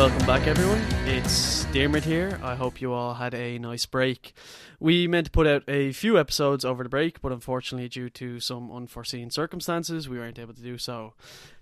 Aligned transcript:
Welcome 0.00 0.26
back, 0.26 0.46
everyone. 0.46 0.80
It's 1.04 1.66
Dermot 1.74 2.04
here. 2.04 2.40
I 2.42 2.54
hope 2.54 2.80
you 2.80 2.94
all 2.94 3.12
had 3.12 3.34
a 3.34 3.58
nice 3.58 3.84
break. 3.84 4.32
We 4.78 5.06
meant 5.06 5.26
to 5.26 5.30
put 5.30 5.46
out 5.46 5.62
a 5.68 5.92
few 5.92 6.18
episodes 6.18 6.64
over 6.64 6.82
the 6.82 6.88
break, 6.88 7.20
but 7.20 7.32
unfortunately, 7.32 7.90
due 7.90 8.08
to 8.08 8.40
some 8.40 8.72
unforeseen 8.72 9.28
circumstances, 9.28 10.08
we 10.08 10.16
weren't 10.16 10.38
able 10.38 10.54
to 10.54 10.62
do 10.62 10.78
so. 10.78 11.12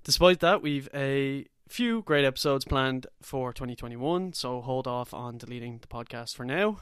Despite 0.04 0.38
that, 0.38 0.62
we've 0.62 0.88
a 0.94 1.46
few 1.66 2.02
great 2.02 2.24
episodes 2.24 2.64
planned 2.64 3.08
for 3.20 3.52
2021, 3.52 4.34
so 4.34 4.60
hold 4.60 4.86
off 4.86 5.12
on 5.12 5.38
deleting 5.38 5.78
the 5.80 5.88
podcast 5.88 6.36
for 6.36 6.44
now. 6.44 6.78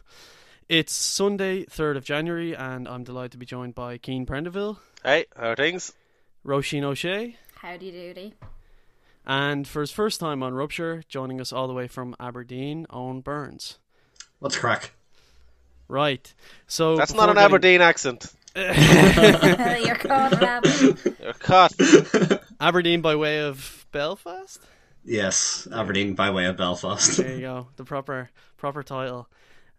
It's 0.68 0.92
Sunday, 0.92 1.64
3rd 1.64 1.96
of 1.96 2.04
January, 2.04 2.54
and 2.54 2.86
I'm 2.86 3.02
delighted 3.02 3.32
to 3.32 3.38
be 3.38 3.46
joined 3.46 3.74
by 3.74 3.98
Cian 4.04 4.26
Prendiville, 4.26 4.76
Hey, 5.02 5.24
how 5.34 5.52
are 5.52 5.56
things? 5.56 5.95
Roisin 6.45 6.82
O'Shea, 6.82 7.38
Howdy 7.54 7.92
doody. 7.92 8.34
And 9.26 9.66
for 9.66 9.80
his 9.80 9.90
first 9.90 10.20
time 10.20 10.42
on 10.42 10.54
Rupture, 10.54 11.02
joining 11.08 11.40
us 11.40 11.52
all 11.52 11.66
the 11.66 11.74
way 11.74 11.88
from 11.88 12.14
Aberdeen, 12.20 12.86
Owen 12.90 13.20
Burns. 13.20 13.78
What's 14.38 14.56
crack? 14.56 14.92
Right. 15.88 16.32
So 16.66 16.96
That's 16.96 17.14
not 17.14 17.28
an 17.28 17.34
getting- 17.36 17.44
Aberdeen 17.46 17.80
accent. 17.80 18.32
You're 18.56 19.96
caught 19.96 20.40
rabbit. 20.40 20.98
You're 21.20 21.32
caught. 21.34 21.72
Aberdeen 22.60 23.02
by 23.02 23.14
way 23.16 23.40
of 23.40 23.86
Belfast. 23.92 24.60
Yes, 25.04 25.68
Aberdeen 25.72 26.14
by 26.14 26.30
way 26.30 26.46
of 26.46 26.56
Belfast. 26.56 27.18
There 27.18 27.34
you 27.34 27.40
go, 27.40 27.68
the 27.76 27.84
proper 27.84 28.30
proper 28.56 28.82
title. 28.82 29.28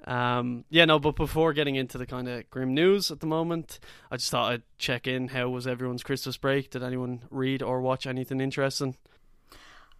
Um, 0.05 0.63
yeah, 0.69 0.85
no, 0.85 0.99
but 0.99 1.15
before 1.15 1.53
getting 1.53 1.75
into 1.75 1.97
the 1.97 2.05
kind 2.05 2.29
of 2.29 2.47
grim 2.51 2.73
news 2.75 3.09
at 3.11 3.19
the 3.19 3.25
moment, 3.25 3.79
I 4.11 4.17
just 4.17 4.29
thought 4.29 4.51
I'd 4.53 4.61
check 4.77 5.07
in. 5.07 5.29
How 5.29 5.49
was 5.49 5.65
everyone's 5.67 6.03
Christmas 6.03 6.37
break? 6.37 6.69
Did 6.69 6.83
anyone 6.83 7.23
read 7.31 7.61
or 7.63 7.81
watch 7.81 8.05
anything 8.05 8.39
interesting? 8.39 8.95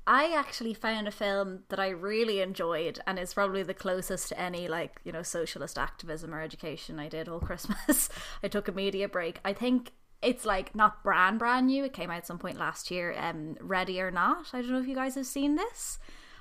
I 0.10 0.32
actually 0.34 0.74
found 0.74 1.06
a 1.10 1.12
film 1.12 1.64
that 1.68 1.82
I 1.82 1.90
really 1.90 2.40
enjoyed 2.40 2.98
and 3.06 3.20
is 3.20 3.34
probably 3.34 3.62
the 3.62 3.74
closest 3.74 4.30
to 4.30 4.40
any 4.40 4.70
like, 4.70 5.02
you 5.04 5.12
know, 5.12 5.22
socialist 5.22 5.78
activism 5.78 6.34
or 6.34 6.42
education 6.42 6.98
I 6.98 7.10
did 7.10 7.28
all 7.28 7.40
Christmas. 7.42 8.08
I 8.42 8.48
took 8.48 8.70
a 8.70 8.72
media 8.72 9.10
break. 9.10 9.42
I 9.44 9.52
think 9.52 9.92
it's 10.22 10.46
like 10.46 10.74
not 10.74 11.04
brand 11.04 11.40
brand 11.40 11.68
new. 11.68 11.84
It 11.84 11.92
came 11.92 12.10
out 12.10 12.26
some 12.26 12.40
point 12.40 12.58
last 12.58 12.90
year. 12.90 13.14
Um, 13.18 13.58
Ready 13.60 14.00
or 14.00 14.10
Not. 14.10 14.48
I 14.54 14.62
don't 14.62 14.72
know 14.72 14.80
if 14.80 14.88
you 14.88 14.96
guys 14.96 15.16
have 15.16 15.26
seen 15.26 15.56
this. 15.56 16.00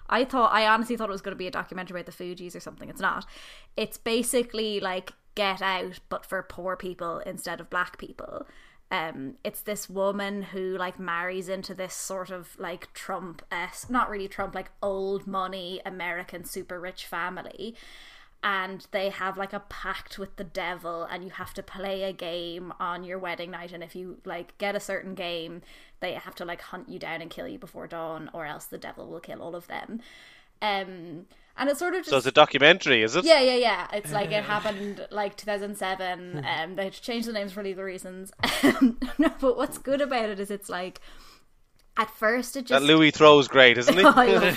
I 0.09 0.25
thought 0.25 0.53
I 0.53 0.69
honestly 0.69 0.97
thought 0.97 1.09
it 1.09 1.13
was 1.13 1.21
going 1.21 1.35
to 1.35 1.37
be 1.37 1.49
a 1.49 1.51
documentary 1.51 2.01
about 2.01 2.07
the 2.07 2.25
Fugees 2.25 2.55
or 2.55 2.61
something. 2.61 2.89
It's 2.89 3.01
not. 3.01 3.27
It's 3.77 3.99
basically 3.99 4.79
like 4.79 5.11
Get 5.35 5.61
Out, 5.61 5.99
but 6.09 6.25
for 6.25 6.41
poor 6.45 6.77
people 6.77 7.19
instead 7.27 7.61
of 7.61 7.69
black 7.69 7.99
people. 7.99 8.47
Um, 8.91 9.35
it's 9.43 9.63
this 9.63 9.91
woman 9.91 10.43
who 10.43 10.77
like 10.79 10.99
marries 10.99 11.49
into 11.49 11.75
this 11.75 11.95
sort 11.95 12.31
of 12.31 12.57
like 12.59 12.93
Trump 12.95 13.43
s 13.51 13.91
not 13.91 14.09
really 14.09 14.29
Trump, 14.29 14.55
like 14.55 14.71
old 14.81 15.27
money 15.27 15.81
American 15.85 16.45
super 16.45 16.79
rich 16.79 17.05
family. 17.07 17.75
And 18.43 18.87
they 18.93 19.09
have 19.09 19.37
like 19.37 19.53
a 19.53 19.65
pact 19.69 20.19
with 20.21 20.37
the 20.37 20.45
devil, 20.45 21.03
and 21.03 21.25
you 21.25 21.31
have 21.31 21.53
to 21.55 21.65
play 21.65 22.05
a 22.05 22.13
game 22.13 22.73
on 22.79 23.03
your 23.03 23.19
wedding 23.19 23.51
night. 23.51 23.73
And 23.73 23.83
if 23.83 23.97
you 23.97 24.19
like 24.25 24.57
get 24.59 24.77
a 24.77 24.81
certain 24.81 25.17
game, 25.17 25.63
they 25.99 26.13
have 26.13 26.37
to 26.37 26.45
like 26.45 26.61
hunt 26.61 26.89
you 26.89 27.01
down 27.01 27.23
and 27.23 27.31
kill 27.31 27.49
you 27.49 27.59
before 27.59 27.89
dawn, 27.89 28.31
or 28.33 28.47
else 28.47 28.67
the 28.67 28.79
devil 28.79 29.09
will 29.09 29.21
kill 29.21 29.43
all 29.43 29.57
of 29.57 29.67
them. 29.67 30.01
Um, 30.63 31.27
and 31.59 31.71
it's 31.71 31.79
sort 31.79 31.95
of 31.95 32.01
just 32.01 32.11
So 32.11 32.19
it's 32.19 32.27
a 32.27 32.33
documentary, 32.33 33.03
is 33.03 33.17
it? 33.17 33.25
yeah, 33.25 33.41
yeah, 33.41 33.57
yeah. 33.57 33.87
It's 33.93 34.13
like 34.13 34.31
it 34.31 34.45
happened 34.45 35.07
like 35.11 35.37
2007. 35.37 36.45
Um, 36.45 36.77
they 36.77 36.85
had 36.85 36.93
to 36.93 37.03
change 37.03 37.27
the 37.27 37.33
names 37.33 37.53
for 37.53 37.63
legal 37.63 37.85
reasons. 37.85 38.31
no, 39.19 39.33
but 39.41 39.57
what's 39.57 39.79
good 39.79 40.01
about 40.01 40.29
it 40.29 40.39
is 40.39 40.51
it's 40.51 40.69
like 40.69 41.01
at 41.97 42.11
first 42.11 42.57
it 42.57 42.69
That 42.69 42.81
just 42.81 42.85
Louis 42.85 43.11
throws 43.11 43.49
great, 43.49 43.79
isn't 43.79 43.97
he? 43.97 44.05
I 44.07 44.57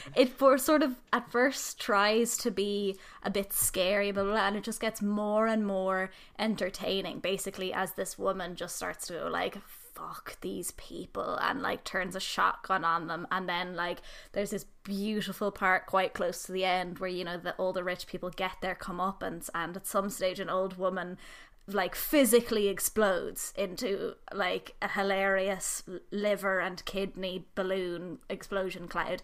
it 0.16 0.30
for 0.30 0.58
sort 0.58 0.82
of 0.82 0.96
at 1.12 1.30
first 1.30 1.80
tries 1.80 2.36
to 2.38 2.50
be 2.50 2.98
a 3.22 3.30
bit 3.30 3.52
scary, 3.52 4.10
blah, 4.10 4.24
blah, 4.24 4.32
blah, 4.32 4.46
and 4.46 4.56
it 4.56 4.64
just 4.64 4.80
gets 4.80 5.00
more 5.00 5.46
and 5.46 5.64
more 5.64 6.10
entertaining. 6.38 7.20
Basically, 7.20 7.72
as 7.72 7.92
this 7.92 8.18
woman 8.18 8.56
just 8.56 8.76
starts 8.76 9.06
to 9.06 9.12
go 9.12 9.28
like, 9.28 9.58
"Fuck 10.00 10.40
these 10.40 10.70
people," 10.72 11.36
and 11.42 11.60
like 11.60 11.84
turns 11.84 12.16
a 12.16 12.20
shotgun 12.20 12.84
on 12.84 13.06
them, 13.06 13.26
and 13.30 13.46
then 13.46 13.76
like 13.76 14.00
there's 14.32 14.50
this 14.50 14.64
beautiful 14.82 15.52
part 15.52 15.84
quite 15.84 16.14
close 16.14 16.42
to 16.44 16.52
the 16.52 16.64
end 16.64 16.98
where 16.98 17.10
you 17.10 17.22
know 17.22 17.36
that 17.36 17.56
all 17.58 17.74
the 17.74 17.84
rich 17.84 18.06
people 18.06 18.30
get 18.30 18.62
their 18.62 18.74
comeuppance, 18.74 19.50
and 19.54 19.76
at 19.76 19.86
some 19.86 20.08
stage 20.08 20.40
an 20.40 20.48
old 20.48 20.78
woman 20.78 21.18
like 21.66 21.94
physically 21.94 22.68
explodes 22.68 23.52
into 23.56 24.14
like 24.32 24.74
a 24.80 24.88
hilarious 24.88 25.82
liver 26.10 26.58
and 26.58 26.84
kidney 26.84 27.46
balloon 27.54 28.18
explosion 28.28 28.88
cloud 28.88 29.22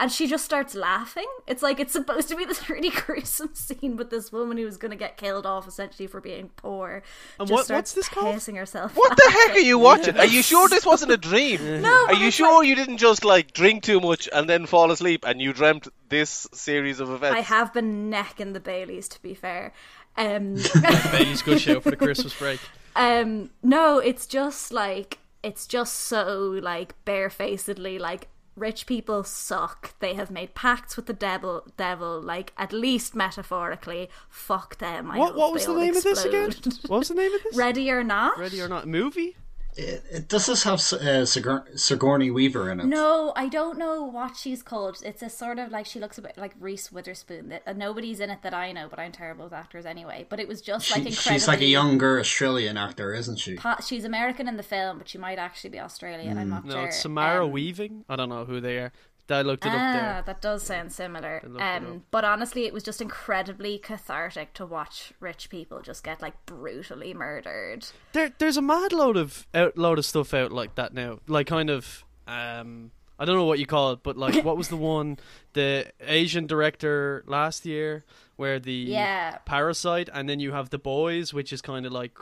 and 0.00 0.10
she 0.10 0.26
just 0.26 0.44
starts 0.44 0.74
laughing 0.74 1.26
it's 1.46 1.62
like 1.62 1.78
it's 1.78 1.92
supposed 1.92 2.28
to 2.28 2.34
be 2.34 2.44
this 2.44 2.68
really 2.68 2.90
gruesome 3.06 3.54
scene 3.54 3.96
with 3.96 4.10
this 4.10 4.32
woman 4.32 4.56
who's 4.56 4.76
going 4.76 4.90
to 4.90 4.96
get 4.96 5.16
killed 5.16 5.46
off 5.46 5.68
essentially 5.68 6.06
for 6.08 6.20
being 6.20 6.50
poor 6.56 7.02
And 7.38 7.46
just 7.46 7.52
what- 7.52 7.64
starts 7.66 7.94
what's 7.94 8.08
this 8.08 8.08
called? 8.08 8.42
herself 8.56 8.96
What 8.96 9.16
the 9.16 9.30
heck 9.30 9.56
are 9.56 9.60
you 9.60 9.78
watching? 9.78 10.16
Are 10.16 10.24
you 10.26 10.42
sure 10.42 10.68
this 10.68 10.84
wasn't 10.84 11.12
a 11.12 11.16
dream? 11.30 11.82
no 11.82 12.06
Are 12.08 12.14
you 12.14 12.30
sure 12.32 12.58
like- 12.58 12.66
you 12.68 12.74
didn't 12.74 12.96
just 12.98 13.24
like 13.24 13.52
drink 13.52 13.82
too 13.84 14.00
much 14.00 14.28
and 14.32 14.48
then 14.48 14.66
fall 14.66 14.90
asleep 14.90 15.24
and 15.26 15.40
you 15.40 15.52
dreamt 15.52 15.86
this 16.08 16.48
series 16.52 16.98
of 16.98 17.10
events? 17.10 17.36
i 17.36 17.40
have 17.40 17.72
been 17.72 18.10
necking 18.10 18.52
the 18.54 18.60
baileys 18.60 19.06
to 19.08 19.22
be 19.22 19.34
fair 19.34 19.72
um 20.16 20.56
Bailey's 21.12 21.42
good 21.42 21.60
show 21.60 21.78
for 21.80 21.90
the 21.90 21.96
Christmas 21.96 22.36
break. 22.36 22.58
Um, 22.96 23.50
no, 23.62 23.98
it's 24.00 24.26
just 24.26 24.72
like 24.72 25.18
it's 25.44 25.66
just 25.68 25.94
so 25.94 26.58
like 26.60 26.94
barefacedly 27.04 27.98
like 27.98 28.26
rich 28.56 28.86
people 28.86 29.24
suck. 29.24 29.98
They 30.00 30.14
have 30.14 30.30
made 30.30 30.54
pacts 30.54 30.96
with 30.96 31.06
the 31.06 31.12
devil. 31.12 31.64
Devil, 31.76 32.20
like 32.20 32.52
at 32.56 32.72
least 32.72 33.14
metaphorically, 33.14 34.08
fuck 34.28 34.78
them. 34.78 35.10
I 35.10 35.18
What 35.18 35.34
what 35.36 35.52
was 35.52 35.66
the 35.66 35.74
name 35.74 35.96
of 35.96 36.02
this 36.02 36.24
again? 36.24 36.52
What 36.86 36.98
was 36.98 37.08
the 37.08 37.14
name 37.14 37.34
of 37.34 37.42
this? 37.42 37.56
Ready 37.56 37.90
or 37.90 38.04
not? 38.04 38.38
Ready 38.38 38.60
or 38.60 38.68
not? 38.68 38.86
Movie? 38.86 39.36
It, 39.76 40.04
it, 40.10 40.28
does 40.28 40.46
this 40.46 40.64
have 40.64 40.80
uh, 40.80 41.24
Sigour- 41.24 41.66
Sigourney 41.76 42.30
Weaver 42.30 42.70
in 42.70 42.80
it? 42.80 42.86
No, 42.86 43.32
I 43.36 43.48
don't 43.48 43.78
know 43.78 44.02
what 44.04 44.36
she's 44.36 44.62
called. 44.62 44.98
It's 45.04 45.22
a 45.22 45.30
sort 45.30 45.58
of 45.60 45.70
like 45.70 45.86
she 45.86 46.00
looks 46.00 46.18
a 46.18 46.22
bit 46.22 46.36
like 46.36 46.54
Reese 46.58 46.90
Witherspoon. 46.90 47.50
That 47.50 47.62
uh, 47.66 47.72
nobody's 47.72 48.18
in 48.18 48.30
it 48.30 48.42
that 48.42 48.52
I 48.52 48.72
know, 48.72 48.88
but 48.90 48.98
I'm 48.98 49.12
terrible 49.12 49.44
with 49.44 49.52
actors 49.52 49.86
anyway. 49.86 50.26
But 50.28 50.40
it 50.40 50.48
was 50.48 50.60
just 50.60 50.90
like 50.90 51.02
She, 51.02 51.08
incredibly. 51.10 51.32
she's 51.38 51.48
like 51.48 51.60
a 51.60 51.66
younger 51.66 52.18
Australian 52.18 52.76
actor, 52.76 53.14
isn't 53.14 53.38
she? 53.38 53.54
Pa- 53.54 53.80
She's 53.80 54.04
American 54.04 54.48
in 54.48 54.56
the 54.56 54.62
film, 54.64 54.98
but 54.98 55.08
she 55.08 55.18
might 55.18 55.38
actually 55.38 55.70
be 55.70 55.78
Australian. 55.80 56.36
I'm 56.36 56.50
not 56.50 56.64
No, 56.64 56.72
sure. 56.74 56.84
it's 56.86 56.98
Samara 57.00 57.44
Um, 57.44 57.52
Weaving. 57.52 58.04
I 58.08 58.16
don't 58.16 58.28
know 58.28 58.44
who 58.44 58.60
they 58.60 58.78
are. 58.78 58.92
I 59.32 59.42
looked 59.42 59.64
it 59.64 59.68
up 59.68 59.74
Ah, 59.78 59.92
there. 59.92 60.22
that 60.26 60.40
does 60.42 60.62
sound 60.62 60.92
similar. 60.92 61.42
Um, 61.58 62.04
but 62.10 62.24
honestly, 62.24 62.64
it 62.66 62.72
was 62.72 62.82
just 62.82 63.00
incredibly 63.00 63.78
cathartic 63.78 64.52
to 64.54 64.66
watch 64.66 65.12
rich 65.20 65.50
people 65.50 65.80
just 65.82 66.02
get 66.04 66.20
like 66.22 66.34
brutally 66.46 67.14
murdered. 67.14 67.86
There, 68.12 68.32
there's 68.38 68.56
a 68.56 68.62
mad 68.62 68.92
load 68.92 69.16
of 69.16 69.46
out, 69.54 69.76
load 69.78 69.98
of 69.98 70.04
stuff 70.06 70.32
out 70.34 70.52
like 70.52 70.74
that 70.76 70.94
now. 70.94 71.20
Like 71.26 71.46
kind 71.46 71.70
of, 71.70 72.04
um, 72.26 72.90
I 73.18 73.24
don't 73.24 73.36
know 73.36 73.44
what 73.44 73.58
you 73.58 73.66
call 73.66 73.92
it, 73.92 74.00
but 74.02 74.16
like, 74.16 74.44
what 74.44 74.56
was 74.56 74.68
the 74.68 74.76
one, 74.96 75.18
the 75.52 75.86
Asian 76.00 76.46
director 76.46 77.22
last 77.26 77.66
year, 77.66 78.04
where 78.36 78.58
the 78.58 78.72
Yeah. 78.72 79.38
Parasite, 79.44 80.08
and 80.12 80.28
then 80.28 80.40
you 80.40 80.52
have 80.52 80.70
the 80.70 80.78
Boys, 80.78 81.34
which 81.34 81.52
is 81.52 81.60
kind 81.62 81.84
of 81.86 81.92
like 81.92 82.16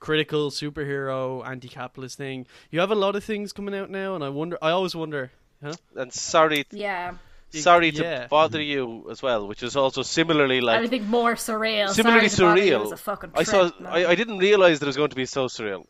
critical 0.00 0.50
superhero 0.50 1.44
anti-capitalist 1.46 2.16
thing. 2.18 2.46
You 2.70 2.80
have 2.80 2.90
a 2.90 2.94
lot 2.94 3.16
of 3.16 3.24
things 3.24 3.52
coming 3.52 3.74
out 3.74 3.90
now, 3.90 4.14
and 4.14 4.22
I 4.22 4.28
wonder. 4.28 4.58
I 4.62 4.70
always 4.70 4.94
wonder. 4.94 5.32
Huh? 5.62 5.74
And 5.96 6.12
sorry, 6.12 6.64
Yeah, 6.70 7.14
sorry 7.50 7.90
to 7.92 8.26
bother 8.30 8.60
you 8.60 9.08
as 9.10 9.22
well, 9.22 9.48
which 9.48 9.62
is 9.62 9.74
also 9.76 10.02
similarly 10.02 10.60
like 10.60 10.76
everything 10.76 11.06
more 11.08 11.34
surreal. 11.34 11.88
similarly 11.90 12.28
Sorry 12.28 12.60
to 12.60 12.66
you, 12.66 12.72
it 12.74 12.78
surreal. 12.78 12.82
was 12.82 12.92
a 12.92 12.96
fucking 12.96 13.30
I 13.34 13.42
saw. 13.42 13.70
I, 13.86 14.06
I 14.06 14.14
didn't 14.14 14.38
realize 14.38 14.78
that 14.80 14.86
it 14.86 14.88
was 14.88 14.96
going 14.96 15.10
to 15.10 15.16
be 15.16 15.26
so 15.26 15.46
surreal. 15.46 15.84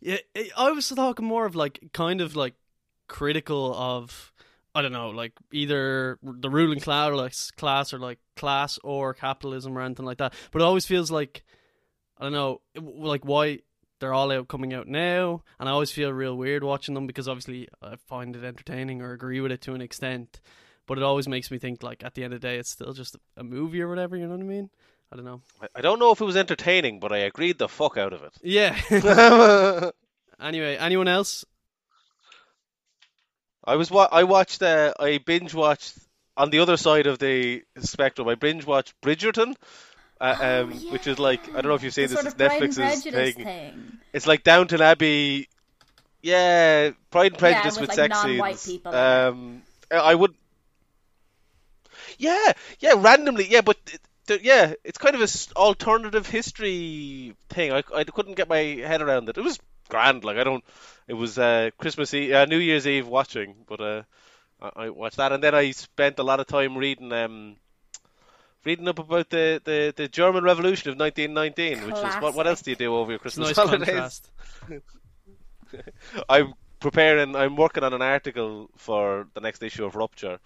Yeah, 0.00 0.18
I- 0.36 0.50
I 0.56 0.70
was 0.70 0.88
talking 0.88 1.26
more 1.26 1.44
of 1.46 1.54
like 1.56 1.80
kind 1.92 2.20
of 2.20 2.36
like 2.36 2.54
critical 3.08 3.74
of 3.74 4.32
I 4.74 4.82
don't 4.82 4.92
know, 4.92 5.10
like 5.10 5.32
either 5.52 6.18
the 6.22 6.48
ruling 6.50 6.78
class 6.80 7.10
or 7.10 7.16
like 7.16 7.34
class 7.56 7.92
or 7.92 7.98
like 7.98 8.18
class 8.36 8.78
or 8.84 9.12
capitalism 9.14 9.76
or 9.76 9.80
anything 9.82 10.06
like 10.06 10.18
that. 10.18 10.34
But 10.52 10.62
it 10.62 10.64
always 10.64 10.86
feels 10.86 11.10
like 11.10 11.42
I 12.18 12.24
don't 12.24 12.32
know, 12.32 12.60
like 12.76 13.24
why 13.24 13.60
they're 13.98 14.14
all 14.14 14.30
out 14.32 14.48
coming 14.48 14.72
out 14.72 14.86
now, 14.86 15.42
and 15.58 15.68
I 15.68 15.72
always 15.72 15.90
feel 15.90 16.12
real 16.12 16.36
weird 16.36 16.64
watching 16.64 16.94
them 16.94 17.06
because 17.06 17.28
obviously 17.28 17.68
I 17.82 17.96
find 18.06 18.34
it 18.36 18.44
entertaining 18.44 19.02
or 19.02 19.12
agree 19.12 19.40
with 19.40 19.52
it 19.52 19.60
to 19.62 19.74
an 19.74 19.80
extent. 19.80 20.40
But 20.86 20.98
it 20.98 21.04
always 21.04 21.28
makes 21.28 21.50
me 21.50 21.58
think 21.58 21.82
like 21.82 22.02
at 22.02 22.14
the 22.14 22.24
end 22.24 22.32
of 22.32 22.40
the 22.40 22.48
day, 22.48 22.56
it's 22.56 22.70
still 22.70 22.94
just 22.94 23.16
a 23.36 23.44
movie 23.44 23.82
or 23.82 23.88
whatever. 23.88 24.16
You 24.16 24.24
know 24.26 24.32
what 24.32 24.40
I 24.40 24.44
mean? 24.44 24.70
I 25.12 25.16
don't 25.16 25.24
know. 25.24 25.42
I, 25.74 25.80
don't 25.80 25.98
know 25.98 26.12
if 26.12 26.20
it 26.20 26.24
was 26.24 26.36
entertaining, 26.36 27.00
but 27.00 27.12
I 27.12 27.18
agreed 27.18 27.58
the 27.58 27.68
fuck 27.68 27.96
out 27.96 28.12
of 28.12 28.22
it. 28.22 28.32
Yeah. 28.42 28.78
anyway, 30.40 30.76
anyone 30.76 31.08
else? 31.08 31.44
I 33.64 33.76
was 33.76 33.90
wa- 33.90 34.08
I 34.10 34.24
watched 34.24 34.62
uh, 34.62 34.94
I 34.98 35.18
binge 35.18 35.54
watched 35.54 35.98
on 36.36 36.50
the 36.50 36.60
other 36.60 36.76
side 36.76 37.06
of 37.06 37.18
the 37.18 37.62
spectrum. 37.78 38.28
I 38.28 38.34
binge 38.34 38.64
watched 38.64 38.98
Bridgerton, 39.02 39.56
uh, 40.20 40.36
Oh, 40.40 40.62
um, 40.62 40.72
which 40.90 41.06
is 41.06 41.18
like 41.18 41.48
I 41.50 41.60
don't 41.60 41.66
know 41.66 41.74
if 41.74 41.82
you've 41.82 41.94
the 41.94 42.02
seen 42.08 42.08
this. 42.08 42.20
sort 42.20 42.26
It's 42.26 42.34
of 42.34 42.40
Netflix's 42.40 43.02
thing. 43.04 43.32
thing. 43.44 43.98
It's 44.12 44.26
like 44.26 44.42
Downton 44.44 44.80
Abbey. 44.80 45.48
Yeah, 46.22 46.90
Pride 47.10 47.32
and 47.32 47.38
Prejudice 47.38 47.78
with, 47.78 47.90
with, 47.90 47.98
like, 47.98 48.12
sex 48.14 48.22
scenes. 48.22 48.66
people. 48.66 48.94
Um, 48.94 49.62
I 49.90 50.14
would. 50.14 50.34
Yeah, 52.18 52.52
yeah, 52.80 52.94
randomly, 52.96 53.46
yeah, 53.48 53.60
but 53.60 53.76
it- 53.92 54.00
the- 54.26 54.42
yeah, 54.44 54.74
it's 54.84 54.98
kind 54.98 55.14
of 55.14 55.20
an 55.22 55.28
alternative 55.56 56.26
history 56.26 57.34
thing. 57.48 57.72
I, 57.72 57.82
I 57.94 58.04
couldn't 58.04 58.34
get 58.34 58.48
my 58.48 58.58
head 58.58 59.00
around 59.00 59.28
it. 59.28 59.38
It 59.38 59.42
was 59.44 59.58
grand, 59.88 60.24
like 60.24 60.36
I 60.36 60.44
don't. 60.44 60.64
It 61.06 61.14
was 61.14 61.38
uh, 61.38 61.70
Christmas 61.78 62.12
Eve, 62.12 62.32
uh, 62.34 62.44
New 62.44 62.58
Year's 62.58 62.86
Eve 62.86 63.06
watching, 63.08 63.54
but 63.66 63.80
uh, 63.80 64.02
I, 64.60 64.70
I 64.86 64.88
watched 64.90 65.16
that, 65.16 65.32
and 65.32 65.42
then 65.42 65.54
I 65.54 65.70
spent 65.70 66.18
a 66.18 66.22
lot 66.24 66.40
of 66.40 66.46
time 66.46 66.76
reading 66.76 67.12
um, 67.12 67.56
reading 68.68 68.86
up 68.86 68.98
about 68.98 69.30
the, 69.30 69.62
the, 69.64 69.94
the 69.96 70.08
German 70.08 70.44
Revolution 70.44 70.90
of 70.90 70.98
1919, 70.98 71.86
which 71.86 71.96
is 71.96 72.14
what 72.22 72.34
what 72.34 72.46
else 72.46 72.60
do 72.60 72.70
you 72.70 72.76
do 72.76 72.94
over 72.94 73.12
your 73.12 73.18
Christmas 73.18 73.48
nice 73.48 73.56
holidays? 73.56 74.20
I'm 76.28 76.52
preparing. 76.78 77.34
I'm 77.34 77.56
working 77.56 77.82
on 77.82 77.94
an 77.94 78.02
article 78.02 78.68
for 78.76 79.26
the 79.32 79.40
next 79.40 79.62
issue 79.62 79.86
of 79.86 79.96
Rupture 79.96 80.38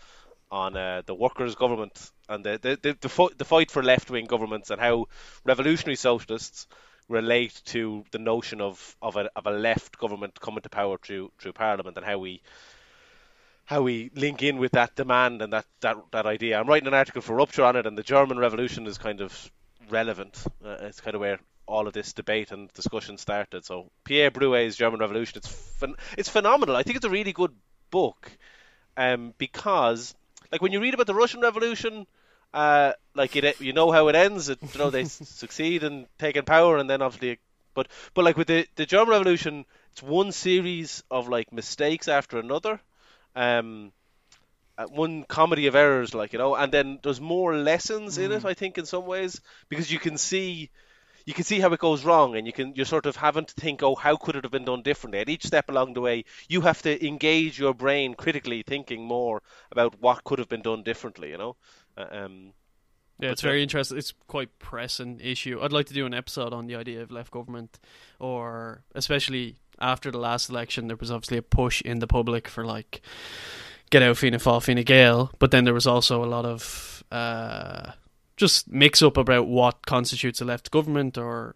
on 0.52 0.76
uh, 0.76 1.02
the 1.04 1.16
workers' 1.16 1.56
government 1.56 2.12
and 2.28 2.44
the 2.44 2.60
the 2.62 2.78
the, 2.80 2.96
the, 3.00 3.08
fight, 3.08 3.36
the 3.38 3.44
fight 3.44 3.72
for 3.72 3.82
left 3.82 4.08
wing 4.08 4.26
governments 4.26 4.70
and 4.70 4.80
how 4.80 5.06
revolutionary 5.44 5.96
socialists 5.96 6.68
relate 7.08 7.60
to 7.64 8.04
the 8.12 8.20
notion 8.20 8.60
of 8.60 8.96
of 9.02 9.16
a 9.16 9.28
of 9.34 9.46
a 9.46 9.50
left 9.50 9.98
government 9.98 10.40
coming 10.40 10.62
to 10.62 10.68
power 10.68 10.96
through 10.96 11.32
through 11.40 11.54
parliament 11.54 11.96
and 11.96 12.06
how 12.06 12.18
we 12.18 12.40
how 13.72 13.82
we 13.82 14.10
link 14.14 14.42
in 14.42 14.58
with 14.58 14.72
that 14.72 14.94
demand 14.94 15.40
and 15.40 15.52
that, 15.52 15.64
that, 15.80 15.96
that 16.12 16.26
idea. 16.26 16.60
I'm 16.60 16.68
writing 16.68 16.88
an 16.88 16.94
article 16.94 17.22
for 17.22 17.34
Rupture 17.34 17.64
on 17.64 17.76
it, 17.76 17.86
and 17.86 17.96
the 17.96 18.02
German 18.02 18.38
Revolution 18.38 18.86
is 18.86 18.98
kind 18.98 19.22
of 19.22 19.50
relevant. 19.88 20.44
Uh, 20.64 20.76
it's 20.82 21.00
kind 21.00 21.14
of 21.14 21.22
where 21.22 21.38
all 21.66 21.86
of 21.86 21.94
this 21.94 22.12
debate 22.12 22.52
and 22.52 22.70
discussion 22.74 23.16
started. 23.16 23.64
So 23.64 23.90
Pierre 24.04 24.30
Broué's 24.30 24.76
German 24.76 25.00
Revolution, 25.00 25.38
it's 25.38 25.48
phen- 25.80 25.96
it's 26.18 26.28
phenomenal. 26.28 26.76
I 26.76 26.82
think 26.82 26.96
it's 26.96 27.06
a 27.06 27.10
really 27.10 27.32
good 27.32 27.54
book, 27.90 28.30
um, 28.96 29.32
because 29.38 30.14
like 30.50 30.60
when 30.60 30.72
you 30.72 30.80
read 30.80 30.92
about 30.94 31.06
the 31.06 31.14
Russian 31.14 31.40
Revolution, 31.40 32.06
uh, 32.52 32.92
like 33.14 33.34
it, 33.36 33.58
you 33.58 33.72
know 33.72 33.90
how 33.90 34.08
it 34.08 34.14
ends. 34.14 34.50
It, 34.50 34.58
you 34.62 34.78
know 34.78 34.90
they 34.90 35.04
succeed 35.44 35.82
in 35.82 36.06
taking 36.18 36.42
power, 36.42 36.76
and 36.76 36.90
then 36.90 37.00
obviously, 37.00 37.38
but 37.72 37.88
but 38.12 38.24
like 38.24 38.36
with 38.36 38.48
the 38.48 38.66
the 38.76 38.84
German 38.84 39.12
Revolution, 39.12 39.64
it's 39.92 40.02
one 40.02 40.30
series 40.30 41.02
of 41.10 41.28
like 41.28 41.52
mistakes 41.52 42.06
after 42.06 42.38
another. 42.38 42.78
Um, 43.34 43.92
uh, 44.78 44.86
one 44.86 45.24
comedy 45.24 45.66
of 45.66 45.74
errors, 45.74 46.14
like 46.14 46.32
you 46.32 46.38
know, 46.38 46.54
and 46.54 46.72
then 46.72 46.98
there's 47.02 47.20
more 47.20 47.54
lessons 47.54 48.18
in 48.18 48.32
it. 48.32 48.44
I 48.44 48.54
think 48.54 48.78
in 48.78 48.86
some 48.86 49.06
ways 49.06 49.40
because 49.68 49.92
you 49.92 49.98
can 49.98 50.16
see 50.16 50.70
you 51.24 51.34
can 51.34 51.44
see 51.44 51.60
how 51.60 51.72
it 51.72 51.78
goes 51.78 52.04
wrong, 52.04 52.36
and 52.36 52.46
you 52.46 52.52
can 52.52 52.74
you're 52.74 52.86
sort 52.86 53.06
of 53.06 53.16
having 53.16 53.44
to 53.44 53.54
think, 53.54 53.82
oh, 53.82 53.94
how 53.94 54.16
could 54.16 54.36
it 54.36 54.44
have 54.44 54.52
been 54.52 54.64
done 54.64 54.82
differently? 54.82 55.20
At 55.20 55.28
each 55.28 55.44
step 55.46 55.68
along 55.68 55.94
the 55.94 56.00
way, 56.00 56.24
you 56.48 56.62
have 56.62 56.82
to 56.82 57.06
engage 57.06 57.58
your 57.58 57.74
brain 57.74 58.14
critically, 58.14 58.62
thinking 58.62 59.04
more 59.04 59.42
about 59.70 60.00
what 60.00 60.24
could 60.24 60.38
have 60.38 60.48
been 60.48 60.62
done 60.62 60.82
differently. 60.82 61.30
You 61.30 61.38
know, 61.38 61.56
Uh, 61.96 62.06
um, 62.10 62.52
Yeah, 63.20 63.30
it's 63.30 63.42
very 63.42 63.62
interesting. 63.62 63.98
It's 63.98 64.14
quite 64.26 64.58
pressing 64.58 65.20
issue. 65.20 65.60
I'd 65.62 65.72
like 65.72 65.86
to 65.86 65.94
do 65.94 66.06
an 66.06 66.14
episode 66.14 66.52
on 66.52 66.66
the 66.66 66.74
idea 66.74 67.02
of 67.02 67.10
left 67.12 67.30
government, 67.30 67.78
or 68.18 68.82
especially 68.94 69.58
after 69.82 70.10
the 70.10 70.18
last 70.18 70.48
election, 70.48 70.86
there 70.86 70.96
was 70.96 71.10
obviously 71.10 71.36
a 71.36 71.42
push 71.42 71.82
in 71.82 71.98
the 71.98 72.06
public 72.06 72.48
for 72.48 72.64
like 72.64 73.02
get 73.90 74.02
out 74.02 74.16
Fianna 74.16 74.38
Fáil, 74.38 74.62
Fine 74.62 74.82
Gael, 74.84 75.30
but 75.38 75.50
then 75.50 75.64
there 75.64 75.74
was 75.74 75.86
also 75.86 76.24
a 76.24 76.26
lot 76.26 76.46
of 76.46 77.04
uh, 77.10 77.92
just 78.36 78.70
mix 78.70 79.02
up 79.02 79.16
about 79.16 79.46
what 79.46 79.84
constitutes 79.86 80.40
a 80.40 80.44
left 80.44 80.70
government 80.70 81.18
or 81.18 81.54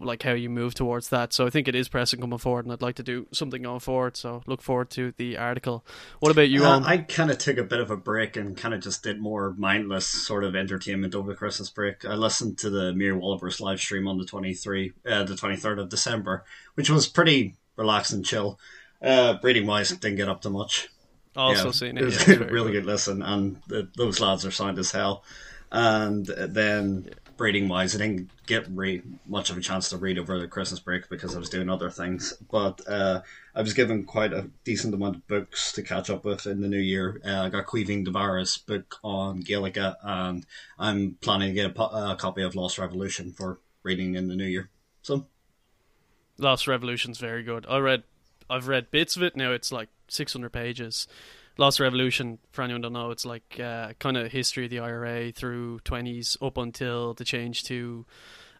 like 0.00 0.22
how 0.22 0.32
you 0.32 0.48
move 0.50 0.74
towards 0.74 1.08
that. 1.10 1.32
So 1.32 1.46
I 1.46 1.50
think 1.50 1.68
it 1.68 1.74
is 1.74 1.88
pressing 1.88 2.20
coming 2.20 2.38
forward, 2.38 2.64
and 2.64 2.72
I'd 2.72 2.82
like 2.82 2.96
to 2.96 3.02
do 3.02 3.26
something 3.32 3.62
going 3.62 3.80
forward. 3.80 4.16
So 4.16 4.42
look 4.46 4.62
forward 4.62 4.90
to 4.90 5.12
the 5.16 5.36
article. 5.36 5.84
What 6.20 6.30
about 6.32 6.48
you, 6.48 6.64
Uh, 6.64 6.80
I 6.84 6.98
kind 6.98 7.30
of 7.30 7.38
took 7.38 7.56
a 7.58 7.62
bit 7.64 7.80
of 7.80 7.90
a 7.90 7.96
break 7.96 8.36
and 8.36 8.56
kind 8.56 8.74
of 8.74 8.80
just 8.80 9.02
did 9.02 9.20
more 9.20 9.54
mindless 9.58 10.06
sort 10.06 10.44
of 10.44 10.54
entertainment 10.56 11.14
over 11.14 11.30
the 11.32 11.36
Christmas 11.36 11.70
break. 11.70 12.04
I 12.04 12.14
listened 12.14 12.58
to 12.58 12.70
the 12.70 12.92
Mere 12.92 13.16
Walrus 13.16 13.60
live 13.60 13.80
stream 13.80 14.06
on 14.08 14.18
the 14.18 14.24
23, 14.24 14.92
uh, 15.08 15.24
the 15.24 15.34
23rd 15.34 15.78
of 15.80 15.88
December, 15.88 16.44
which 16.74 16.90
was 16.90 17.06
pretty 17.08 17.56
relaxed 17.76 18.12
and 18.12 18.24
chill. 18.24 18.58
Uh, 19.00 19.34
breeding 19.34 19.66
wise, 19.66 19.90
didn't 19.90 20.16
get 20.16 20.28
up 20.28 20.42
to 20.42 20.50
much. 20.50 20.88
also 21.36 21.66
Yeah, 21.66 21.70
seen 21.70 21.98
it 21.98 22.02
it. 22.02 22.04
was 22.04 22.26
yeah, 22.26 22.34
really 22.50 22.72
good 22.72 22.86
listen, 22.86 23.22
and 23.22 23.62
the, 23.68 23.88
those 23.96 24.20
lads 24.20 24.44
are 24.44 24.50
sound 24.50 24.78
as 24.78 24.90
hell. 24.90 25.22
And 25.70 26.26
then 26.26 27.10
breeding 27.38 27.68
wise, 27.68 27.94
I 27.94 27.98
didn't 27.98 28.30
get 28.46 28.66
re- 28.68 29.00
much 29.26 29.48
of 29.48 29.56
a 29.56 29.62
chance 29.62 29.88
to 29.88 29.96
read 29.96 30.18
over 30.18 30.38
the 30.38 30.48
Christmas 30.48 30.80
break 30.80 31.08
because 31.08 31.34
I 31.34 31.38
was 31.38 31.48
doing 31.48 31.70
other 31.70 31.88
things. 31.88 32.34
But 32.50 32.82
uh, 32.86 33.22
I 33.54 33.62
was 33.62 33.72
given 33.72 34.04
quite 34.04 34.34
a 34.34 34.50
decent 34.64 34.92
amount 34.92 35.16
of 35.16 35.26
books 35.26 35.72
to 35.72 35.82
catch 35.82 36.10
up 36.10 36.26
with 36.26 36.46
in 36.46 36.60
the 36.60 36.68
new 36.68 36.80
year. 36.80 37.22
Uh, 37.24 37.44
I 37.44 37.48
got 37.48 37.64
Cleaving 37.64 38.04
Devara's 38.04 38.58
book 38.58 38.96
on 39.02 39.42
Gaelica, 39.42 39.96
and 40.02 40.44
I'm 40.78 41.16
planning 41.22 41.48
to 41.48 41.54
get 41.54 41.70
a, 41.70 41.72
po- 41.72 41.84
a 41.84 42.16
copy 42.16 42.42
of 42.42 42.54
Lost 42.54 42.76
Revolution 42.76 43.32
for 43.32 43.60
reading 43.82 44.16
in 44.16 44.28
the 44.28 44.36
new 44.36 44.44
year. 44.44 44.68
So 45.00 45.26
Lost 46.36 46.66
Revolution's 46.66 47.18
very 47.18 47.42
good. 47.42 47.64
I 47.70 47.78
read, 47.78 48.02
I've 48.50 48.68
read 48.68 48.90
bits 48.90 49.16
of 49.16 49.22
it. 49.22 49.36
Now 49.36 49.52
it's 49.52 49.72
like 49.72 49.88
600 50.08 50.50
pages. 50.50 51.06
Lost 51.58 51.80
Revolution, 51.80 52.38
for 52.52 52.62
anyone 52.62 52.82
don't 52.82 52.92
know, 52.92 53.10
it's 53.10 53.26
like 53.26 53.58
uh, 53.60 53.92
kind 53.98 54.16
of 54.16 54.30
history 54.30 54.64
of 54.64 54.70
the 54.70 54.78
IRA 54.78 55.32
through 55.32 55.80
20s 55.80 56.40
up 56.40 56.56
until 56.56 57.14
the 57.14 57.24
change 57.24 57.64
to 57.64 58.06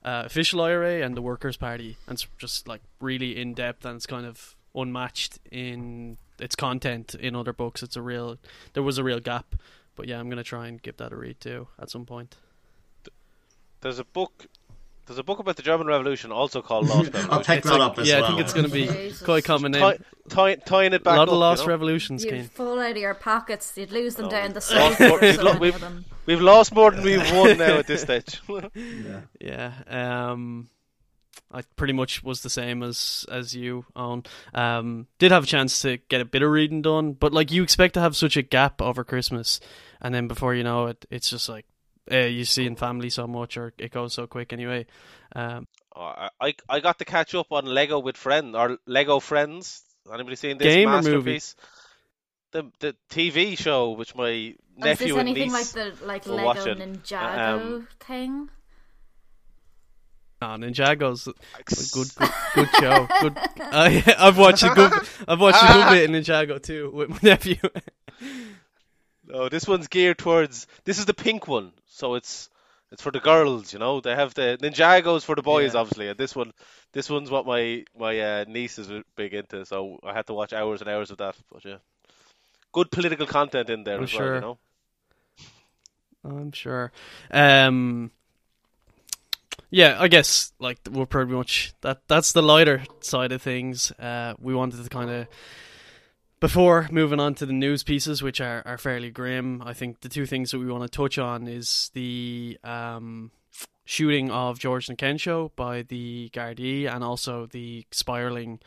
uh, 0.04 0.24
official 0.26 0.60
IRA 0.60 1.02
and 1.02 1.16
the 1.16 1.22
Workers' 1.22 1.56
Party, 1.56 1.96
and 2.08 2.14
it's 2.14 2.26
just 2.38 2.66
like 2.66 2.80
really 3.00 3.40
in 3.40 3.54
depth 3.54 3.84
and 3.84 3.94
it's 3.96 4.06
kind 4.06 4.26
of 4.26 4.56
unmatched 4.74 5.38
in 5.50 6.18
its 6.40 6.56
content 6.56 7.14
in 7.14 7.36
other 7.36 7.52
books. 7.52 7.84
It's 7.84 7.94
a 7.94 8.02
real, 8.02 8.36
there 8.72 8.82
was 8.82 8.98
a 8.98 9.04
real 9.04 9.20
gap, 9.20 9.54
but 9.94 10.08
yeah, 10.08 10.18
I'm 10.18 10.28
gonna 10.28 10.42
try 10.42 10.66
and 10.66 10.82
give 10.82 10.96
that 10.96 11.12
a 11.12 11.16
read 11.16 11.40
too 11.40 11.68
at 11.78 11.90
some 11.90 12.04
point. 12.04 12.34
there's 13.80 14.00
a 14.00 14.04
book. 14.04 14.46
There's 15.08 15.18
a 15.18 15.22
book 15.24 15.38
about 15.40 15.56
the 15.56 15.62
German 15.62 15.86
Revolution 15.88 16.30
also 16.30 16.62
called 16.62 16.86
Lost 16.88 17.06
Revolution. 17.12 17.30
I'll 17.32 17.42
pick 17.42 17.58
It's 17.58 17.66
that 17.68 17.78
like- 17.78 17.92
up 17.92 17.98
as 17.98 18.08
yeah, 18.08 18.16
well. 18.20 18.24
I 18.24 18.28
think 18.28 18.40
it's 18.42 18.52
gonna 18.52 18.68
be 18.68 18.86
Jesus. 18.86 19.22
quite 19.22 19.38
a 19.42 19.46
common 19.46 19.72
name. 19.72 19.80
Tie, 19.80 19.98
tie, 20.28 20.54
tying 20.56 20.92
it 20.92 21.02
back 21.02 21.14
a 21.14 21.18
lot 21.18 21.28
up, 21.28 21.32
of 21.34 21.38
lost 21.38 21.62
you 21.62 21.66
know? 21.66 21.72
revolutions, 21.72 22.24
You'd 22.24 22.30
Kane. 22.34 22.44
fall 22.48 22.78
out 22.78 22.90
of 22.92 22.96
your 22.98 23.14
pockets. 23.14 23.72
You'd 23.76 23.90
lose 23.90 24.14
them 24.16 24.26
Oh, 24.26 24.30
down 24.30 24.48
the 24.50 24.54
we've 24.54 24.62
side. 24.62 24.78
lost 24.78 25.00
more- 25.00 25.20
we've 25.20 25.42
lo- 25.42 25.58
we've- 25.58 26.04
We've 26.26 26.40
lost 26.42 26.74
more 26.74 26.90
than 26.90 27.02
we've 27.02 27.32
won 27.32 27.56
now 27.58 27.78
at 27.78 27.86
this 27.86 28.02
stage. 28.02 28.40
Yeah. 28.74 29.20
Yeah. 29.40 29.72
Um 30.30 30.68
I 31.50 31.62
pretty 31.76 31.94
much 31.94 32.22
was 32.22 32.42
the 32.42 32.50
same 32.50 32.82
as 32.82 33.24
as 33.30 33.54
you 33.56 33.86
on. 33.96 34.24
Um 34.52 35.06
did 35.18 35.32
have 35.32 35.44
a 35.44 35.46
chance 35.46 35.80
to 35.82 35.96
get 36.08 36.20
a 36.20 36.26
bit 36.26 36.42
of 36.42 36.50
reading 36.50 36.82
done, 36.82 37.12
but 37.14 37.32
like 37.32 37.50
you 37.50 37.62
expect 37.62 37.94
to 37.94 38.00
have 38.00 38.14
such 38.14 38.36
a 38.36 38.42
gap 38.42 38.82
over 38.82 39.04
Christmas 39.04 39.58
and 40.02 40.14
then 40.14 40.28
before 40.28 40.54
you 40.54 40.62
know 40.64 40.86
it 40.88 41.06
it's 41.10 41.30
just 41.30 41.48
like 41.48 41.64
uh, 42.10 42.16
you 42.26 42.44
see 42.44 42.66
in 42.66 42.76
family 42.76 43.10
so 43.10 43.26
much 43.26 43.56
or 43.56 43.72
it 43.78 43.90
goes 43.92 44.14
so 44.14 44.26
quick 44.26 44.52
anyway. 44.52 44.86
Um 45.34 45.66
Oh, 45.96 46.02
I, 46.02 46.28
I 46.40 46.54
I 46.68 46.80
got 46.80 46.98
to 47.00 47.04
catch 47.04 47.34
up 47.34 47.50
on 47.50 47.66
Lego 47.66 47.98
with 47.98 48.16
Friends 48.16 48.54
or 48.54 48.78
Lego 48.86 49.18
Friends. 49.20 49.82
Anybody 50.12 50.36
seen 50.36 50.56
this 50.58 50.72
Game 50.72 50.88
or 50.88 51.02
movie? 51.02 51.32
masterpiece? 51.34 51.56
The 52.52 52.70
the 52.80 52.96
TV 53.10 53.58
show 53.58 53.90
which 53.92 54.14
my 54.14 54.54
Oh, 54.80 54.86
is 54.92 55.00
nephew 55.00 55.06
this 55.08 55.16
and 55.16 55.28
anything 55.28 55.52
niece. 55.52 55.74
like 55.76 55.98
the 55.98 56.06
like 56.06 56.26
were 56.26 56.34
Lego 56.34 56.46
watching. 56.46 56.76
Ninjago 56.76 57.38
Um, 57.38 57.88
thing? 58.00 58.48
no, 60.40 60.46
Ninjago's 60.48 61.26
a 61.26 61.32
good 61.94 62.08
good, 62.16 62.30
good 62.54 62.68
show. 62.78 63.08
Good 63.20 63.36
uh, 63.60 64.00
I've 64.18 64.38
watched 64.38 64.62
a 64.62 64.68
good 64.70 64.92
I've 65.26 65.40
watched 65.40 65.62
a 65.62 65.66
good 65.72 65.90
bit 65.90 66.04
in 66.10 66.12
Ninjago 66.22 66.62
too 66.62 66.90
with 66.94 67.10
my 67.10 67.18
nephew. 67.22 67.56
Oh, 69.32 69.48
this 69.48 69.66
one's 69.66 69.88
geared 69.88 70.18
towards. 70.18 70.66
This 70.84 70.98
is 70.98 71.06
the 71.06 71.14
pink 71.14 71.46
one, 71.48 71.72
so 71.86 72.14
it's 72.14 72.48
it's 72.90 73.02
for 73.02 73.12
the 73.12 73.20
girls. 73.20 73.72
You 73.72 73.78
know, 73.78 74.00
they 74.00 74.14
have 74.14 74.34
the 74.34 74.58
Ninjago's 74.60 75.24
for 75.24 75.34
the 75.34 75.42
boys, 75.42 75.74
Yeah. 75.74 75.80
obviously. 75.80 76.08
And 76.08 76.18
this 76.18 76.34
one, 76.34 76.52
this 76.92 77.10
one's 77.10 77.30
what 77.30 77.46
my 77.46 77.84
my 77.98 78.18
uh, 78.20 78.44
niece 78.48 78.78
is 78.78 78.90
big 79.16 79.34
into. 79.34 79.64
So 79.66 79.98
I 80.02 80.14
had 80.14 80.26
to 80.28 80.34
watch 80.34 80.52
hours 80.52 80.80
and 80.80 80.88
hours 80.88 81.10
of 81.10 81.18
that. 81.18 81.36
But 81.52 81.64
yeah, 81.64 81.76
good 82.72 82.90
political 82.90 83.26
content 83.26 83.68
in 83.70 83.84
there 83.84 83.98
I'm 83.98 84.04
as 84.04 84.14
well. 84.14 84.34
You 84.34 84.40
know. 84.40 84.58
I'm 86.24 86.52
sure. 86.52 86.90
Um, 87.30 88.10
yeah, 89.70 89.96
I 90.00 90.08
guess 90.08 90.52
like 90.58 90.78
we're 90.90 91.06
pretty 91.06 91.32
much 91.32 91.74
that. 91.82 92.00
That's 92.08 92.32
the 92.32 92.42
lighter 92.42 92.84
side 93.00 93.32
of 93.32 93.42
things. 93.42 93.92
Uh, 93.92 94.34
we 94.38 94.54
wanted 94.54 94.82
to 94.82 94.88
kind 94.88 95.10
of 95.10 95.26
before 96.40 96.88
moving 96.90 97.20
on 97.20 97.34
to 97.36 97.46
the 97.46 97.52
news 97.52 97.82
pieces, 97.82 98.22
which 98.22 98.40
are, 98.40 98.62
are 98.64 98.78
fairly 98.78 99.10
grim. 99.10 99.62
I 99.62 99.72
think 99.72 100.00
the 100.00 100.08
two 100.08 100.26
things 100.26 100.50
that 100.50 100.58
we 100.58 100.70
want 100.70 100.84
to 100.84 100.96
touch 100.96 101.18
on 101.18 101.48
is 101.48 101.90
the 101.94 102.58
um, 102.62 103.30
shooting 103.84 104.30
of 104.30 104.58
George 104.58 104.86
Nkencho 104.86 105.50
by 105.56 105.82
the 105.82 106.30
Gardaí, 106.32 106.92
and 106.92 107.02
also 107.02 107.46
the 107.46 107.84
spiraling 107.90 108.60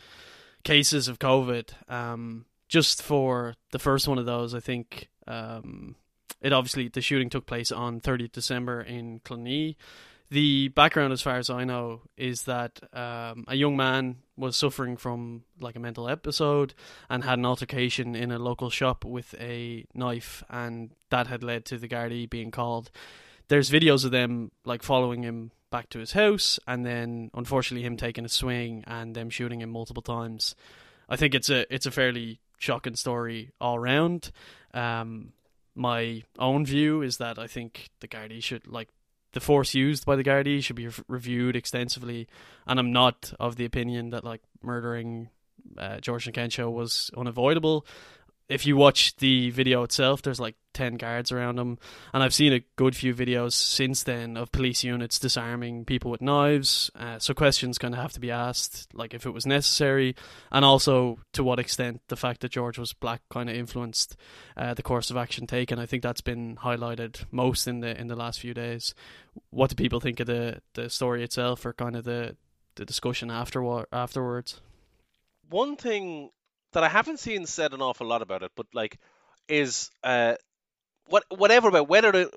cases 0.64 1.08
of 1.08 1.20
COVID. 1.20 1.70
Um, 1.92 2.46
just 2.68 3.04
for 3.04 3.56
the 3.72 3.80
first 3.80 4.08
one 4.08 4.18
of 4.18 4.26
those, 4.26 4.56
I 4.56 4.60
think. 4.60 5.10
Um, 5.28 5.96
it 6.42 6.54
obviously 6.54 6.88
the 6.88 7.02
shooting 7.02 7.30
took 7.30 7.46
place 7.46 7.72
on 7.72 8.02
30th 8.02 8.32
December 8.32 8.82
in 8.82 9.20
Clonee. 9.20 9.76
The 10.32 10.70
background, 10.70 11.12
as 11.12 11.22
far 11.22 11.38
as 11.38 11.50
I 11.50 11.66
know, 11.66 12.02
is 12.18 12.44
that 12.44 12.80
um, 12.94 13.44
a 13.48 13.56
young 13.56 13.76
man 13.76 14.18
was 14.42 14.58
suffering 14.58 14.98
from 14.98 15.44
like 15.62 15.78
a 15.78 15.80
mental 15.80 16.10
episode 16.10 16.74
and 17.10 17.24
had 17.24 17.40
an 17.40 17.46
altercation 17.46 18.16
in 18.16 18.32
a 18.32 18.40
local 18.40 18.70
shop 18.70 19.06
with 19.06 19.34
a 19.40 19.86
knife, 19.94 20.44
and 20.50 20.92
that 21.10 21.28
had 21.28 21.44
led 21.44 21.64
to 21.66 21.78
the 21.78 21.88
Gardaí 21.88 22.30
being 22.30 22.52
called. 22.52 22.92
There's 23.48 23.70
videos 23.70 24.04
of 24.04 24.12
them 24.12 24.52
like 24.66 24.84
following 24.84 25.24
him 25.24 25.52
back 25.72 25.90
to 25.90 26.00
his 26.00 26.12
house, 26.12 26.60
and 26.68 26.86
then 26.86 27.32
unfortunately 27.34 27.86
him 27.86 27.96
taking 27.96 28.26
a 28.26 28.30
swing 28.30 28.84
and 28.86 29.16
them 29.16 29.30
shooting 29.30 29.62
him 29.62 29.70
multiple 29.70 30.04
times. 30.04 30.56
I 31.08 31.16
think 31.16 31.34
it's 31.34 31.50
a 31.50 31.74
it's 31.74 31.86
a 31.86 31.92
fairly 31.92 32.40
shocking 32.58 32.96
story 32.96 33.52
all 33.62 33.80
round. 33.80 34.32
Um, 34.74 35.34
my 35.76 36.24
own 36.38 36.66
view 36.66 37.02
is 37.02 37.18
that 37.18 37.40
I 37.40 37.48
think 37.48 37.90
the 38.02 38.08
Gardaí 38.08 38.44
should 38.44 38.68
like 38.68 38.90
the 39.34 39.40
force 39.40 39.74
used 39.74 40.06
by 40.06 40.16
the 40.16 40.24
Gardaí 40.24 40.64
should 40.64 40.76
be 40.76 40.88
re- 40.88 40.94
reviewed 41.08 41.56
extensively, 41.56 42.28
and 42.68 42.80
I'm 42.80 42.92
not 42.92 43.34
of 43.40 43.56
the 43.56 43.66
opinion 43.66 44.10
that 44.12 44.24
like 44.24 44.42
murdering 44.62 45.30
uh, 45.78 46.00
George 46.00 46.26
Nkencho 46.26 46.72
was 46.72 47.12
unavoidable 47.16 47.86
if 48.52 48.66
you 48.66 48.76
watch 48.76 49.16
the 49.16 49.50
video 49.52 49.82
itself, 49.84 50.22
there's 50.22 50.40
like 50.40 50.56
10 50.74 50.98
guards 50.98 51.32
around 51.32 51.58
him. 51.58 51.78
And 52.14 52.22
I've 52.22 52.34
seen 52.34 52.52
a 52.52 52.66
good 52.76 52.98
few 52.98 53.16
videos 53.16 53.54
since 53.54 54.04
then 54.04 54.36
of 54.36 54.52
police 54.52 54.84
units 54.84 55.20
disarming 55.20 55.86
people 55.86 56.12
with 56.12 56.22
knives. 56.22 56.92
Uh, 56.94 57.18
so 57.18 57.34
questions 57.34 57.78
kind 57.78 57.94
of 57.94 58.02
have 58.02 58.12
to 58.12 58.20
be 58.20 58.30
asked, 58.30 58.94
like 58.94 59.14
if 59.14 59.26
it 59.26 59.32
was 59.32 59.46
necessary, 59.46 60.16
and 60.52 60.66
also 60.66 61.20
to 61.32 61.46
what 61.46 61.60
extent 61.60 62.02
the 62.10 62.18
fact 62.18 62.42
that 62.42 62.52
George 62.52 62.78
was 62.78 62.92
black 62.92 63.22
kind 63.30 63.50
of 63.50 63.56
influenced 63.56 64.18
uh, 64.58 64.74
the 64.74 64.84
course 64.84 65.10
of 65.10 65.16
action 65.16 65.48
taken. 65.48 65.80
I 65.80 65.86
think 65.86 66.04
that's 66.04 66.22
been 66.22 66.58
highlighted 66.58 67.24
most 67.32 67.68
in 67.68 67.80
the 67.80 68.00
in 68.00 68.08
the 68.08 68.18
last 68.18 68.42
few 68.42 68.54
days. 68.54 68.94
What 69.50 69.70
do 69.70 69.76
people 69.78 70.02
think 70.02 70.20
of 70.20 70.28
the, 70.28 70.62
the 70.74 70.90
story 70.90 71.24
itself 71.24 71.66
or 71.66 71.72
kind 71.72 71.96
of 71.96 72.04
the, 72.04 72.36
the 72.76 72.84
discussion 72.84 73.32
after, 73.32 73.86
afterwards? 73.94 74.60
One 75.50 75.78
thing 75.78 76.32
that 76.74 76.84
I 76.84 76.90
haven't 76.90 77.20
seen 77.20 77.46
said 77.46 77.74
an 77.74 77.82
awful 77.82 78.08
lot 78.08 78.22
about 78.22 78.44
it, 78.44 78.52
but 78.56 78.68
like 78.74 79.00
is 79.48 79.90
uh 80.04 80.36
what 81.08 81.24
whatever 81.30 81.70
about 81.70 81.90
whether 81.90 82.16
it 82.16 82.34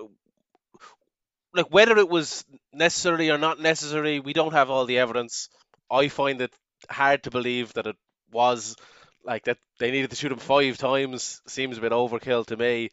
like 1.55 1.67
whether 1.73 1.97
it 1.99 2.09
was 2.09 2.45
necessary 2.73 3.31
or 3.31 3.38
not 3.38 3.61
necessary, 3.61 4.21
we 4.21 4.33
don't 4.33 4.53
have 4.53 4.71
all 4.71 4.87
the 4.87 4.99
evidence. 4.99 5.49
I 5.91 6.09
find 6.09 6.41
it 6.41 6.53
hard 6.91 7.23
to 7.25 7.31
believe 7.31 7.73
that 7.75 7.87
it 7.87 7.97
was 8.33 8.76
like 9.25 9.45
that 9.45 9.59
they 9.79 9.91
needed 9.91 10.11
to 10.11 10.17
shoot 10.17 10.33
him 10.33 10.38
five 10.38 10.76
times 10.76 11.41
seems 11.47 11.79
a 11.79 11.81
bit 11.81 11.93
overkill 11.93 12.47
to 12.47 12.57
me. 12.57 12.91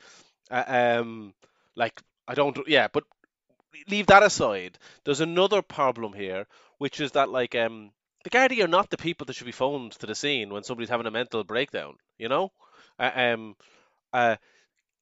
Uh, 0.50 0.98
um, 1.00 1.34
like 1.76 2.00
I 2.28 2.36
don't, 2.36 2.58
yeah, 2.68 2.88
but 2.92 3.04
leave 3.90 4.08
that 4.08 4.24
aside. 4.24 4.78
There's 5.06 5.22
another 5.22 5.62
problem 5.62 6.14
here, 6.14 6.46
which 6.78 7.00
is 7.00 7.14
that 7.14 7.30
like 7.30 7.56
um 7.56 7.92
the 8.24 8.30
Gardaí 8.30 8.64
are 8.64 8.68
not 8.68 8.90
the 8.90 8.98
people 8.98 9.26
that 9.26 9.36
should 9.36 9.46
be 9.46 9.52
phoned 9.52 9.94
to 9.94 10.06
the 10.06 10.16
scene 10.16 10.52
when 10.54 10.64
somebody's 10.64 10.90
having 10.90 11.08
a 11.08 11.12
mental 11.12 11.44
breakdown. 11.44 11.96
You 12.18 12.30
know, 12.30 12.52
uh, 13.00 13.12
um, 13.16 13.56
uh, 14.14 14.36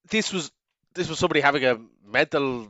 this 0.09 0.33
was 0.33 0.51
this 0.93 1.09
was 1.09 1.19
somebody 1.19 1.41
having 1.41 1.65
a 1.65 1.79
mental 2.05 2.69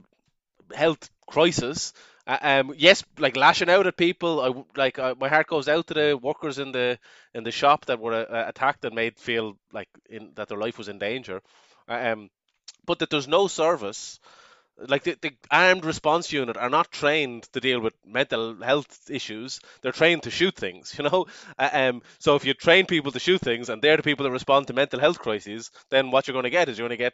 health 0.74 1.10
crisis. 1.28 1.94
Uh, 2.28 2.38
um, 2.42 2.74
yes, 2.78 3.04
like 3.18 3.36
lashing 3.36 3.70
out 3.70 3.88
at 3.88 3.98
people. 3.98 4.42
I 4.42 4.80
like 4.80 5.00
uh, 5.00 5.16
my 5.20 5.30
heart 5.30 5.48
goes 5.48 5.68
out 5.68 5.88
to 5.88 5.94
the 5.94 6.18
workers 6.22 6.60
in 6.60 6.72
the 6.72 7.00
in 7.34 7.44
the 7.44 7.52
shop 7.52 7.86
that 7.86 8.00
were 8.00 8.14
uh, 8.14 8.50
attacked 8.50 8.86
and 8.86 8.96
made 8.96 9.18
feel 9.18 9.58
like 9.74 9.90
in, 10.10 10.32
that 10.36 10.48
their 10.48 10.58
life 10.58 10.78
was 10.78 10.90
in 10.90 11.00
danger. 11.00 11.42
Uh, 11.88 12.12
um, 12.14 12.30
but 12.86 13.00
that 13.00 13.10
there's 13.10 13.28
no 13.28 13.48
service 13.48 14.20
like 14.88 15.04
the, 15.04 15.18
the 15.22 15.32
armed 15.52 15.86
response 15.86 16.32
unit 16.32 16.58
are 16.58 16.70
not 16.70 16.92
trained 16.92 17.44
to 17.54 17.60
deal 17.60 17.80
with 17.80 17.94
mental 18.06 18.56
health 18.62 19.10
issues. 19.10 19.60
They're 19.82 19.92
trained 19.92 20.24
to 20.24 20.32
shoot 20.32 20.56
things 20.56 20.96
you 20.98 21.04
know? 21.04 21.26
Uh, 21.58 21.70
um, 21.74 22.02
so 22.20 22.36
if 22.36 22.46
you 22.46 22.54
train 22.54 22.86
people 22.86 23.12
to 23.12 23.20
shoot 23.20 23.42
things 23.42 23.70
and 23.70 23.82
they're 23.82 23.98
the 23.98 24.04
people 24.04 24.24
that 24.26 24.32
respond 24.32 24.68
to 24.68 24.74
mental 24.74 25.00
health 25.00 25.20
crises 25.20 25.72
then 25.90 26.12
what 26.12 26.28
you're 26.28 26.34
going 26.34 26.44
to 26.44 26.50
get 26.50 26.70
is 26.70 26.78
you're 26.78 26.88
going 26.88 26.98
to 26.98 27.04
get 27.04 27.14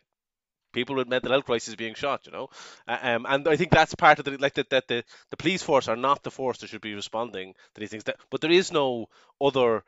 people 0.73 0.95
with 0.95 1.07
mental 1.07 1.31
health 1.31 1.45
crises 1.45 1.75
being 1.75 1.93
shot 1.95 2.25
you 2.25 2.31
know? 2.31 2.49
Uh, 2.87 2.97
um, 3.01 3.25
and 3.27 3.47
i 3.47 3.55
think 3.55 3.71
that's 3.71 3.95
part 3.95 4.19
of 4.19 4.25
the 4.25 4.37
like 4.37 4.53
that, 4.55 4.69
that 4.69 4.87
the, 4.87 5.03
the 5.31 5.37
police 5.37 5.63
force 5.63 5.87
are 5.87 5.95
not 5.95 6.23
the 6.23 6.31
force 6.31 6.57
that 6.59 6.69
should 6.69 6.81
be 6.81 6.93
responding 6.93 7.53
to 7.73 7.79
these 7.79 7.89
things. 7.89 8.03
But 8.29 8.41
there 8.41 8.51
is 8.51 8.71
no 8.71 9.07
other 9.41 9.83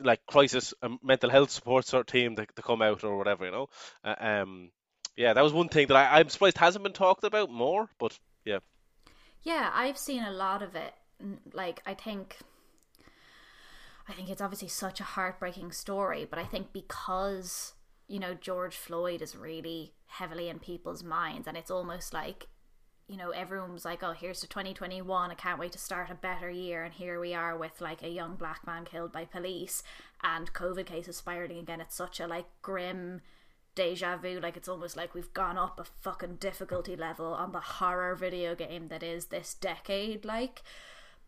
like 0.00 0.24
crisis 0.26 0.72
um, 0.82 0.98
mental 1.02 1.30
health 1.30 1.50
support 1.50 1.86
sort 1.86 2.00
of 2.00 2.06
team 2.06 2.36
to, 2.36 2.46
to 2.56 2.62
come 2.62 2.82
out 2.82 3.04
or 3.04 3.16
whatever 3.16 3.44
you 3.44 3.50
know? 3.52 3.68
Uh, 4.04 4.14
um 4.18 4.70
yeah, 5.16 5.32
that 5.32 5.42
was 5.42 5.52
one 5.52 5.68
thing 5.68 5.86
that 5.88 5.96
I, 5.96 6.18
I'm 6.18 6.28
surprised 6.28 6.58
hasn't 6.58 6.82
been 6.82 6.92
talked 6.92 7.24
about 7.24 7.50
more. 7.50 7.88
But 7.98 8.18
yeah, 8.44 8.58
yeah, 9.42 9.70
I've 9.74 9.98
seen 9.98 10.22
a 10.22 10.30
lot 10.30 10.62
of 10.62 10.74
it. 10.74 10.94
Like 11.52 11.82
I 11.86 11.94
think, 11.94 12.38
I 14.08 14.12
think 14.12 14.28
it's 14.28 14.42
obviously 14.42 14.68
such 14.68 15.00
a 15.00 15.04
heartbreaking 15.04 15.72
story, 15.72 16.26
but 16.28 16.38
I 16.38 16.44
think 16.44 16.72
because 16.72 17.72
you 18.08 18.18
know 18.18 18.34
George 18.34 18.76
Floyd 18.76 19.22
is 19.22 19.34
really 19.34 19.94
heavily 20.06 20.48
in 20.48 20.58
people's 20.58 21.02
minds, 21.02 21.48
and 21.48 21.56
it's 21.56 21.70
almost 21.70 22.12
like 22.12 22.48
you 23.08 23.16
know 23.16 23.30
everyone 23.30 23.72
was 23.72 23.84
like 23.84 24.02
oh 24.02 24.12
here's 24.12 24.40
to 24.40 24.48
2021 24.48 25.30
i 25.30 25.34
can't 25.34 25.60
wait 25.60 25.72
to 25.72 25.78
start 25.78 26.10
a 26.10 26.14
better 26.14 26.50
year 26.50 26.82
and 26.82 26.94
here 26.94 27.20
we 27.20 27.34
are 27.34 27.56
with 27.56 27.80
like 27.80 28.02
a 28.02 28.08
young 28.08 28.34
black 28.34 28.66
man 28.66 28.84
killed 28.84 29.12
by 29.12 29.24
police 29.24 29.82
and 30.24 30.52
covid 30.52 30.86
cases 30.86 31.16
spiraling 31.16 31.58
again 31.58 31.80
it's 31.80 31.94
such 31.94 32.18
a 32.18 32.26
like 32.26 32.46
grim 32.62 33.20
deja 33.76 34.16
vu. 34.16 34.40
Like 34.40 34.56
it's 34.56 34.68
almost 34.68 34.96
like 34.96 35.14
we've 35.14 35.32
gone 35.32 35.56
up 35.56 35.78
a 35.78 35.84
fucking 35.84 36.36
difficulty 36.36 36.96
level 36.96 37.26
on 37.26 37.52
the 37.52 37.60
horror 37.60 38.16
video 38.16 38.56
game 38.56 38.88
that 38.88 39.04
is 39.04 39.26
this 39.26 39.54
decade. 39.54 40.24
Like, 40.24 40.62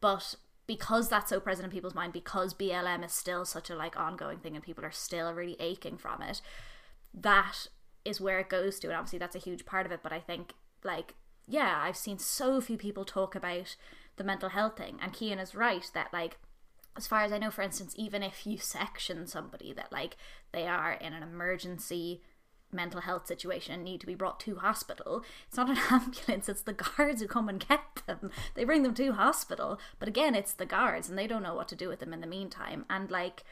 but 0.00 0.34
because 0.66 1.08
that's 1.08 1.30
so 1.30 1.38
present 1.38 1.66
in 1.66 1.70
people's 1.70 1.94
mind, 1.94 2.12
because 2.12 2.52
BLM 2.52 3.04
is 3.04 3.12
still 3.12 3.44
such 3.44 3.70
a 3.70 3.76
like 3.76 3.96
ongoing 3.96 4.38
thing 4.38 4.56
and 4.56 4.64
people 4.64 4.84
are 4.84 4.90
still 4.90 5.32
really 5.32 5.56
aching 5.60 5.96
from 5.96 6.20
it, 6.22 6.42
that 7.14 7.68
is 8.04 8.20
where 8.20 8.40
it 8.40 8.48
goes 8.48 8.80
to. 8.80 8.88
And 8.88 8.96
obviously 8.96 9.20
that's 9.20 9.36
a 9.36 9.40
huge 9.40 9.64
part 9.64 9.86
of 9.86 9.92
it. 9.92 10.00
But 10.02 10.12
I 10.12 10.18
think 10.18 10.54
like 10.82 11.14
yeah, 11.46 11.80
I've 11.82 11.96
seen 11.96 12.18
so 12.18 12.60
few 12.60 12.76
people 12.76 13.04
talk 13.04 13.34
about 13.34 13.76
the 14.16 14.24
mental 14.24 14.50
health 14.50 14.76
thing. 14.76 14.98
And 15.00 15.16
Cian 15.16 15.38
is 15.38 15.54
right 15.54 15.90
that 15.94 16.12
like 16.12 16.38
as 16.96 17.06
far 17.06 17.22
as 17.22 17.32
I 17.32 17.38
know, 17.38 17.50
for 17.50 17.62
instance, 17.62 17.94
even 17.96 18.22
if 18.22 18.46
you 18.46 18.58
section 18.58 19.26
somebody 19.26 19.72
that 19.72 19.92
like 19.92 20.16
they 20.52 20.66
are 20.66 20.92
in 20.92 21.12
an 21.12 21.22
emergency 21.22 22.22
mental 22.72 23.00
health 23.00 23.26
situation 23.26 23.74
and 23.74 23.84
need 23.84 24.00
to 24.00 24.06
be 24.06 24.14
brought 24.14 24.40
to 24.40 24.56
hospital. 24.56 25.24
It's 25.46 25.56
not 25.56 25.70
an 25.70 25.78
ambulance, 25.90 26.48
it's 26.48 26.62
the 26.62 26.72
guards 26.72 27.20
who 27.20 27.28
come 27.28 27.48
and 27.48 27.66
get 27.66 27.80
them. 28.06 28.30
They 28.54 28.64
bring 28.64 28.82
them 28.82 28.94
to 28.94 29.12
hospital, 29.12 29.78
but 29.98 30.08
again, 30.08 30.34
it's 30.34 30.52
the 30.52 30.66
guards 30.66 31.08
and 31.08 31.18
they 31.18 31.26
don't 31.26 31.42
know 31.42 31.54
what 31.54 31.68
to 31.68 31.76
do 31.76 31.88
with 31.88 32.00
them 32.00 32.12
in 32.12 32.20
the 32.20 32.26
meantime. 32.26 32.84
And 32.90 33.10
like, 33.10 33.44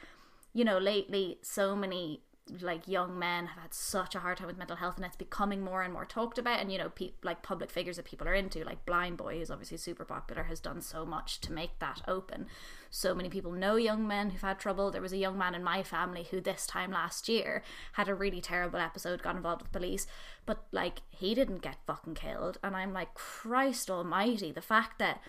you 0.52 0.64
know, 0.64 0.78
lately 0.78 1.38
so 1.42 1.76
many 1.76 2.23
like 2.60 2.86
young 2.86 3.18
men 3.18 3.46
have 3.46 3.62
had 3.62 3.74
such 3.74 4.14
a 4.14 4.20
hard 4.20 4.38
time 4.38 4.46
with 4.46 4.56
mental 4.56 4.76
health 4.76 4.96
and 4.96 5.04
it's 5.04 5.16
becoming 5.16 5.60
more 5.60 5.82
and 5.82 5.92
more 5.92 6.04
talked 6.04 6.38
about 6.38 6.60
and 6.60 6.70
you 6.70 6.78
know 6.78 6.90
pe- 6.90 7.10
like 7.22 7.42
public 7.42 7.70
figures 7.70 7.96
that 7.96 8.04
people 8.04 8.28
are 8.28 8.34
into 8.34 8.62
like 8.64 8.86
Blindboy 8.86 9.38
who's 9.38 9.50
obviously 9.50 9.76
super 9.76 10.04
popular 10.04 10.44
has 10.44 10.60
done 10.60 10.80
so 10.80 11.04
much 11.04 11.40
to 11.40 11.52
make 11.52 11.78
that 11.80 12.02
open. 12.06 12.46
So 12.88 13.14
many 13.14 13.28
people 13.28 13.50
know 13.50 13.76
young 13.76 14.06
men 14.06 14.30
who've 14.30 14.40
had 14.40 14.60
trouble. 14.60 14.90
There 14.90 15.02
was 15.02 15.12
a 15.12 15.18
young 15.18 15.36
man 15.36 15.54
in 15.54 15.64
my 15.64 15.82
family 15.82 16.28
who 16.30 16.40
this 16.40 16.66
time 16.66 16.92
last 16.92 17.28
year 17.28 17.62
had 17.94 18.08
a 18.08 18.14
really 18.14 18.40
terrible 18.40 18.78
episode 18.78 19.22
got 19.22 19.36
involved 19.36 19.62
with 19.62 19.72
police 19.72 20.06
but 20.46 20.64
like 20.70 21.02
he 21.10 21.34
didn't 21.34 21.60
get 21.60 21.76
fucking 21.86 22.14
killed 22.14 22.58
and 22.62 22.76
i'm 22.76 22.92
like 22.92 23.12
christ 23.14 23.90
almighty 23.90 24.52
the 24.52 24.62
fact 24.62 24.98
that 24.98 25.20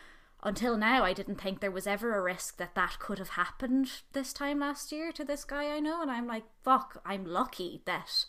until 0.43 0.77
now, 0.77 1.03
I 1.03 1.13
didn't 1.13 1.41
think 1.41 1.59
there 1.59 1.71
was 1.71 1.87
ever 1.87 2.15
a 2.15 2.21
risk 2.21 2.57
that 2.57 2.75
that 2.75 2.99
could 2.99 3.17
have 3.17 3.29
happened 3.29 3.89
this 4.13 4.33
time 4.33 4.59
last 4.59 4.91
year 4.91 5.11
to 5.13 5.23
this 5.23 5.43
guy 5.43 5.75
I 5.75 5.79
know. 5.79 6.01
And 6.01 6.11
I'm 6.11 6.27
like, 6.27 6.43
fuck, 6.63 7.01
I'm 7.05 7.25
lucky 7.25 7.81
that 7.85 8.25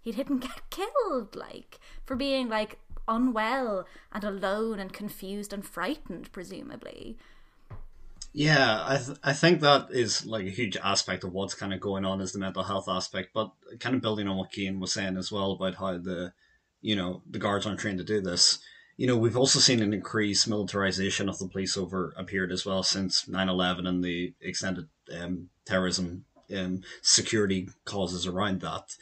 he 0.00 0.10
didn't 0.10 0.38
get 0.40 0.70
killed, 0.70 1.36
like, 1.36 1.78
for 2.04 2.16
being, 2.16 2.48
like, 2.48 2.78
unwell 3.06 3.86
and 4.12 4.24
alone 4.24 4.78
and 4.78 4.92
confused 4.92 5.52
and 5.52 5.64
frightened, 5.64 6.32
presumably. 6.32 7.18
Yeah, 8.32 8.84
I 8.86 8.96
th- 8.96 9.18
I 9.24 9.32
think 9.32 9.60
that 9.60 9.88
is 9.90 10.24
like 10.24 10.46
a 10.46 10.50
huge 10.50 10.76
aspect 10.76 11.24
of 11.24 11.32
what's 11.32 11.54
kind 11.54 11.74
of 11.74 11.80
going 11.80 12.04
on 12.04 12.20
is 12.20 12.32
the 12.32 12.38
mental 12.38 12.62
health 12.62 12.88
aspect, 12.88 13.30
but 13.34 13.50
kind 13.80 13.96
of 13.96 14.02
building 14.02 14.28
on 14.28 14.36
what 14.36 14.52
Cian 14.52 14.78
was 14.78 14.92
saying 14.92 15.16
as 15.16 15.32
well 15.32 15.50
about 15.50 15.74
how 15.74 15.98
the, 15.98 16.32
you 16.80 16.94
know, 16.94 17.22
the 17.28 17.40
guards 17.40 17.66
aren't 17.66 17.80
trained 17.80 17.98
to 17.98 18.04
do 18.04 18.20
this 18.20 18.60
you 19.00 19.06
know, 19.06 19.16
we've 19.16 19.38
also 19.38 19.58
seen 19.58 19.80
an 19.80 19.94
increased 19.94 20.46
militarization 20.46 21.30
of 21.30 21.38
the 21.38 21.48
police 21.48 21.74
over 21.74 22.12
a 22.18 22.22
period 22.22 22.52
as 22.52 22.66
well 22.66 22.82
since 22.82 23.24
9-11 23.24 23.88
and 23.88 24.04
the 24.04 24.34
extended 24.42 24.88
um, 25.18 25.48
terrorism 25.64 26.26
um, 26.54 26.82
security 27.00 27.70
causes 27.86 28.26
around 28.26 28.60
that. 28.60 28.94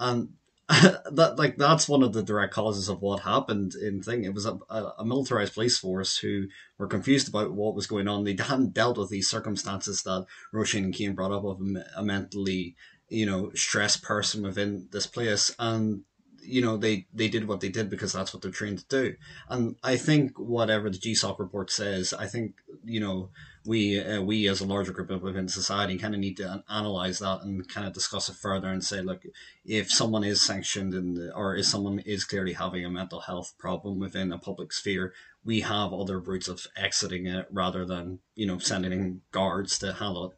And 0.00 0.30
that 0.68 1.34
like 1.38 1.58
that's 1.58 1.88
one 1.88 2.02
of 2.02 2.12
the 2.12 2.24
direct 2.24 2.54
causes 2.54 2.88
of 2.88 3.02
what 3.02 3.20
happened 3.20 3.76
in 3.76 4.02
thing. 4.02 4.24
It 4.24 4.34
was 4.34 4.46
a, 4.46 4.58
a, 4.68 5.04
militarized 5.04 5.54
police 5.54 5.78
force 5.78 6.18
who 6.18 6.48
were 6.76 6.88
confused 6.88 7.28
about 7.28 7.52
what 7.52 7.76
was 7.76 7.86
going 7.86 8.08
on. 8.08 8.24
They 8.24 8.34
hadn't 8.40 8.74
dealt 8.74 8.98
with 8.98 9.10
these 9.10 9.30
circumstances 9.30 10.02
that 10.02 10.26
Roisin 10.52 10.86
and 10.86 10.96
Cian 10.96 11.14
brought 11.14 11.30
up 11.30 11.44
of 11.44 11.60
a 11.96 12.02
mentally, 12.02 12.74
you 13.08 13.26
know, 13.26 13.52
stressed 13.54 14.02
person 14.02 14.42
within 14.42 14.88
this 14.90 15.06
place, 15.06 15.54
and 15.60 16.02
you 16.46 16.62
know 16.62 16.76
they 16.76 17.06
they 17.12 17.28
did 17.28 17.48
what 17.48 17.60
they 17.60 17.68
did 17.68 17.90
because 17.90 18.12
that's 18.12 18.32
what 18.32 18.42
they're 18.42 18.50
trained 18.50 18.78
to 18.78 18.86
do. 18.88 19.16
And 19.48 19.76
I 19.82 19.96
think 19.96 20.38
whatever 20.38 20.90
the 20.90 20.98
GSOC 20.98 21.38
report 21.38 21.70
says, 21.70 22.14
I 22.14 22.26
think 22.26 22.54
you 22.84 23.00
know 23.00 23.30
we 23.66 24.00
uh, 24.00 24.22
we 24.22 24.48
as 24.48 24.60
a 24.60 24.66
larger 24.66 24.92
group 24.92 25.10
within 25.22 25.48
society 25.48 25.98
kind 25.98 26.14
of 26.14 26.20
need 26.20 26.36
to 26.38 26.62
analyze 26.70 27.18
that 27.18 27.42
and 27.42 27.68
kind 27.68 27.86
of 27.86 27.92
discuss 27.92 28.28
it 28.28 28.36
further 28.36 28.68
and 28.68 28.84
say, 28.84 29.02
look, 29.02 29.24
if 29.64 29.90
someone 29.90 30.24
is 30.24 30.40
sanctioned 30.40 30.94
and 30.94 31.32
or 31.34 31.56
if 31.56 31.66
someone 31.66 31.98
is 32.00 32.24
clearly 32.24 32.52
having 32.52 32.84
a 32.84 32.90
mental 32.90 33.20
health 33.20 33.54
problem 33.58 33.98
within 33.98 34.32
a 34.32 34.38
public 34.38 34.72
sphere, 34.72 35.12
we 35.44 35.60
have 35.60 35.92
other 35.92 36.18
routes 36.18 36.48
of 36.48 36.66
exiting 36.76 37.26
it 37.26 37.46
rather 37.50 37.84
than 37.84 38.20
you 38.34 38.46
know 38.46 38.58
sending 38.58 38.92
in 38.92 39.20
guards 39.32 39.78
to 39.80 39.92
handle 39.92 40.30
it. 40.30 40.36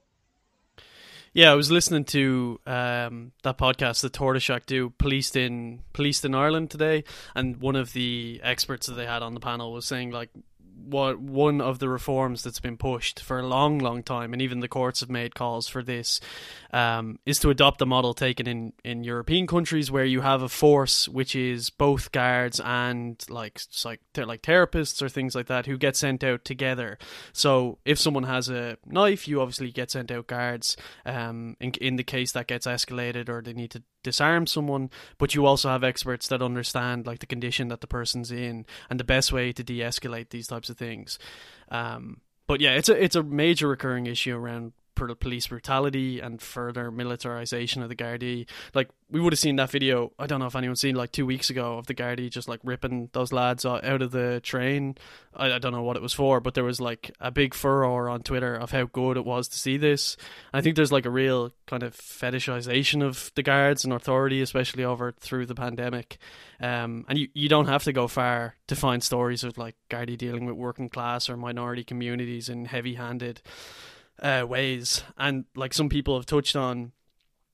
Yeah, 1.33 1.53
I 1.53 1.55
was 1.55 1.71
listening 1.71 2.05
to 2.07 2.61
um, 2.67 3.33
that 3.43 3.59
podcast 3.59 4.01
that 4.03 4.13
Tortoise 4.13 4.43
Shack 4.43 4.67
do, 4.67 4.91
policed 4.91 5.37
in 5.37 5.81
policed 5.93 6.25
in 6.25 6.35
Ireland 6.35 6.71
today, 6.71 7.05
and 7.35 7.59
one 7.59 7.77
of 7.77 7.93
the 7.93 8.41
experts 8.43 8.87
that 8.87 8.95
they 8.95 9.07
had 9.07 9.23
on 9.23 9.35
the 9.35 9.41
panel 9.41 9.73
was 9.73 9.85
saying 9.85 10.11
like 10.11 10.31
what 10.89 11.21
one 11.21 11.61
of 11.61 11.79
the 11.79 11.89
reforms 11.89 12.43
that's 12.43 12.61
been 12.61 12.77
pushed 12.77 13.21
for 13.21 13.39
a 13.39 13.47
long, 13.47 13.79
long 13.79 14.03
time, 14.03 14.33
and 14.33 14.41
even 14.41 14.61
the 14.61 14.69
courts 14.69 15.01
have 15.01 15.11
made 15.11 15.35
calls 15.35 15.69
for 15.69 15.83
this, 15.83 16.21
um, 16.73 17.19
is 17.27 17.39
to 17.41 17.51
adopt 17.51 17.79
the 17.79 17.87
model 17.87 18.15
taken 18.15 18.47
in, 18.47 18.73
in 18.85 19.05
European 19.05 19.47
countries 19.47 19.91
where 19.91 20.05
you 20.05 20.21
have 20.21 20.43
a 20.43 20.49
force 20.49 21.09
which 21.09 21.35
is 21.35 21.71
both 21.71 22.13
guards 22.13 22.61
and 22.61 23.25
like 23.29 23.61
like 23.85 24.01
like 24.17 24.43
therapists 24.43 25.03
or 25.03 25.09
things 25.09 25.35
like 25.35 25.47
that 25.47 25.67
who 25.67 25.77
get 25.77 25.97
sent 25.97 26.25
out 26.25 26.45
together. 26.45 26.99
So 27.33 27.79
if 27.85 27.99
someone 27.99 28.25
has 28.25 28.49
a 28.49 28.79
knife, 28.87 29.29
you 29.29 29.41
obviously 29.41 29.71
get 29.71 29.91
sent 29.91 30.11
out 30.11 30.27
guards. 30.27 30.77
Um, 31.05 31.57
in 31.61 31.73
in 31.81 31.97
the 31.97 32.05
case 32.05 32.33
that 32.33 32.47
gets 32.47 32.67
escalated 32.67 33.29
or 33.29 33.43
they 33.43 33.53
need 33.53 33.71
to 33.73 33.83
disarm 34.09 34.47
someone, 34.47 34.91
but 35.19 35.35
you 35.35 35.47
also 35.47 35.69
have 35.69 35.85
experts 35.85 36.29
that 36.29 36.43
understand 36.43 37.07
like 37.07 37.19
the 37.19 37.27
condition 37.27 37.69
that 37.69 37.81
the 37.81 37.87
person's 37.87 38.33
in 38.33 38.65
and 38.89 38.99
the 38.99 39.05
best 39.05 39.33
way 39.33 39.53
to 39.53 39.63
de-escalate 39.63 40.31
these 40.31 40.49
types 40.49 40.71
of 40.71 40.77
things. 40.77 41.19
Um, 41.71 42.21
but 42.47 42.61
yeah, 42.61 42.73
it's 42.73 42.89
a 42.89 43.05
it's 43.05 43.17
a 43.17 43.23
major 43.23 43.69
recurring 43.69 44.07
issue 44.07 44.35
around 44.35 44.73
police 45.07 45.47
brutality 45.47 46.21
and 46.21 46.41
further 46.41 46.91
militarization 46.91 47.83
of 47.83 47.89
the 47.89 47.97
Gardaí. 47.97 48.47
Like 48.75 48.91
we 49.11 49.21
would 49.21 49.33
have 49.33 49.41
seen 49.41 49.57
that 49.57 49.71
video. 49.71 50.13
I 50.19 50.27
don't 50.27 50.41
know 50.41 50.47
if 50.47 50.57
anyone's 50.57 50.81
seen 50.81 50.95
like 50.95 51.13
two 51.13 51.25
weeks 51.25 51.51
ago 51.51 51.79
of 51.79 51.87
the 51.87 51.95
Gardaí 51.95 52.31
just 52.31 52.49
like 52.49 52.61
ripping 52.63 53.09
those 53.13 53.33
lads 53.33 53.65
out 53.65 54.03
of 54.03 54.11
the 54.11 54.41
train. 54.41 54.97
I, 55.35 55.53
I 55.53 55.59
don't 55.59 55.73
know 55.73 55.83
what 55.83 55.97
it 55.97 56.03
was 56.03 56.13
for, 56.13 56.41
but 56.41 56.55
there 56.55 56.65
was 56.65 56.81
like 56.81 57.11
a 57.21 57.31
big 57.31 57.55
furor 57.55 58.09
on 58.09 58.23
Twitter 58.23 58.55
of 58.55 58.71
how 58.71 58.85
good 58.85 59.17
it 59.17 59.25
was 59.25 59.49
to 59.49 59.59
see 59.59 59.77
this. 59.77 60.17
And 60.53 60.59
I 60.59 60.63
think 60.63 60.77
there's 60.77 60.93
like 60.93 61.07
a 61.07 61.11
real 61.11 61.53
kind 61.67 61.83
of 61.83 61.97
fetishization 61.97 63.03
of 63.03 63.33
the 63.35 63.43
guards 63.43 63.85
and 63.85 63.93
authority, 63.93 64.43
especially 64.43 64.85
over 64.85 65.13
through 65.13 65.47
the 65.47 65.55
pandemic. 65.55 66.19
Um, 66.61 67.05
and 67.09 67.19
you, 67.19 67.29
you 67.35 67.49
don't 67.49 67.69
have 67.69 67.85
to 67.85 67.93
go 67.93 68.09
far 68.09 68.57
to 68.67 68.77
find 68.77 69.03
stories 69.03 69.45
of 69.45 69.57
like 69.57 69.77
Gardaí 69.91 70.19
dealing 70.19 70.45
with 70.45 70.57
working 70.57 70.89
class 70.89 71.31
or 71.31 71.37
minority 71.37 71.85
communities 71.85 72.49
in 72.49 72.67
heavy 72.67 72.95
handed 72.95 73.41
uh, 74.23 74.45
ways. 74.49 75.03
And 75.17 75.45
like 75.55 75.75
some 75.75 75.89
people 75.89 76.17
have 76.17 76.27
touched 76.27 76.57
on 76.57 76.93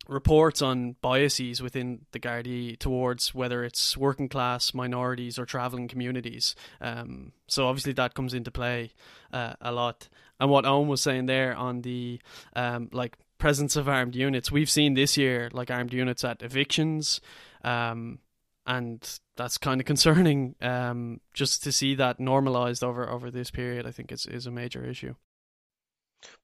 reports 0.08 0.60
on 0.60 0.96
biases 1.00 1.62
within 1.62 2.06
the 2.12 2.20
Gardaí 2.20 2.78
towards 2.78 3.34
whether 3.34 3.64
it's 3.64 3.96
working 3.96 4.28
class, 4.28 4.74
minorities, 4.74 5.38
or 5.38 5.46
travelling 5.46 5.88
communities. 5.88 6.54
Um, 6.80 7.32
so 7.46 7.66
obviously 7.66 7.92
that 7.94 8.14
comes 8.14 8.34
into 8.34 8.50
play 8.50 8.92
uh, 9.32 9.54
a 9.60 9.72
lot. 9.72 10.08
And 10.40 10.50
what 10.50 10.66
Owen 10.66 10.88
was 10.88 11.00
saying 11.00 11.26
there 11.26 11.56
on 11.56 11.82
the 11.82 12.20
um, 12.54 12.90
like 12.92 13.16
presence 13.38 13.76
of 13.76 13.88
armed 13.88 14.14
units, 14.16 14.50
we've 14.52 14.70
seen 14.70 14.94
this 14.94 15.16
year 15.16 15.48
like 15.52 15.70
armed 15.70 15.92
units 15.92 16.24
at 16.24 16.42
evictions. 16.42 17.20
Um, 17.62 18.18
and 18.66 19.18
that's 19.36 19.58
kind 19.58 19.80
of 19.80 19.86
concerning. 19.92 20.54
Um, 20.60 21.20
just 21.32 21.62
to 21.64 21.72
see 21.72 21.94
that 21.94 22.20
normalized 22.20 22.82
over 22.82 23.08
over 23.08 23.30
this 23.30 23.50
period, 23.50 23.86
I 23.86 23.90
think 23.90 24.12
is 24.12 24.26
is 24.26 24.46
a 24.46 24.50
major 24.50 24.84
issue. 24.84 25.14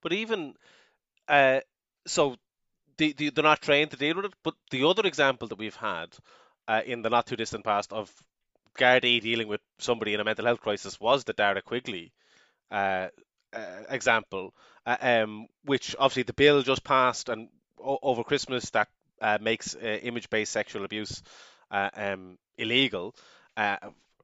But 0.03 0.13
even 0.13 0.55
uh, 1.29 1.61
so, 2.07 2.37
they, 2.97 3.13
they, 3.13 3.31
they're 3.31 3.45
not 3.45 3.63
trained 3.63 3.93
to 3.93 3.97
deal 3.97 4.17
with 4.17 4.27
it. 4.27 4.35
But 4.43 4.55
the 4.71 4.85
other 4.89 5.07
example 5.07 5.49
that 5.49 5.59
we've 5.59 5.77
had 5.77 6.17
uh, 6.69 6.83
in 6.87 7.03
the 7.03 7.11
not 7.11 7.27
too 7.27 7.37
distant 7.37 7.65
past 7.65 7.93
of 7.93 8.13
Gardaí 8.79 9.21
dealing 9.21 9.49
with 9.49 9.61
somebody 9.79 10.15
in 10.15 10.21
a 10.21 10.25
mental 10.25 10.47
health 10.47 10.61
crisis 10.61 11.01
was 11.01 11.25
the 11.25 11.33
Dara 11.33 11.63
Quigley 11.63 12.13
uh, 12.71 13.09
uh, 13.53 13.83
example, 13.91 14.55
uh, 14.87 14.97
um, 15.01 15.47
which 15.65 15.97
obviously 15.99 16.25
the 16.25 16.33
bill 16.33 16.63
just 16.63 16.85
passed 16.85 17.29
and 17.29 17.49
o- 17.83 17.99
over 18.03 18.25
Christmas 18.25 18.71
that 18.71 18.89
uh, 19.21 19.39
makes 19.41 19.75
image-based 19.77 20.53
sexual 20.53 20.85
abuse 20.85 21.23
um, 21.71 22.39
illegal 22.59 23.15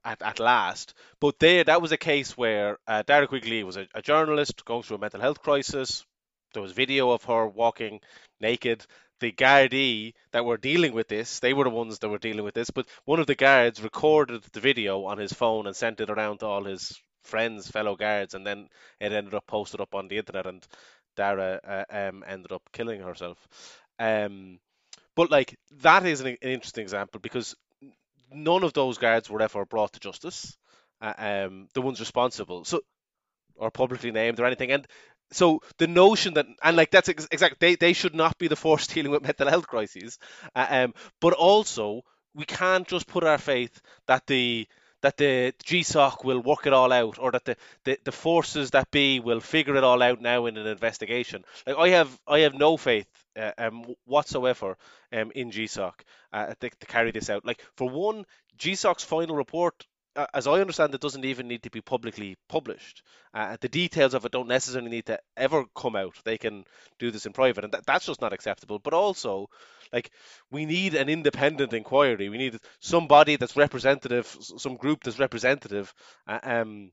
at, 0.06 0.22
at 0.22 0.40
last. 0.40 0.94
But 1.20 1.38
there, 1.40 1.64
that 1.64 1.82
was 1.82 1.92
a 1.92 1.98
case 1.98 2.36
where 2.38 2.78
uh, 2.86 3.02
Dara 3.02 3.26
Quigley 3.26 3.64
was 3.64 3.76
a, 3.76 3.86
a 3.94 4.00
journalist 4.00 4.64
going 4.64 4.82
through 4.82 4.96
a 4.96 5.00
mental 5.00 5.20
health 5.20 5.42
crisis. 5.42 6.06
There 6.54 6.62
was 6.62 6.72
video 6.72 7.10
of 7.10 7.24
her 7.24 7.46
walking 7.46 8.00
naked. 8.40 8.86
The 9.18 9.32
Gardaí 9.32 10.14
that 10.32 10.44
were 10.44 10.58
dealing 10.58 10.92
with 10.92 11.08
this, 11.08 11.40
they 11.40 11.54
were 11.54 11.64
the 11.64 11.70
ones 11.70 11.98
that 11.98 12.08
were 12.08 12.18
dealing 12.18 12.44
with 12.44 12.54
this. 12.54 12.70
But 12.70 12.86
one 13.04 13.18
of 13.18 13.26
the 13.26 13.34
guards 13.34 13.82
recorded 13.82 14.42
the 14.52 14.60
video 14.60 15.04
on 15.04 15.18
his 15.18 15.32
phone 15.32 15.66
and 15.66 15.74
sent 15.74 16.00
it 16.00 16.10
around 16.10 16.38
to 16.38 16.46
all 16.46 16.64
his 16.64 17.00
friends, 17.24 17.68
fellow 17.68 17.96
guards, 17.96 18.34
and 18.34 18.46
then 18.46 18.68
it 19.00 19.12
ended 19.12 19.34
up 19.34 19.46
posted 19.46 19.80
up 19.80 19.94
on 19.94 20.08
the 20.08 20.18
internet. 20.18 20.46
And 20.46 20.64
Dara 21.16 21.60
uh, 21.66 21.84
um, 21.90 22.24
ended 22.26 22.52
up 22.52 22.62
killing 22.72 23.00
herself. 23.00 23.38
Um, 23.98 24.60
but 25.16 25.30
like 25.30 25.58
that 25.80 26.04
is 26.06 26.20
an, 26.20 26.26
an 26.28 26.36
interesting 26.42 26.82
example 26.82 27.18
because 27.20 27.56
none 28.32 28.64
of 28.64 28.72
those 28.72 28.98
guards 28.98 29.30
were 29.30 29.42
ever 29.42 29.64
brought 29.64 29.92
to 29.94 30.00
justice. 30.00 30.56
Uh, 31.00 31.14
um, 31.18 31.68
the 31.74 31.82
ones 31.82 32.00
responsible, 32.00 32.64
so 32.64 32.80
or 33.56 33.70
publicly 33.70 34.10
named 34.12 34.40
or 34.40 34.46
anything, 34.46 34.72
and 34.72 34.86
so 35.32 35.60
the 35.78 35.86
notion 35.86 36.34
that 36.34 36.46
and 36.62 36.76
like 36.76 36.90
that's 36.90 37.08
ex- 37.08 37.28
exactly 37.30 37.56
they, 37.60 37.74
they 37.76 37.92
should 37.92 38.14
not 38.14 38.38
be 38.38 38.48
the 38.48 38.56
force 38.64 38.86
dealing 38.86 39.10
with 39.10 39.22
mental 39.22 39.48
health 39.48 39.66
crises, 39.66 40.18
uh, 40.54 40.66
um, 40.70 40.94
but 41.20 41.32
also 41.34 42.02
we 42.34 42.44
can't 42.44 42.86
just 42.88 43.06
put 43.06 43.24
our 43.24 43.38
faith 43.38 43.80
that 44.06 44.26
the 44.26 44.66
that 45.02 45.16
the 45.18 45.52
GSOC 45.64 46.24
will 46.24 46.40
work 46.40 46.66
it 46.66 46.72
all 46.72 46.92
out, 46.92 47.18
or 47.20 47.30
that 47.32 47.44
the, 47.44 47.56
the, 47.84 47.98
the 48.04 48.12
forces 48.12 48.70
that 48.70 48.90
be 48.90 49.20
will 49.20 49.40
figure 49.40 49.76
it 49.76 49.84
all 49.84 50.02
out 50.02 50.20
now 50.20 50.46
in 50.46 50.56
an 50.56 50.66
investigation. 50.66 51.44
Like 51.66 51.76
I 51.76 51.88
have 51.90 52.18
I 52.26 52.40
have 52.40 52.54
no 52.54 52.76
faith 52.76 53.06
uh, 53.36 53.52
um, 53.58 53.84
whatsoever 54.04 54.76
um, 55.12 55.30
in 55.34 55.50
GSOC 55.50 55.92
uh, 56.32 56.54
to, 56.60 56.70
to, 56.70 56.86
carry 56.86 57.10
this 57.10 57.30
out. 57.30 57.44
Like 57.44 57.62
for 57.76 57.88
one, 57.88 58.24
GSOC's 58.58 59.04
final 59.04 59.36
report, 59.36 59.86
uh, 60.14 60.26
as 60.32 60.46
I 60.46 60.60
understand 60.60 60.94
it, 60.94 61.00
doesn't 61.00 61.24
even 61.24 61.48
need 61.48 61.62
to 61.64 61.70
be 61.70 61.80
publicly 61.80 62.36
published. 62.48 63.02
Uh, 63.34 63.56
the 63.60 63.68
details 63.68 64.14
of 64.14 64.24
it 64.24 64.32
don't 64.32 64.48
necessarily 64.48 64.90
need 64.90 65.06
to 65.06 65.18
ever 65.36 65.64
come 65.76 65.96
out. 65.96 66.14
They 66.24 66.38
can 66.38 66.64
do 66.98 67.10
this 67.10 67.26
in 67.26 67.32
private, 67.32 67.64
and 67.64 67.72
that, 67.72 67.86
that's 67.86 68.06
just 68.06 68.20
not 68.20 68.32
acceptable. 68.32 68.78
But 68.78 68.94
also, 68.94 69.48
like 69.92 70.10
we 70.50 70.64
need 70.66 70.94
an 70.94 71.08
independent 71.08 71.72
inquiry. 71.72 72.28
We 72.28 72.38
need 72.38 72.58
somebody 72.80 73.36
that's 73.36 73.56
representative, 73.56 74.26
some 74.40 74.76
group 74.76 75.04
that's 75.04 75.18
representative. 75.18 75.92
Uh, 76.26 76.38
um, 76.42 76.92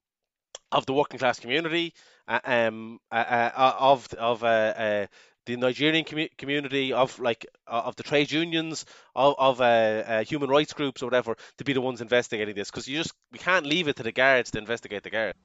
of 0.74 0.86
the 0.86 0.94
working 0.94 1.20
class 1.20 1.40
community, 1.40 1.94
uh, 2.28 2.40
um, 2.44 3.00
uh, 3.12 3.16
uh, 3.56 3.74
of 3.80 4.12
of 4.16 4.44
uh, 4.44 5.06
the 5.46 5.56
Nigerian 5.58 6.06
com- 6.06 6.28
community, 6.38 6.94
of 6.94 7.20
like 7.20 7.46
uh, 7.68 7.84
of 7.86 7.96
the 7.96 8.04
trade 8.04 8.32
unions, 8.32 8.86
of, 9.16 9.36
of 9.38 9.62
uh, 9.62 9.64
uh, 9.64 10.24
human 10.24 10.50
rights 10.50 10.74
groups 10.74 11.02
or 11.02 11.08
whatever, 11.08 11.36
to 11.58 11.64
be 11.64 11.74
the 11.74 11.82
ones 11.82 12.02
investigating 12.02 12.56
this 12.56 12.70
because 12.70 12.88
you 12.88 12.98
just 12.98 13.14
we 13.32 13.40
can't 13.40 13.66
leave 13.66 13.88
it 13.88 13.96
to 13.98 14.04
the 14.04 14.12
guards 14.12 14.52
to 14.52 14.60
investigate 14.60 15.04
the 15.04 15.10
guards. 15.10 15.38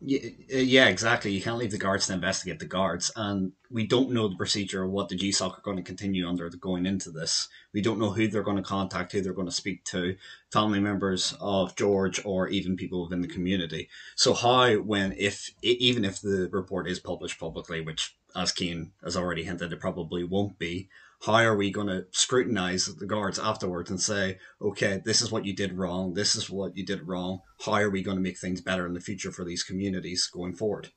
Yeah, 0.00 0.20
uh, 0.54 0.58
yeah, 0.58 0.88
exactly. 0.88 1.32
You 1.32 1.40
can't 1.40 1.56
leave 1.56 1.70
the 1.70 1.78
guards 1.78 2.06
to 2.06 2.12
investigate 2.12 2.58
the 2.58 2.66
guards, 2.66 3.10
and 3.16 3.52
we 3.70 3.86
don't 3.86 4.10
know 4.10 4.28
the 4.28 4.36
procedure 4.36 4.82
of 4.84 4.90
what 4.90 5.08
the 5.08 5.16
GSOC 5.16 5.58
are 5.58 5.62
going 5.62 5.78
to 5.78 5.82
continue 5.82 6.28
under 6.28 6.48
going 6.50 6.84
into 6.84 7.10
this. 7.10 7.48
We 7.72 7.80
don't 7.80 7.98
know 7.98 8.10
who 8.10 8.28
they're 8.28 8.42
going 8.42 8.58
to 8.58 8.62
contact, 8.62 9.12
who 9.12 9.22
they're 9.22 9.32
going 9.32 9.48
to 9.48 9.52
speak 9.52 9.84
to, 9.86 10.16
family 10.52 10.80
members 10.80 11.34
of 11.40 11.76
George, 11.76 12.24
or 12.24 12.48
even 12.48 12.76
people 12.76 13.04
within 13.04 13.22
the 13.22 13.28
community. 13.28 13.88
So 14.16 14.34
how, 14.34 14.74
when, 14.76 15.14
if, 15.16 15.50
even 15.62 16.04
if 16.04 16.20
the 16.20 16.48
report 16.52 16.88
is 16.88 17.00
published 17.00 17.40
publicly, 17.40 17.80
which 17.80 18.16
as 18.36 18.52
Cian 18.52 18.92
has 19.02 19.16
already 19.16 19.44
hinted, 19.44 19.72
it 19.72 19.80
probably 19.80 20.24
won't 20.24 20.58
be. 20.58 20.88
How 21.24 21.34
are 21.34 21.56
we 21.56 21.70
going 21.70 21.86
to 21.86 22.06
scrutinize 22.10 22.86
the 22.86 23.06
guards 23.06 23.38
afterwards 23.38 23.90
and 23.90 24.00
say, 24.00 24.38
okay, 24.60 25.00
this 25.04 25.22
is 25.22 25.32
what 25.32 25.46
you 25.46 25.54
did 25.54 25.72
wrong, 25.72 26.14
this 26.14 26.36
is 26.36 26.50
what 26.50 26.76
you 26.76 26.84
did 26.84 27.08
wrong. 27.08 27.40
How 27.64 27.72
are 27.72 27.90
we 27.90 28.02
going 28.02 28.18
to 28.18 28.22
make 28.22 28.38
things 28.38 28.60
better 28.60 28.86
in 28.86 28.92
the 28.92 29.00
future 29.00 29.32
for 29.32 29.44
these 29.44 29.62
communities 29.62 30.28
going 30.32 30.54
forward? 30.54 30.90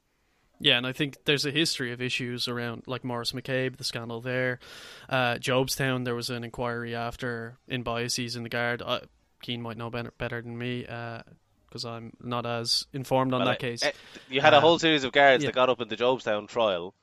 Yeah, 0.59 0.77
and 0.77 0.85
I 0.85 0.91
think 0.91 1.23
there's 1.23 1.45
a 1.45 1.51
history 1.51 1.93
of 1.93 2.01
issues 2.01 2.49
around 2.49 2.83
like 2.85 3.05
Maurice 3.05 3.31
McCabe, 3.31 3.77
the 3.77 3.85
scandal 3.85 4.19
there. 4.19 4.59
Uh, 5.07 5.35
Jobstown, 5.35 6.03
there 6.03 6.15
was 6.15 6.29
an 6.29 6.43
inquiry 6.43 6.93
after 6.93 7.57
in 7.67 7.81
biases 7.83 8.35
in 8.35 8.43
the 8.43 8.49
guard. 8.49 8.81
Uh, 8.85 8.99
Cian 9.41 9.61
might 9.61 9.77
know 9.77 9.89
better, 9.89 10.13
better 10.17 10.41
than 10.41 10.57
me 10.57 10.81
because 10.81 11.85
uh, 11.85 11.91
I'm 11.91 12.11
not 12.21 12.45
as 12.45 12.87
informed 12.91 13.33
on 13.33 13.39
well, 13.39 13.49
that 13.49 13.59
case. 13.59 13.83
you 14.29 14.41
had 14.41 14.53
a 14.53 14.59
whole 14.59 14.79
series 14.79 15.05
of 15.05 15.13
guards 15.13 15.43
yeah. 15.43 15.47
that 15.47 15.55
got 15.55 15.69
up 15.69 15.79
in 15.79 15.87
the 15.87 15.95
Jobstown 15.95 16.49
trial 16.49 16.93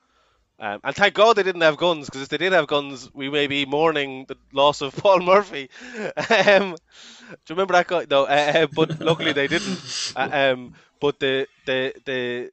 Um, 0.59 0.79
and 0.83 0.95
thank 0.95 1.13
God 1.13 1.35
they 1.35 1.43
didn't 1.43 1.61
have 1.61 1.77
guns, 1.77 2.07
because 2.07 2.21
if 2.21 2.29
they 2.29 2.37
did 2.37 2.53
have 2.53 2.67
guns, 2.67 3.13
we 3.13 3.29
may 3.29 3.47
be 3.47 3.65
mourning 3.65 4.25
the 4.27 4.37
loss 4.51 4.81
of 4.81 4.95
Paul 4.97 5.19
Murphy. 5.19 5.69
um, 5.85 6.75
do 6.75 7.35
you 7.49 7.55
remember 7.55 7.73
that 7.73 7.87
guy? 7.87 8.05
No, 8.09 8.23
uh, 8.23 8.51
uh 8.55 8.67
but 8.73 8.99
luckily 8.99 9.33
they 9.33 9.47
didn't. 9.47 10.13
Uh, 10.15 10.29
um, 10.31 10.73
but 10.99 11.19
the 11.19 11.47
the 11.65 11.93
the 12.05 12.51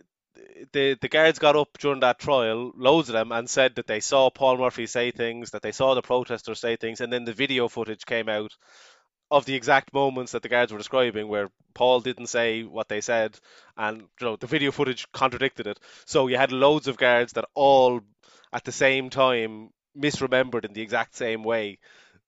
the 0.72 0.98
the 1.00 1.08
guards 1.08 1.38
got 1.38 1.56
up 1.56 1.78
during 1.78 2.00
that 2.00 2.18
trial, 2.18 2.72
loads 2.76 3.08
of 3.08 3.14
them, 3.14 3.32
and 3.32 3.48
said 3.48 3.76
that 3.76 3.86
they 3.86 4.00
saw 4.00 4.30
Paul 4.30 4.58
Murphy 4.58 4.86
say 4.86 5.10
things, 5.10 5.50
that 5.50 5.62
they 5.62 5.72
saw 5.72 5.94
the 5.94 6.02
protesters 6.02 6.60
say 6.60 6.76
things, 6.76 7.00
and 7.00 7.12
then 7.12 7.24
the 7.24 7.32
video 7.32 7.68
footage 7.68 8.04
came 8.04 8.28
out 8.28 8.54
of 9.30 9.44
the 9.46 9.54
exact 9.54 9.92
moments 9.92 10.32
that 10.32 10.42
the 10.42 10.48
guards 10.48 10.72
were 10.72 10.78
describing, 10.78 11.28
where 11.28 11.50
Paul 11.74 12.00
didn't 12.00 12.26
say 12.26 12.62
what 12.62 12.88
they 12.88 13.00
said, 13.00 13.38
and 13.76 14.02
you 14.20 14.26
know 14.26 14.36
the 14.36 14.46
video 14.46 14.70
footage 14.70 15.10
contradicted 15.12 15.66
it. 15.66 15.80
So 16.06 16.28
you 16.28 16.36
had 16.36 16.52
loads 16.52 16.88
of 16.88 16.96
guards 16.96 17.32
that 17.34 17.46
all 17.54 18.00
at 18.52 18.64
the 18.64 18.72
same 18.72 19.10
time 19.10 19.70
misremembered 19.98 20.64
in 20.64 20.72
the 20.72 20.82
exact 20.82 21.16
same 21.16 21.42
way 21.42 21.78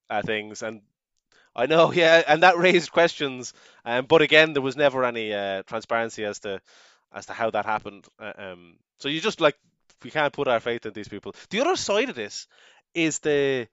uh, 0.09 0.21
things, 0.21 0.63
and 0.63 0.81
I 1.55 1.65
know, 1.65 1.91
yeah, 1.93 2.23
and 2.27 2.43
that 2.43 2.57
raised 2.57 2.91
questions. 2.91 3.53
Um, 3.85 4.05
but 4.05 4.21
again, 4.21 4.53
there 4.53 4.61
was 4.61 4.77
never 4.77 5.03
any 5.03 5.33
uh, 5.33 5.63
transparency 5.63 6.23
as 6.25 6.39
to 6.39 6.61
as 7.13 7.25
to 7.27 7.33
how 7.33 7.49
that 7.51 7.65
happened. 7.65 8.05
Uh, 8.19 8.33
um, 8.37 8.77
so 8.99 9.09
you 9.09 9.21
just 9.21 9.41
like 9.41 9.55
we 10.03 10.11
can't 10.11 10.33
put 10.33 10.47
our 10.47 10.59
faith 10.59 10.85
in 10.85 10.93
these 10.93 11.07
people. 11.07 11.35
The 11.49 11.61
other 11.61 11.75
side 11.75 12.09
of 12.09 12.15
this 12.15 12.47
is 12.93 13.19
the 13.19 13.67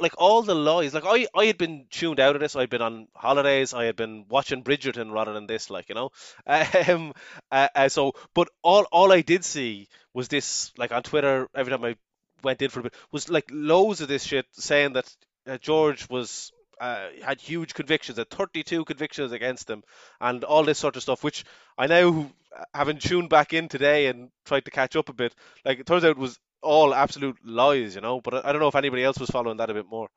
like 0.00 0.14
all 0.18 0.42
the 0.42 0.54
lies. 0.54 0.94
Like 0.94 1.04
I, 1.06 1.26
I 1.34 1.46
had 1.46 1.58
been 1.58 1.86
tuned 1.90 2.20
out 2.20 2.36
of 2.36 2.40
this. 2.40 2.56
I'd 2.56 2.70
been 2.70 2.82
on 2.82 3.08
holidays. 3.14 3.74
I 3.74 3.84
had 3.84 3.96
been 3.96 4.26
watching 4.28 4.62
Bridgerton 4.62 5.12
rather 5.12 5.32
than 5.32 5.46
this. 5.46 5.70
Like 5.70 5.88
you 5.88 5.94
know, 5.94 6.10
um, 6.46 7.14
uh, 7.50 7.68
uh, 7.74 7.88
so 7.88 8.12
but 8.34 8.48
all 8.62 8.84
all 8.92 9.12
I 9.12 9.22
did 9.22 9.44
see 9.44 9.88
was 10.14 10.28
this. 10.28 10.72
Like 10.76 10.92
on 10.92 11.02
Twitter, 11.02 11.48
every 11.54 11.72
time 11.72 11.84
I 11.84 11.96
went 12.42 12.62
in 12.62 12.70
for 12.70 12.80
a 12.80 12.82
bit, 12.84 12.94
was 13.10 13.28
like 13.28 13.48
loads 13.50 14.00
of 14.00 14.08
this 14.08 14.24
shit 14.24 14.46
saying 14.52 14.94
that 14.94 15.14
uh, 15.46 15.58
George 15.58 16.08
was 16.08 16.52
uh, 16.80 17.08
had 17.22 17.40
huge 17.40 17.74
convictions, 17.74 18.18
had 18.18 18.30
32 18.30 18.84
convictions 18.84 19.32
against 19.32 19.68
him, 19.68 19.82
and 20.20 20.44
all 20.44 20.64
this 20.64 20.78
sort 20.78 20.96
of 20.96 21.02
stuff, 21.02 21.24
which 21.24 21.44
I 21.76 21.86
now, 21.86 22.30
having 22.74 22.98
tuned 22.98 23.30
back 23.30 23.52
in 23.52 23.68
today 23.68 24.06
and 24.06 24.30
tried 24.44 24.64
to 24.64 24.70
catch 24.70 24.96
up 24.96 25.08
a 25.08 25.12
bit, 25.12 25.34
like 25.64 25.80
it 25.80 25.86
turns 25.86 26.04
out 26.04 26.12
it 26.12 26.18
was 26.18 26.38
all 26.62 26.94
absolute 26.94 27.36
lies, 27.44 27.94
you 27.94 28.00
know. 28.00 28.20
But 28.20 28.44
I 28.44 28.52
don't 28.52 28.60
know 28.60 28.68
if 28.68 28.74
anybody 28.74 29.04
else 29.04 29.18
was 29.18 29.30
following 29.30 29.56
that 29.58 29.70
a 29.70 29.74
bit 29.74 29.86
more. 29.88 30.08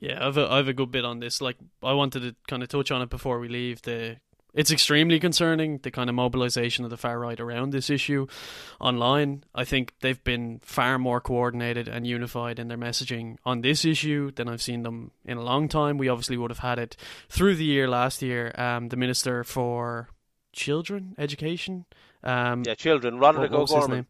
Yeah, 0.00 0.26
I've 0.26 0.38
a, 0.38 0.50
I've 0.50 0.68
a 0.68 0.72
good 0.72 0.90
bit 0.90 1.04
on 1.04 1.20
this. 1.20 1.40
Like, 1.40 1.56
I 1.82 1.92
wanted 1.92 2.20
to 2.22 2.34
kind 2.48 2.62
of 2.62 2.68
touch 2.68 2.90
on 2.90 3.02
it 3.02 3.10
before 3.10 3.38
we 3.38 3.48
leave. 3.48 3.82
The 3.82 4.16
it's 4.54 4.70
extremely 4.70 5.18
concerning 5.18 5.78
the 5.78 5.90
kind 5.90 6.10
of 6.10 6.16
mobilization 6.16 6.84
of 6.84 6.90
the 6.90 6.98
far 6.98 7.18
right 7.18 7.40
around 7.40 7.70
this 7.70 7.88
issue 7.88 8.26
online. 8.80 9.44
I 9.54 9.64
think 9.64 9.94
they've 10.00 10.22
been 10.22 10.60
far 10.62 10.98
more 10.98 11.20
coordinated 11.20 11.88
and 11.88 12.06
unified 12.06 12.58
in 12.58 12.68
their 12.68 12.76
messaging 12.76 13.38
on 13.46 13.62
this 13.62 13.84
issue 13.84 14.30
than 14.30 14.48
I've 14.48 14.60
seen 14.60 14.82
them 14.82 15.12
in 15.24 15.38
a 15.38 15.42
long 15.42 15.68
time. 15.68 15.96
We 15.96 16.08
obviously 16.08 16.36
would 16.36 16.50
have 16.50 16.58
had 16.58 16.78
it 16.78 16.96
through 17.30 17.56
the 17.56 17.64
year 17.64 17.88
last 17.88 18.20
year. 18.20 18.52
Um, 18.56 18.88
the 18.88 18.96
Minister 18.96 19.42
for 19.42 20.10
Children 20.52 21.14
Education. 21.16 21.86
Um, 22.22 22.62
yeah, 22.66 22.74
children. 22.74 23.18
Roderick 23.18 23.52
O'Gorman. 23.52 24.06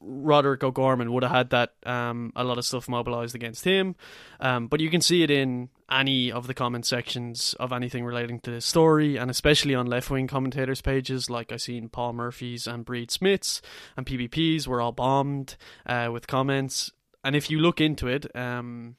Roderick 0.00 0.62
O'Gorman 0.62 1.12
would 1.12 1.22
have 1.22 1.32
had 1.32 1.50
that 1.50 1.74
um, 1.84 2.32
a 2.36 2.44
lot 2.44 2.58
of 2.58 2.64
stuff 2.64 2.88
mobilized 2.88 3.34
against 3.34 3.64
him. 3.64 3.96
Um, 4.40 4.68
but 4.68 4.80
you 4.80 4.90
can 4.90 5.00
see 5.00 5.22
it 5.22 5.30
in 5.30 5.70
any 5.90 6.30
of 6.32 6.46
the 6.46 6.54
comment 6.54 6.86
sections 6.86 7.54
of 7.58 7.72
anything 7.72 8.04
relating 8.04 8.40
to 8.40 8.50
this 8.50 8.64
story, 8.64 9.16
and 9.16 9.30
especially 9.30 9.74
on 9.74 9.86
left 9.86 10.10
wing 10.10 10.26
commentators' 10.26 10.80
pages, 10.80 11.28
like 11.28 11.52
I 11.52 11.56
seen 11.56 11.88
Paul 11.88 12.12
Murphy's 12.12 12.66
and 12.66 12.86
Bríd 12.86 13.10
Smith's 13.10 13.60
and 13.96 14.06
PBP's 14.06 14.66
were 14.66 14.80
all 14.80 14.92
bombed 14.92 15.56
uh, 15.86 16.08
with 16.12 16.26
comments. 16.26 16.90
And 17.24 17.36
if 17.36 17.50
you 17.50 17.58
look 17.58 17.80
into 17.80 18.08
it, 18.08 18.34
um, 18.36 18.96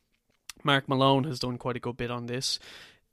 Mark 0.63 0.87
Malone 0.87 1.25
has 1.25 1.39
done 1.39 1.57
quite 1.57 1.75
a 1.75 1.79
good 1.79 1.97
bit 1.97 2.11
on 2.11 2.27
this 2.27 2.59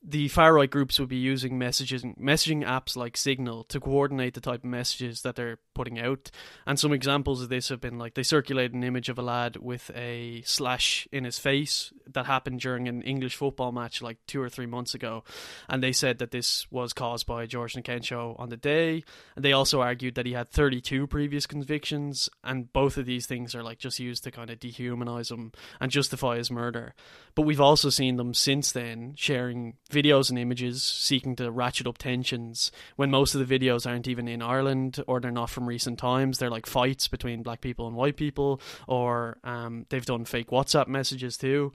the 0.03 0.29
far 0.29 0.55
right 0.55 0.71
groups 0.71 0.99
would 0.99 1.11
be 1.11 1.17
using 1.17 1.59
messaging 1.59 2.19
messaging 2.19 2.65
apps 2.65 2.97
like 2.97 3.17
Signal 3.17 3.65
to 3.65 3.79
coordinate 3.79 4.33
the 4.33 4.41
type 4.41 4.61
of 4.61 4.71
messages 4.71 5.23
that 5.23 5.37
they're 5.37 5.59
putting 5.75 5.99
out. 5.99 6.31
And 6.67 6.79
some 6.79 6.93
examples 6.93 7.43
of 7.43 7.51
this 7.51 7.69
have 7.69 7.83
been 7.83 7.99
like 7.99 8.15
they 8.15 8.23
circulated 8.23 8.73
an 8.73 8.83
image 8.83 9.11
of 9.11 9.19
a 9.19 9.23
lad 9.23 9.57
with 9.57 9.91
a 9.95 10.43
slash 10.47 11.07
in 11.13 11.25
his 11.25 11.39
face 11.39 11.93
that 12.07 12.25
happened 12.25 12.61
during 12.61 12.89
an 12.89 13.03
English 13.03 13.37
football 13.37 13.73
match 13.73 14.01
like 14.01 14.19
two 14.27 14.41
or 14.41 14.49
three 14.49 14.67
months 14.67 14.95
ago, 14.95 15.23
and 15.69 15.83
they 15.83 15.93
said 15.93 16.19
that 16.19 16.31
this 16.31 16.71
was 16.71 16.93
caused 16.93 17.27
by 17.27 17.45
George 17.47 17.77
Show 18.03 18.37
on 18.39 18.49
the 18.49 18.57
day. 18.57 19.05
And 19.37 19.45
they 19.45 19.53
also 19.53 19.81
argued 19.81 20.15
that 20.15 20.27
he 20.27 20.33
had 20.33 20.51
32 20.51 21.07
previous 21.09 21.47
convictions, 21.47 22.31
and 22.43 22.73
both 22.73 22.97
of 22.97 23.05
these 23.05 23.27
things 23.27 23.55
are 23.55 23.63
like 23.63 23.79
just 23.79 23.99
used 23.99 24.25
to 24.25 24.31
kind 24.31 24.49
of 24.49 24.59
dehumanize 24.59 25.31
him 25.31 25.53
and 25.79 25.91
justify 25.91 26.37
his 26.37 26.51
murder. 26.51 26.95
But 27.35 27.43
we've 27.43 27.61
also 27.61 27.91
seen 27.91 28.17
them 28.17 28.33
since 28.35 28.73
then 28.73 29.15
sharing 29.17 29.75
videos 29.91 30.31
and 30.31 30.39
images 30.39 30.83
seeking 30.83 31.37
to 31.37 31.51
ratchet 31.51 31.87
up 31.87 31.99
tensions 31.99 32.73
when 32.97 33.11
most 33.11 33.35
of 33.35 33.47
the 33.47 33.59
videos 33.59 33.87
aren't 33.87 34.09
even 34.09 34.29
in 34.29 34.43
Ireland 34.43 35.03
or 35.07 35.21
they're 35.21 35.31
not 35.31 35.51
from 35.51 35.67
recent 35.67 35.99
times. 35.99 36.39
They're 36.39 36.51
like 36.51 36.67
fights 36.67 37.09
between 37.09 37.43
black 37.43 37.61
people 37.61 37.87
and 37.87 37.97
white 37.97 38.17
people, 38.17 38.61
or 38.87 39.39
um, 39.45 39.87
they've 39.89 40.05
done 40.05 40.25
fake 40.25 40.49
WhatsApp 40.49 40.89
messages 40.89 41.37
too. 41.37 41.73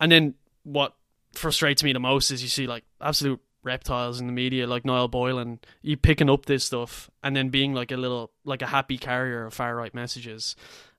And 0.00 0.10
then 0.10 0.34
what 0.64 0.94
frustrates 1.32 1.82
me 1.82 1.92
the 1.92 2.00
most 2.00 2.30
is 2.30 2.42
you 2.42 2.48
see 2.48 2.66
like 2.66 2.84
absolute 3.00 3.40
reptiles 3.64 4.20
in 4.20 4.26
the 4.26 4.32
media 4.32 4.66
like 4.66 4.84
Niall 4.84 5.08
Boylan 5.08 5.58
you 5.80 5.96
picking 5.96 6.28
up 6.28 6.46
this 6.46 6.64
stuff 6.64 7.10
and 7.22 7.34
then 7.34 7.48
being 7.48 7.72
like 7.72 7.90
a 7.90 7.96
little 7.96 8.30
like 8.44 8.60
a 8.60 8.66
happy 8.66 8.98
carrier 8.98 9.46
of 9.46 9.54
far 9.54 9.74
right 9.74 9.94
messages 9.94 10.54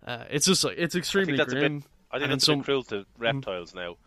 uh, 0.05 0.23
it's 0.31 0.47
just 0.47 0.63
like 0.63 0.75
it's 0.77 0.95
extremely 0.95 1.37
grim 1.37 1.83
I 2.15 2.19
think 2.19 2.31
and 2.31 2.37
it's 2.37 2.45
some... 2.45 2.55
a 2.55 2.57
bit 2.59 2.65
cruel 2.65 2.83
to 2.83 2.95
mm. 2.95 3.05
reptiles 3.17 3.75
now. 3.75 3.97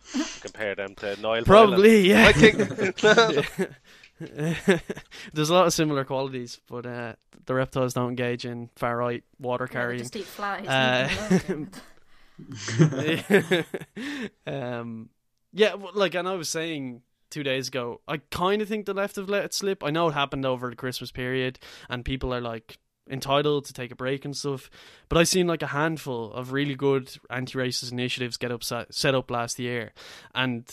compare 0.40 0.74
them 0.74 0.94
to 0.96 1.20
Niall. 1.20 1.44
Probably, 1.44 2.08
yeah. 2.08 2.26
I 2.26 2.32
think 2.32 2.56
there's 5.32 5.50
a 5.50 5.54
lot 5.54 5.66
of 5.66 5.74
similar 5.74 6.04
qualities, 6.04 6.58
but 6.68 6.86
uh, 6.86 7.12
the 7.44 7.54
reptiles 7.54 7.92
don't 7.92 8.08
engage 8.08 8.46
in 8.46 8.70
far 8.76 8.96
right 8.96 9.22
water 9.38 9.66
carrying. 9.66 10.00
just 10.00 10.16
eat 10.16 10.24
flies. 10.24 10.66
Uh, 10.66 11.10
um, 14.46 15.10
yeah, 15.52 15.74
like, 15.94 16.14
and 16.14 16.26
I 16.26 16.34
was 16.34 16.48
saying 16.48 17.02
two 17.28 17.42
days 17.42 17.68
ago, 17.68 18.00
I 18.08 18.16
kind 18.30 18.62
of 18.62 18.68
think 18.68 18.86
the 18.86 18.94
left 18.94 19.16
have 19.16 19.28
let 19.28 19.44
it 19.44 19.52
slip. 19.52 19.84
I 19.84 19.90
know 19.90 20.08
it 20.08 20.14
happened 20.14 20.46
over 20.46 20.70
the 20.70 20.76
Christmas 20.76 21.12
period, 21.12 21.58
and 21.90 22.06
people 22.06 22.32
are 22.32 22.40
like 22.40 22.78
entitled 23.10 23.64
to 23.66 23.72
take 23.72 23.90
a 23.90 23.96
break 23.96 24.24
and 24.24 24.36
stuff. 24.36 24.70
But 25.08 25.18
I've 25.18 25.28
seen 25.28 25.46
like 25.46 25.62
a 25.62 25.68
handful 25.68 26.32
of 26.32 26.52
really 26.52 26.74
good 26.74 27.10
anti-racist 27.30 27.92
initiatives 27.92 28.36
get 28.36 28.52
up 28.52 28.62
set 28.64 29.14
up 29.14 29.30
last 29.30 29.58
year, 29.58 29.92
and 30.34 30.64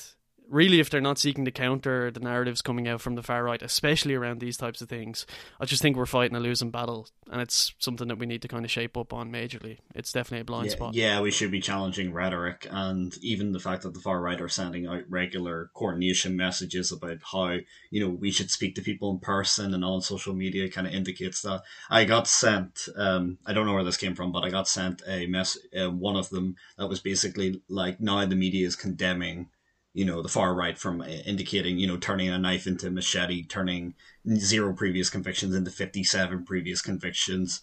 really, 0.50 0.80
if 0.80 0.90
they're 0.90 1.02
not 1.02 1.18
seeking 1.18 1.46
to 1.46 1.52
counter 1.52 2.12
the 2.12 2.20
narratives 2.20 2.62
coming 2.62 2.88
out 2.88 3.02
from 3.02 3.16
the 3.16 3.24
far 3.24 3.44
right, 3.44 3.62
especially 3.62 4.14
around 4.14 4.40
these 4.40 4.58
types 4.58 4.82
of 4.82 4.90
things, 4.90 5.26
I 5.60 5.66
just 5.66 5.82
think 5.82 5.98
we're 5.98 6.06
fighting 6.06 6.36
a 6.36 6.40
losing 6.40 6.72
battle, 6.72 7.08
and 7.32 7.42
it's 7.42 7.74
something 7.80 8.08
that 8.08 8.20
we 8.20 8.26
need 8.26 8.42
to 8.44 8.48
kind 8.48 8.66
of 8.66 8.72
shape 8.72 8.98
up 8.98 9.14
on 9.14 9.32
majorly. 9.32 9.80
It's 9.94 10.12
definitely 10.12 10.42
a 10.42 10.46
blind 10.46 10.68
yeah, 10.68 10.72
spot. 10.72 10.94
Yeah, 10.94 11.22
we 11.22 11.32
should 11.32 11.52
be 11.52 11.60
challenging 11.60 12.14
rhetoric, 12.14 12.68
and 12.70 13.16
even 13.22 13.52
the 13.52 13.60
fact 13.60 13.84
that 13.84 13.94
the 13.94 14.00
far 14.00 14.22
right 14.22 14.40
are 14.40 14.50
sending 14.50 14.88
out 14.88 15.04
regular 15.10 15.70
coordination 15.74 16.36
messages 16.36 16.92
about 16.92 17.20
how 17.32 17.58
you 17.92 18.02
know 18.02 18.10
we 18.10 18.32
should 18.32 18.52
speak 18.52 18.76
to 18.76 18.82
people 18.82 19.12
in 19.12 19.20
person 19.20 19.74
and 19.74 19.84
on 19.84 20.02
social 20.02 20.34
media 20.34 20.70
kind 20.70 20.88
of 20.88 20.94
indicates 20.94 21.42
that. 21.42 21.64
I 21.90 22.06
got 22.06 22.28
sent, 22.28 22.88
um, 22.96 23.38
I 23.46 23.54
don't 23.54 23.66
know 23.66 23.74
where 23.74 23.84
this 23.84 23.98
came 23.98 24.16
from, 24.16 24.32
but 24.32 24.44
I 24.44 24.50
got 24.50 24.68
sent 24.68 25.02
a 25.08 25.28
mess, 25.28 25.58
uh, 25.80 25.90
one 25.90 26.16
of 26.16 26.30
them 26.30 26.56
that 26.78 26.88
was 26.88 27.00
basically 27.00 27.62
like 27.70 28.00
now 28.00 28.26
the 28.26 28.36
media 28.36 28.68
is 28.68 28.76
condemning 28.76 29.50
you 29.96 30.04
know 30.04 30.22
the 30.22 30.30
far 30.30 30.54
right 30.54 30.78
from 30.78 31.02
indicating 31.02 31.80
you 31.80 31.88
know 31.88 31.98
turning 31.98 32.30
a 32.30 32.38
knife 32.38 32.68
into 32.68 32.92
machete 32.92 33.44
turning 33.44 33.96
zero 34.36 34.74
previous 34.74 35.10
convictions 35.10 35.56
into 35.56 35.72
57 35.72 36.46
previous 36.46 36.82
convictions 36.82 37.62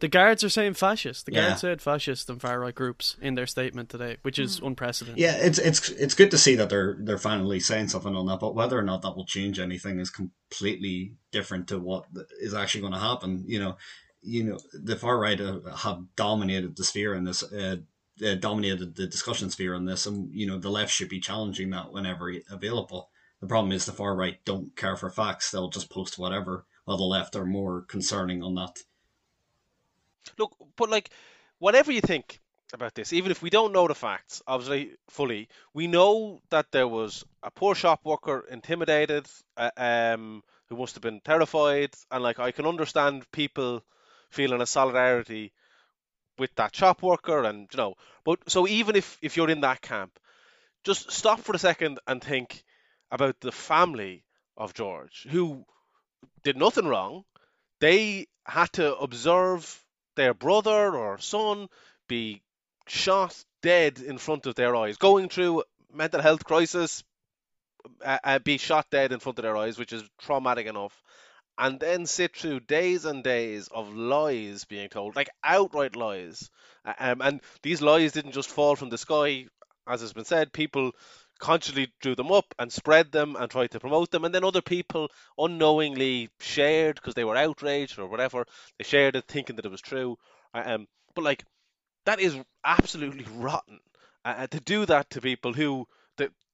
the 0.00 0.08
guards 0.08 0.42
are 0.42 0.48
saying 0.48 0.72
fascist 0.72 1.26
the 1.26 1.32
yeah. 1.32 1.48
guards 1.48 1.60
said 1.60 1.82
fascist 1.82 2.30
and 2.30 2.40
far 2.40 2.58
right 2.58 2.74
groups 2.74 3.16
in 3.20 3.34
their 3.34 3.46
statement 3.46 3.90
today 3.90 4.16
which 4.22 4.38
is 4.38 4.58
mm. 4.58 4.68
unprecedented 4.68 5.20
yeah 5.20 5.36
it's 5.36 5.58
it's 5.58 5.90
it's 5.90 6.14
good 6.14 6.30
to 6.30 6.38
see 6.38 6.54
that 6.54 6.70
they're 6.70 6.96
they're 7.00 7.18
finally 7.18 7.60
saying 7.60 7.88
something 7.88 8.16
on 8.16 8.26
that 8.26 8.40
but 8.40 8.54
whether 8.54 8.78
or 8.78 8.82
not 8.82 9.02
that 9.02 9.14
will 9.14 9.26
change 9.26 9.60
anything 9.60 10.00
is 10.00 10.10
completely 10.10 11.14
different 11.30 11.68
to 11.68 11.78
what 11.78 12.06
is 12.40 12.54
actually 12.54 12.80
going 12.80 12.94
to 12.94 12.98
happen 12.98 13.44
you 13.46 13.60
know 13.60 13.76
you 14.22 14.42
know 14.42 14.58
the 14.72 14.96
far 14.96 15.18
right 15.18 15.38
have 15.38 16.02
dominated 16.16 16.74
the 16.74 16.84
sphere 16.84 17.14
in 17.14 17.24
this 17.24 17.42
uh, 17.42 17.76
uh, 18.22 18.34
dominated 18.34 18.94
the 18.94 19.06
discussion 19.06 19.50
sphere 19.50 19.74
on 19.74 19.84
this, 19.84 20.06
and 20.06 20.32
you 20.32 20.46
know 20.46 20.58
the 20.58 20.70
left 20.70 20.92
should 20.92 21.08
be 21.08 21.20
challenging 21.20 21.70
that 21.70 21.92
whenever 21.92 22.32
available. 22.50 23.10
The 23.40 23.46
problem 23.46 23.72
is 23.72 23.84
the 23.84 23.92
far 23.92 24.14
right 24.14 24.42
don't 24.44 24.76
care 24.76 24.96
for 24.96 25.10
facts; 25.10 25.50
they'll 25.50 25.70
just 25.70 25.90
post 25.90 26.18
whatever, 26.18 26.66
while 26.84 26.96
the 26.96 27.04
left 27.04 27.36
are 27.36 27.44
more 27.44 27.82
concerning 27.82 28.42
on 28.42 28.54
that. 28.54 28.82
Look, 30.38 30.56
but 30.76 30.90
like 30.90 31.10
whatever 31.58 31.92
you 31.92 32.00
think 32.00 32.40
about 32.72 32.94
this, 32.94 33.12
even 33.12 33.30
if 33.30 33.42
we 33.42 33.50
don't 33.50 33.72
know 33.72 33.88
the 33.88 33.94
facts, 33.94 34.42
obviously 34.46 34.96
fully, 35.08 35.48
we 35.72 35.86
know 35.86 36.40
that 36.50 36.72
there 36.72 36.88
was 36.88 37.24
a 37.42 37.50
poor 37.50 37.74
shop 37.74 38.00
worker 38.04 38.46
intimidated, 38.50 39.26
uh, 39.56 39.70
um, 39.76 40.42
who 40.68 40.76
must 40.76 40.94
have 40.94 41.02
been 41.02 41.20
terrified, 41.20 41.94
and 42.10 42.22
like 42.22 42.38
I 42.38 42.52
can 42.52 42.66
understand 42.66 43.30
people 43.32 43.82
feeling 44.30 44.60
a 44.60 44.66
solidarity 44.66 45.52
with 46.38 46.54
that 46.56 46.74
shop 46.74 47.02
worker, 47.02 47.44
and 47.44 47.68
you 47.72 47.76
know. 47.76 47.94
But 48.24 48.38
so 48.48 48.66
even 48.66 48.96
if 48.96 49.18
if 49.22 49.36
you're 49.36 49.50
in 49.50 49.60
that 49.62 49.80
camp, 49.80 50.18
just 50.84 51.10
stop 51.10 51.40
for 51.40 51.54
a 51.54 51.58
second 51.58 51.98
and 52.06 52.22
think 52.22 52.64
about 53.10 53.40
the 53.40 53.52
family 53.52 54.24
of 54.56 54.74
George, 54.74 55.26
who 55.30 55.64
did 56.42 56.56
nothing 56.56 56.86
wrong. 56.86 57.24
They 57.80 58.26
had 58.46 58.72
to 58.74 58.96
observe 58.96 59.84
their 60.16 60.34
brother 60.34 60.96
or 60.96 61.18
son 61.18 61.68
be 62.08 62.42
shot 62.86 63.44
dead 63.62 63.98
in 63.98 64.18
front 64.18 64.46
of 64.46 64.54
their 64.54 64.76
eyes, 64.76 64.96
going 64.96 65.28
through 65.28 65.64
mental 65.92 66.20
health 66.20 66.44
crisis, 66.44 67.02
uh, 68.04 68.18
uh, 68.22 68.38
be 68.38 68.58
shot 68.58 68.86
dead 68.90 69.12
in 69.12 69.20
front 69.20 69.38
of 69.38 69.42
their 69.42 69.56
eyes, 69.56 69.78
which 69.78 69.92
is 69.92 70.02
traumatic 70.20 70.66
enough, 70.66 71.02
and 71.58 71.78
then 71.80 72.06
sit 72.06 72.36
through 72.36 72.60
days 72.60 73.04
and 73.04 73.22
days 73.22 73.68
of 73.68 73.94
lies 73.94 74.64
being 74.64 74.88
told, 74.88 75.16
like 75.16 75.30
outright 75.42 75.96
lies. 75.96 76.50
Um, 76.98 77.22
and 77.22 77.40
these 77.62 77.80
lies 77.80 78.12
didn't 78.12 78.32
just 78.32 78.50
fall 78.50 78.76
from 78.76 78.90
the 78.90 78.98
sky, 78.98 79.46
as 79.88 80.00
has 80.00 80.12
been 80.12 80.24
said. 80.24 80.52
People 80.52 80.92
consciously 81.38 81.92
drew 82.00 82.14
them 82.14 82.32
up 82.32 82.54
and 82.58 82.72
spread 82.72 83.12
them 83.12 83.36
and 83.36 83.50
tried 83.50 83.70
to 83.72 83.80
promote 83.80 84.10
them, 84.10 84.24
and 84.24 84.34
then 84.34 84.44
other 84.44 84.62
people 84.62 85.10
unknowingly 85.38 86.30
shared 86.40 86.96
because 86.96 87.14
they 87.14 87.24
were 87.24 87.36
outraged 87.36 87.98
or 87.98 88.06
whatever. 88.06 88.44
They 88.78 88.84
shared 88.84 89.16
it 89.16 89.26
thinking 89.26 89.56
that 89.56 89.64
it 89.64 89.70
was 89.70 89.80
true. 89.80 90.16
Um, 90.54 90.86
but 91.14 91.24
like 91.24 91.44
that 92.06 92.20
is 92.20 92.36
absolutely 92.64 93.26
rotten 93.36 93.80
uh, 94.24 94.34
uh, 94.38 94.46
to 94.48 94.60
do 94.60 94.86
that 94.86 95.10
to 95.10 95.20
people 95.20 95.52
who 95.52 95.86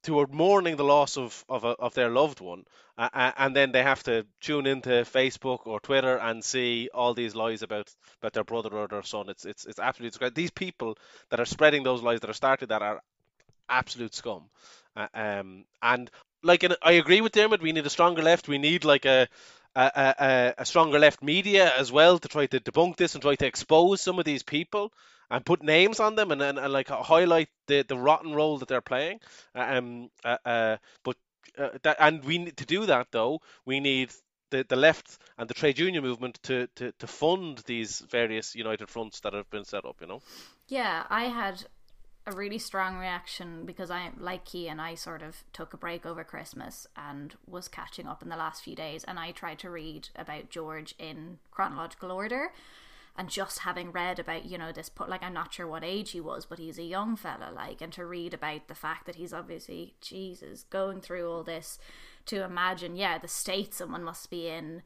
who 0.07 0.19
are 0.19 0.27
mourning 0.27 0.75
the 0.75 0.83
loss 0.83 1.17
of 1.17 1.45
of, 1.49 1.63
a, 1.63 1.69
of 1.69 1.93
their 1.93 2.09
loved 2.09 2.39
one, 2.39 2.65
uh, 2.97 3.09
uh, 3.13 3.31
and 3.37 3.55
then 3.55 3.71
they 3.71 3.83
have 3.83 4.03
to 4.03 4.25
tune 4.39 4.65
into 4.65 4.89
Facebook 4.89 5.65
or 5.65 5.79
Twitter 5.79 6.17
and 6.17 6.43
see 6.43 6.89
all 6.93 7.13
these 7.13 7.35
lies 7.35 7.61
about 7.61 7.93
about 8.21 8.33
their 8.33 8.43
brother 8.43 8.69
or 8.73 8.87
their 8.87 9.03
son. 9.03 9.29
It's 9.29 9.45
it's 9.45 9.65
it's 9.65 9.79
absolutely 9.79 10.11
disgusting. 10.11 10.35
These 10.35 10.51
people 10.51 10.97
that 11.29 11.39
are 11.39 11.45
spreading 11.45 11.83
those 11.83 12.03
lies 12.03 12.19
that 12.21 12.29
are 12.29 12.33
started 12.33 12.69
that 12.69 12.81
are 12.81 13.01
absolute 13.69 14.15
scum. 14.15 14.43
Uh, 14.95 15.07
um, 15.13 15.65
and 15.81 16.09
like 16.43 16.65
I 16.81 16.93
agree 16.93 17.21
with 17.21 17.33
Dermot, 17.33 17.61
we 17.61 17.71
need 17.71 17.85
a 17.85 17.89
stronger 17.89 18.21
left. 18.21 18.47
We 18.47 18.57
need 18.57 18.83
like 18.83 19.05
a 19.05 19.27
a, 19.75 20.15
a, 20.19 20.53
a 20.59 20.65
stronger 20.65 20.99
left 20.99 21.23
media 21.23 21.71
as 21.77 21.91
well 21.91 22.19
to 22.19 22.27
try 22.27 22.45
to 22.45 22.59
debunk 22.59 22.97
this 22.97 23.15
and 23.15 23.21
try 23.21 23.35
to 23.35 23.45
expose 23.45 24.01
some 24.01 24.19
of 24.19 24.25
these 24.25 24.43
people 24.43 24.91
and 25.29 25.45
put 25.45 25.63
names 25.63 25.99
on 25.99 26.15
them 26.15 26.31
and, 26.31 26.41
and, 26.41 26.59
and 26.59 26.73
like 26.73 26.89
highlight 26.89 27.47
the, 27.67 27.83
the 27.83 27.97
rotten 27.97 28.33
role 28.33 28.57
that 28.57 28.67
they're 28.67 28.81
playing. 28.81 29.19
Um, 29.55 30.09
uh, 30.25 30.37
uh, 30.45 30.77
but 31.03 31.15
uh, 31.57 31.69
that, 31.83 31.97
and 31.99 32.23
we 32.23 32.51
to 32.51 32.65
do 32.65 32.85
that 32.87 33.07
though. 33.11 33.39
We 33.65 33.79
need 33.79 34.11
the, 34.49 34.65
the 34.67 34.75
left 34.75 35.17
and 35.37 35.49
the 35.49 35.53
trade 35.53 35.79
union 35.79 36.03
movement 36.03 36.39
to, 36.43 36.67
to, 36.75 36.91
to 36.91 37.07
fund 37.07 37.63
these 37.65 37.99
various 37.99 38.55
united 38.55 38.89
fronts 38.89 39.21
that 39.21 39.33
have 39.33 39.49
been 39.49 39.65
set 39.65 39.85
up. 39.85 39.97
You 40.01 40.07
know. 40.07 40.21
Yeah, 40.67 41.05
I 41.09 41.25
had 41.25 41.63
a 42.27 42.31
really 42.31 42.59
strong 42.59 42.97
reaction 42.97 43.65
because 43.65 43.89
I, 43.89 44.11
like 44.17 44.45
Key, 44.45 44.67
and 44.67 44.79
I 44.79 44.95
sort 44.95 45.21
of 45.21 45.43
took 45.53 45.73
a 45.73 45.77
break 45.77 46.05
over 46.05 46.23
Christmas 46.23 46.87
and 46.95 47.35
was 47.47 47.67
catching 47.67 48.07
up 48.07 48.21
in 48.21 48.29
the 48.29 48.35
last 48.35 48.63
few 48.63 48.75
days. 48.75 49.03
And 49.03 49.17
I 49.17 49.31
tried 49.31 49.59
to 49.59 49.69
read 49.69 50.09
about 50.15 50.49
George 50.49 50.93
in 50.99 51.39
chronological 51.49 52.11
order 52.11 52.51
and 53.17 53.29
just 53.29 53.59
having 53.59 53.91
read 53.91 54.19
about 54.19 54.45
you 54.45 54.57
know 54.57 54.71
this 54.71 54.89
put 54.89 55.09
like 55.09 55.21
i'm 55.21 55.33
not 55.33 55.53
sure 55.53 55.67
what 55.67 55.83
age 55.83 56.11
he 56.11 56.21
was 56.21 56.45
but 56.45 56.59
he's 56.59 56.79
a 56.79 56.83
young 56.83 57.15
fella 57.15 57.51
like 57.53 57.81
and 57.81 57.91
to 57.91 58.05
read 58.05 58.33
about 58.33 58.67
the 58.67 58.75
fact 58.75 59.05
that 59.05 59.15
he's 59.15 59.33
obviously 59.33 59.93
jesus 59.99 60.63
going 60.69 61.01
through 61.01 61.29
all 61.29 61.43
this 61.43 61.77
to 62.25 62.43
imagine 62.43 62.95
yeah 62.95 63.17
the 63.17 63.27
state 63.27 63.73
someone 63.73 64.03
must 64.03 64.29
be 64.29 64.47
in 64.47 64.81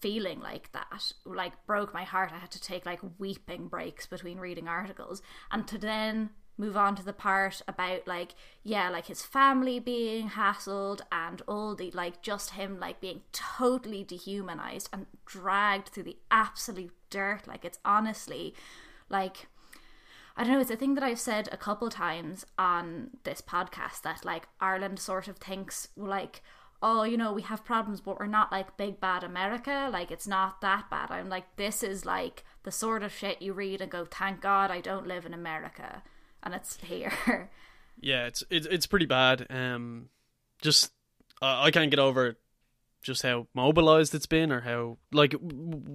feeling 0.00 0.40
like 0.40 0.72
that 0.72 1.12
like 1.24 1.52
broke 1.66 1.94
my 1.94 2.04
heart. 2.04 2.32
I 2.32 2.38
had 2.38 2.50
to 2.52 2.60
take 2.60 2.86
like 2.86 3.00
weeping 3.18 3.68
breaks 3.68 4.06
between 4.06 4.38
reading 4.38 4.68
articles. 4.68 5.22
And 5.50 5.66
to 5.68 5.78
then 5.78 6.30
move 6.56 6.76
on 6.76 6.94
to 6.94 7.04
the 7.04 7.12
part 7.12 7.62
about 7.66 8.06
like 8.06 8.34
yeah 8.62 8.88
like 8.88 9.06
his 9.06 9.22
family 9.22 9.80
being 9.80 10.30
hassled 10.30 11.00
and 11.10 11.42
all 11.48 11.74
the 11.74 11.90
like 11.90 12.22
just 12.22 12.50
him 12.50 12.78
like 12.78 13.00
being 13.00 13.22
totally 13.32 14.04
dehumanized 14.04 14.88
and 14.92 15.06
dragged 15.26 15.88
through 15.88 16.04
the 16.04 16.18
absolute 16.30 16.92
dirt. 17.10 17.46
Like 17.46 17.64
it's 17.64 17.78
honestly 17.84 18.54
like 19.08 19.48
I 20.36 20.42
don't 20.42 20.54
know, 20.54 20.60
it's 20.60 20.70
a 20.70 20.76
thing 20.76 20.94
that 20.94 21.04
I've 21.04 21.20
said 21.20 21.48
a 21.52 21.56
couple 21.56 21.88
times 21.90 22.44
on 22.58 23.10
this 23.22 23.40
podcast 23.40 24.02
that 24.02 24.24
like 24.24 24.48
Ireland 24.60 24.98
sort 24.98 25.28
of 25.28 25.36
thinks 25.36 25.88
like 25.96 26.42
oh, 26.82 27.04
you 27.04 27.16
know, 27.16 27.32
we 27.32 27.42
have 27.42 27.64
problems, 27.64 28.00
but 28.00 28.18
we're 28.18 28.26
not 28.26 28.52
like 28.52 28.76
big 28.76 29.00
bad 29.00 29.24
America. 29.24 29.88
Like, 29.92 30.10
it's 30.10 30.26
not 30.26 30.60
that 30.60 30.90
bad. 30.90 31.10
I'm 31.10 31.28
like, 31.28 31.56
this 31.56 31.82
is 31.82 32.04
like 32.04 32.44
the 32.62 32.70
sort 32.70 33.02
of 33.02 33.12
shit 33.12 33.40
you 33.40 33.52
read 33.52 33.80
and 33.80 33.90
go, 33.90 34.04
thank 34.04 34.40
God 34.40 34.70
I 34.70 34.80
don't 34.80 35.06
live 35.06 35.24
in 35.26 35.34
America 35.34 36.02
and 36.44 36.54
it's 36.54 36.76
here. 36.76 37.50
Yeah, 38.00 38.26
it's 38.26 38.42
it's 38.50 38.66
it's 38.66 38.86
pretty 38.86 39.06
bad. 39.06 39.46
Um, 39.50 40.08
just 40.60 40.90
I 41.40 41.70
can't 41.70 41.90
get 41.90 42.00
over 42.00 42.36
just 43.02 43.22
how 43.22 43.46
mobilized 43.54 44.16
it's 44.16 44.26
been, 44.26 44.50
or 44.50 44.62
how 44.62 44.98
like 45.12 45.32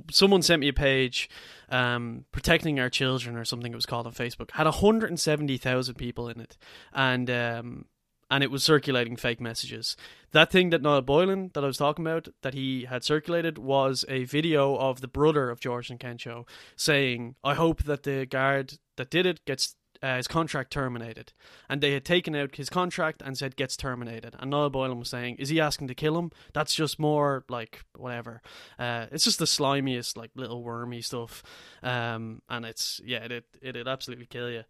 someone 0.10 0.42
sent 0.42 0.62
me 0.62 0.70
a 0.70 0.74
page, 0.74 1.30
um, 1.68 2.24
protecting 2.32 2.80
our 2.80 2.90
children 2.90 3.36
or 3.36 3.44
something. 3.44 3.74
It 3.74 3.76
was 3.76 3.86
called 3.86 4.08
on 4.08 4.14
Facebook. 4.14 4.52
Had 4.52 4.66
hundred 4.66 5.10
and 5.10 5.20
seventy 5.20 5.58
thousand 5.58 5.96
people 5.96 6.30
in 6.30 6.40
it, 6.40 6.58
and 6.94 7.30
um, 7.30 7.86
and 8.30 8.44
it 8.44 8.52
was 8.52 8.64
circulating 8.64 9.16
fake 9.16 9.42
messages. 9.42 9.96
That 10.32 10.52
thing 10.52 10.70
that 10.70 10.82
Niall 10.82 11.02
Boylan 11.02 11.52
that 11.54 11.64
I 11.64 11.68
was 11.68 11.78
talking 11.78 12.06
about 12.06 12.28
that 12.42 12.54
he 12.54 12.86
had 12.86 13.04
circulated 13.04 13.58
was 13.58 14.06
a 14.08 14.26
video 14.26 14.76
of 14.76 15.02
the 15.02 15.08
brother 15.08 15.50
of 15.50 15.60
George 15.60 15.90
Nkencho 15.90 16.48
saying, 16.76 17.36
"I 17.44 17.56
hope 17.56 17.84
that 17.84 18.04
the 18.04 18.26
guard 18.26 18.78
that 18.98 19.10
did 19.10 19.26
it 19.26 19.44
gets 19.46 19.76
uh, 20.02 20.18
his 20.18 20.28
contract 20.28 20.72
terminated. 20.72 21.34
And 21.68 21.82
they 21.82 21.92
had 21.92 22.06
taken 22.06 22.36
out 22.36 22.56
his 22.56 22.70
contract 22.70 23.22
and 23.24 23.38
said 23.38 23.56
gets 23.56 23.76
terminated. 23.76 24.36
And 24.40 24.52
Niall 24.52 24.70
Boylan 24.70 25.00
was 25.00 25.10
saying, 25.10 25.36
is 25.36 25.50
he 25.50 25.60
asking 25.60 25.88
to 25.90 25.96
kill 25.96 26.18
him? 26.18 26.32
That's 26.54 26.74
just 26.74 27.00
more 27.00 27.44
like 27.50 27.84
whatever. 27.98 28.42
Uh, 28.78 29.08
it's 29.12 29.24
just 29.24 29.40
the 29.40 29.46
slimiest, 29.46 30.18
like 30.18 30.32
little 30.36 30.64
wormy 30.64 31.02
stuff. 31.02 31.44
Um, 31.84 32.42
and 32.50 32.66
it's 32.66 33.02
yeah, 33.04 33.26
it 33.26 33.46
it 33.62 33.76
it 33.76 33.88
absolutely 33.88 34.26
kill 34.26 34.50
you. 34.50 34.64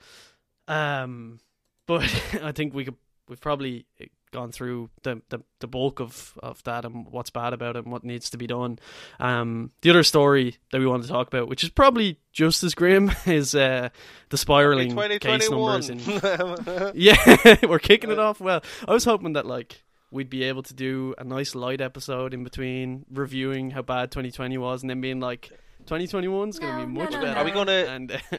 Um, 0.67 1.39
but 1.85 2.03
I 2.41 2.51
think 2.51 2.73
we 2.73 2.85
could 2.85 2.97
we've 3.29 3.39
probably 3.39 3.85
gone 4.31 4.51
through 4.51 4.89
the, 5.03 5.21
the, 5.29 5.39
the 5.59 5.67
bulk 5.67 5.99
of, 5.99 6.33
of 6.41 6.61
that 6.63 6.85
and 6.85 7.07
what's 7.07 7.29
bad 7.29 7.53
about 7.53 7.75
it 7.75 7.83
and 7.83 7.91
what 7.91 8.03
needs 8.03 8.29
to 8.29 8.37
be 8.37 8.47
done. 8.47 8.79
Um, 9.19 9.71
the 9.81 9.89
other 9.89 10.03
story 10.03 10.57
that 10.71 10.79
we 10.79 10.85
want 10.85 11.03
to 11.03 11.09
talk 11.09 11.27
about, 11.27 11.47
which 11.47 11.63
is 11.63 11.69
probably 11.69 12.19
just 12.31 12.63
as 12.63 12.75
grim, 12.75 13.11
is 13.25 13.55
uh, 13.55 13.89
the 14.29 14.37
spiraling 14.37 14.95
case 15.19 15.49
numbers. 15.49 15.89
In... 15.89 15.99
yeah, 16.95 17.55
we're 17.63 17.79
kicking 17.79 18.11
it 18.11 18.19
off 18.19 18.39
well. 18.39 18.63
I 18.87 18.93
was 18.93 19.05
hoping 19.05 19.33
that 19.33 19.45
like 19.45 19.83
we'd 20.11 20.29
be 20.29 20.43
able 20.43 20.63
to 20.63 20.73
do 20.73 21.13
a 21.17 21.23
nice 21.23 21.53
light 21.55 21.81
episode 21.81 22.33
in 22.33 22.43
between 22.43 23.05
reviewing 23.11 23.71
how 23.71 23.81
bad 23.81 24.11
2020 24.11 24.57
was 24.57 24.81
and 24.81 24.89
then 24.89 25.01
being 25.01 25.19
like 25.19 25.49
2021 25.85 26.49
is 26.49 26.59
going 26.59 26.79
to 26.79 26.85
be 26.85 26.91
much 26.91 27.11
no, 27.11 27.21
better. 27.21 27.39
Are 27.39 27.45
we 27.45 27.51
going 27.51 27.67
to? 27.67 27.89
And, 27.89 28.11
uh, 28.11 28.37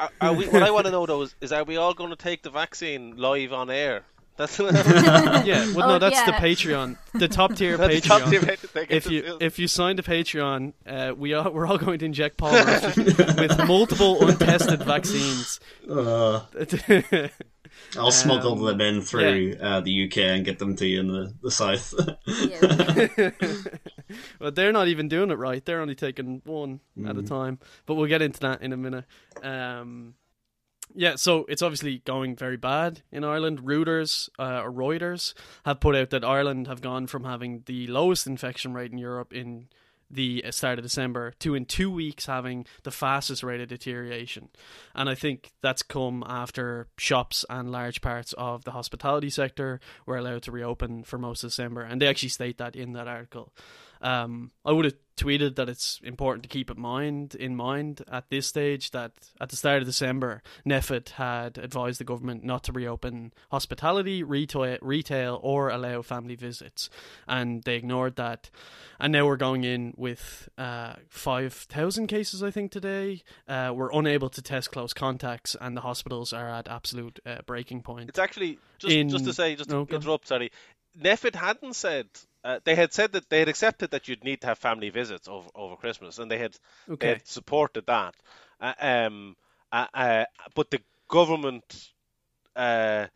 are, 0.00 0.10
are 0.20 0.32
we, 0.32 0.48
what 0.48 0.62
I 0.62 0.70
want 0.70 0.86
to 0.86 0.92
know 0.92 1.06
though 1.06 1.22
is, 1.22 1.34
is 1.40 1.52
are 1.52 1.64
we 1.64 1.76
all 1.76 1.94
going 1.94 2.10
to 2.10 2.16
take 2.16 2.42
the 2.42 2.50
vaccine 2.50 3.16
live 3.16 3.52
on 3.52 3.70
air? 3.70 4.02
That's 4.36 4.58
yeah. 4.58 4.64
Well, 5.74 5.86
no, 5.88 5.94
Oh, 5.96 5.98
that's 5.98 6.22
the 6.22 6.30
yeah. 6.30 6.40
Patreon, 6.40 6.96
the 7.12 7.28
top 7.28 7.54
tier 7.56 7.76
Patreon. 7.78 8.02
top 8.02 8.30
tier 8.30 8.40
Patreon. 8.40 8.72
They 8.72 8.86
get 8.86 8.96
if 8.96 9.04
to 9.04 9.12
you 9.12 9.22
feel- 9.22 9.38
if 9.42 9.58
you 9.58 9.68
sign 9.68 9.96
to 9.98 10.02
Patreon, 10.02 10.72
uh, 10.86 11.12
we 11.14 11.34
are 11.34 11.50
we're 11.50 11.66
all 11.66 11.76
going 11.76 11.98
to 11.98 12.06
inject 12.06 12.38
Paul 12.38 12.52
with 12.52 13.58
multiple 13.66 14.26
untested 14.26 14.82
vaccines. 14.82 15.60
Uh, 15.90 16.40
I'll 17.96 18.10
smuggle 18.10 18.52
Um, 18.52 18.64
them 18.64 18.80
in 18.80 19.02
through 19.02 19.56
uh, 19.60 19.80
the 19.80 20.06
UK 20.06 20.18
and 20.18 20.44
get 20.44 20.58
them 20.58 20.76
to 20.76 20.86
you 20.86 21.00
in 21.00 21.08
the, 21.08 21.34
the 21.42 21.50
south. 21.50 21.94
Yeah. 22.26 23.30
well, 24.40 24.52
they're 24.52 24.72
not 24.72 24.88
even 24.88 25.08
doing 25.08 25.30
it 25.30 25.38
right. 25.38 25.64
They're 25.64 25.80
only 25.80 25.94
taking 25.94 26.42
one 26.44 26.80
at 27.06 27.16
a 27.16 27.22
time. 27.22 27.58
But 27.86 27.94
we'll 27.94 28.06
get 28.06 28.22
into 28.22 28.40
that 28.40 28.62
in 28.62 28.72
a 28.72 28.76
minute. 28.76 29.04
Um, 29.42 30.14
yeah, 30.94 31.16
so 31.16 31.46
it's 31.48 31.62
obviously 31.62 31.98
going 31.98 32.36
very 32.36 32.56
bad 32.56 33.02
in 33.12 33.24
Ireland. 33.24 33.60
Reuters 33.60 34.28
uh, 34.38 34.62
or 34.62 34.72
Reuters 34.72 35.34
have 35.64 35.80
put 35.80 35.94
out 35.94 36.10
that 36.10 36.24
Ireland 36.24 36.66
have 36.66 36.80
gone 36.80 37.06
from 37.06 37.24
having 37.24 37.62
the 37.66 37.86
lowest 37.86 38.26
infection 38.26 38.72
rate 38.72 38.92
in 38.92 38.98
Europe 38.98 39.32
in 39.32 39.68
the 40.10 40.44
uh, 40.44 40.50
start 40.50 40.78
of 40.78 40.84
December 40.84 41.32
to 41.40 41.54
in 41.54 41.64
two 41.64 41.90
weeks 41.90 42.26
having 42.26 42.66
the 42.82 42.90
fastest 42.90 43.42
rate 43.42 43.60
of 43.60 43.68
deterioration. 43.68 44.48
And 44.94 45.08
I 45.08 45.14
think 45.14 45.52
that's 45.62 45.82
come 45.82 46.24
after 46.26 46.88
shops 46.98 47.44
and 47.48 47.70
large 47.70 48.00
parts 48.00 48.32
of 48.34 48.64
the 48.64 48.72
hospitality 48.72 49.30
sector 49.30 49.80
were 50.06 50.16
allowed 50.16 50.42
to 50.42 50.52
reopen 50.52 51.04
for 51.04 51.18
most 51.18 51.44
of 51.44 51.50
December. 51.50 51.82
And 51.82 52.00
they 52.00 52.08
actually 52.08 52.30
state 52.30 52.58
that 52.58 52.76
in 52.76 52.92
that 52.94 53.08
article. 53.08 53.52
Um, 54.00 54.50
I 54.64 54.72
would 54.72 54.84
have 54.86 54.94
tweeted 55.16 55.56
that 55.56 55.68
it's 55.68 56.00
important 56.02 56.42
to 56.42 56.48
keep 56.48 56.70
in 56.70 56.80
mind 56.80 57.34
in 57.34 57.54
mind 57.54 58.02
at 58.10 58.30
this 58.30 58.46
stage 58.46 58.90
that 58.92 59.12
at 59.38 59.50
the 59.50 59.56
start 59.56 59.82
of 59.82 59.86
December, 59.86 60.42
NPHET 60.66 61.10
had 61.10 61.58
advised 61.58 62.00
the 62.00 62.04
government 62.04 62.42
not 62.42 62.64
to 62.64 62.72
reopen 62.72 63.34
hospitality, 63.50 64.22
retail, 64.22 64.78
retail, 64.80 65.38
or 65.42 65.68
allow 65.68 66.00
family 66.00 66.36
visits, 66.36 66.88
and 67.28 67.62
they 67.64 67.76
ignored 67.76 68.16
that. 68.16 68.48
And 68.98 69.12
now 69.12 69.26
we're 69.26 69.36
going 69.36 69.64
in 69.64 69.92
with 69.98 70.48
uh, 70.56 70.94
five 71.08 71.52
thousand 71.52 72.06
cases, 72.06 72.42
I 72.42 72.50
think 72.50 72.72
today. 72.72 73.22
Uh, 73.46 73.72
we're 73.74 73.92
unable 73.92 74.30
to 74.30 74.40
test 74.40 74.70
close 74.72 74.94
contacts, 74.94 75.54
and 75.60 75.76
the 75.76 75.82
hospitals 75.82 76.32
are 76.32 76.48
at 76.48 76.66
absolute 76.68 77.20
uh, 77.26 77.38
breaking 77.46 77.82
point. 77.82 78.08
It's 78.08 78.18
actually 78.18 78.58
just 78.78 78.94
In- 78.94 79.10
just 79.10 79.26
to 79.26 79.34
say, 79.34 79.54
just 79.54 79.68
to 79.68 79.76
No, 79.76 79.86
interrupt. 79.90 80.28
Sorry, 80.28 80.50
NPHET 80.98 81.34
hadn't 81.34 81.74
said. 81.74 82.08
Uh, 82.42 82.58
they 82.64 82.74
had 82.74 82.92
said 82.92 83.12
that 83.12 83.28
they 83.28 83.40
had 83.40 83.48
accepted 83.48 83.90
that 83.90 84.08
you'd 84.08 84.24
need 84.24 84.40
to 84.40 84.46
have 84.48 84.58
family 84.58 84.90
visits 84.90 85.28
over 85.28 85.48
over 85.54 85.76
Christmas, 85.76 86.18
and 86.18 86.30
they 86.30 86.38
had 86.38 86.56
they 87.00 87.08
had 87.08 87.26
supported 87.26 87.86
that. 87.86 88.14
Uh, 88.60 88.74
um, 88.80 89.36
uh, 89.72 89.86
uh, 89.94 90.24
but 90.54 90.70
the 90.70 90.80
government 91.08 91.90
uh, 92.56 93.06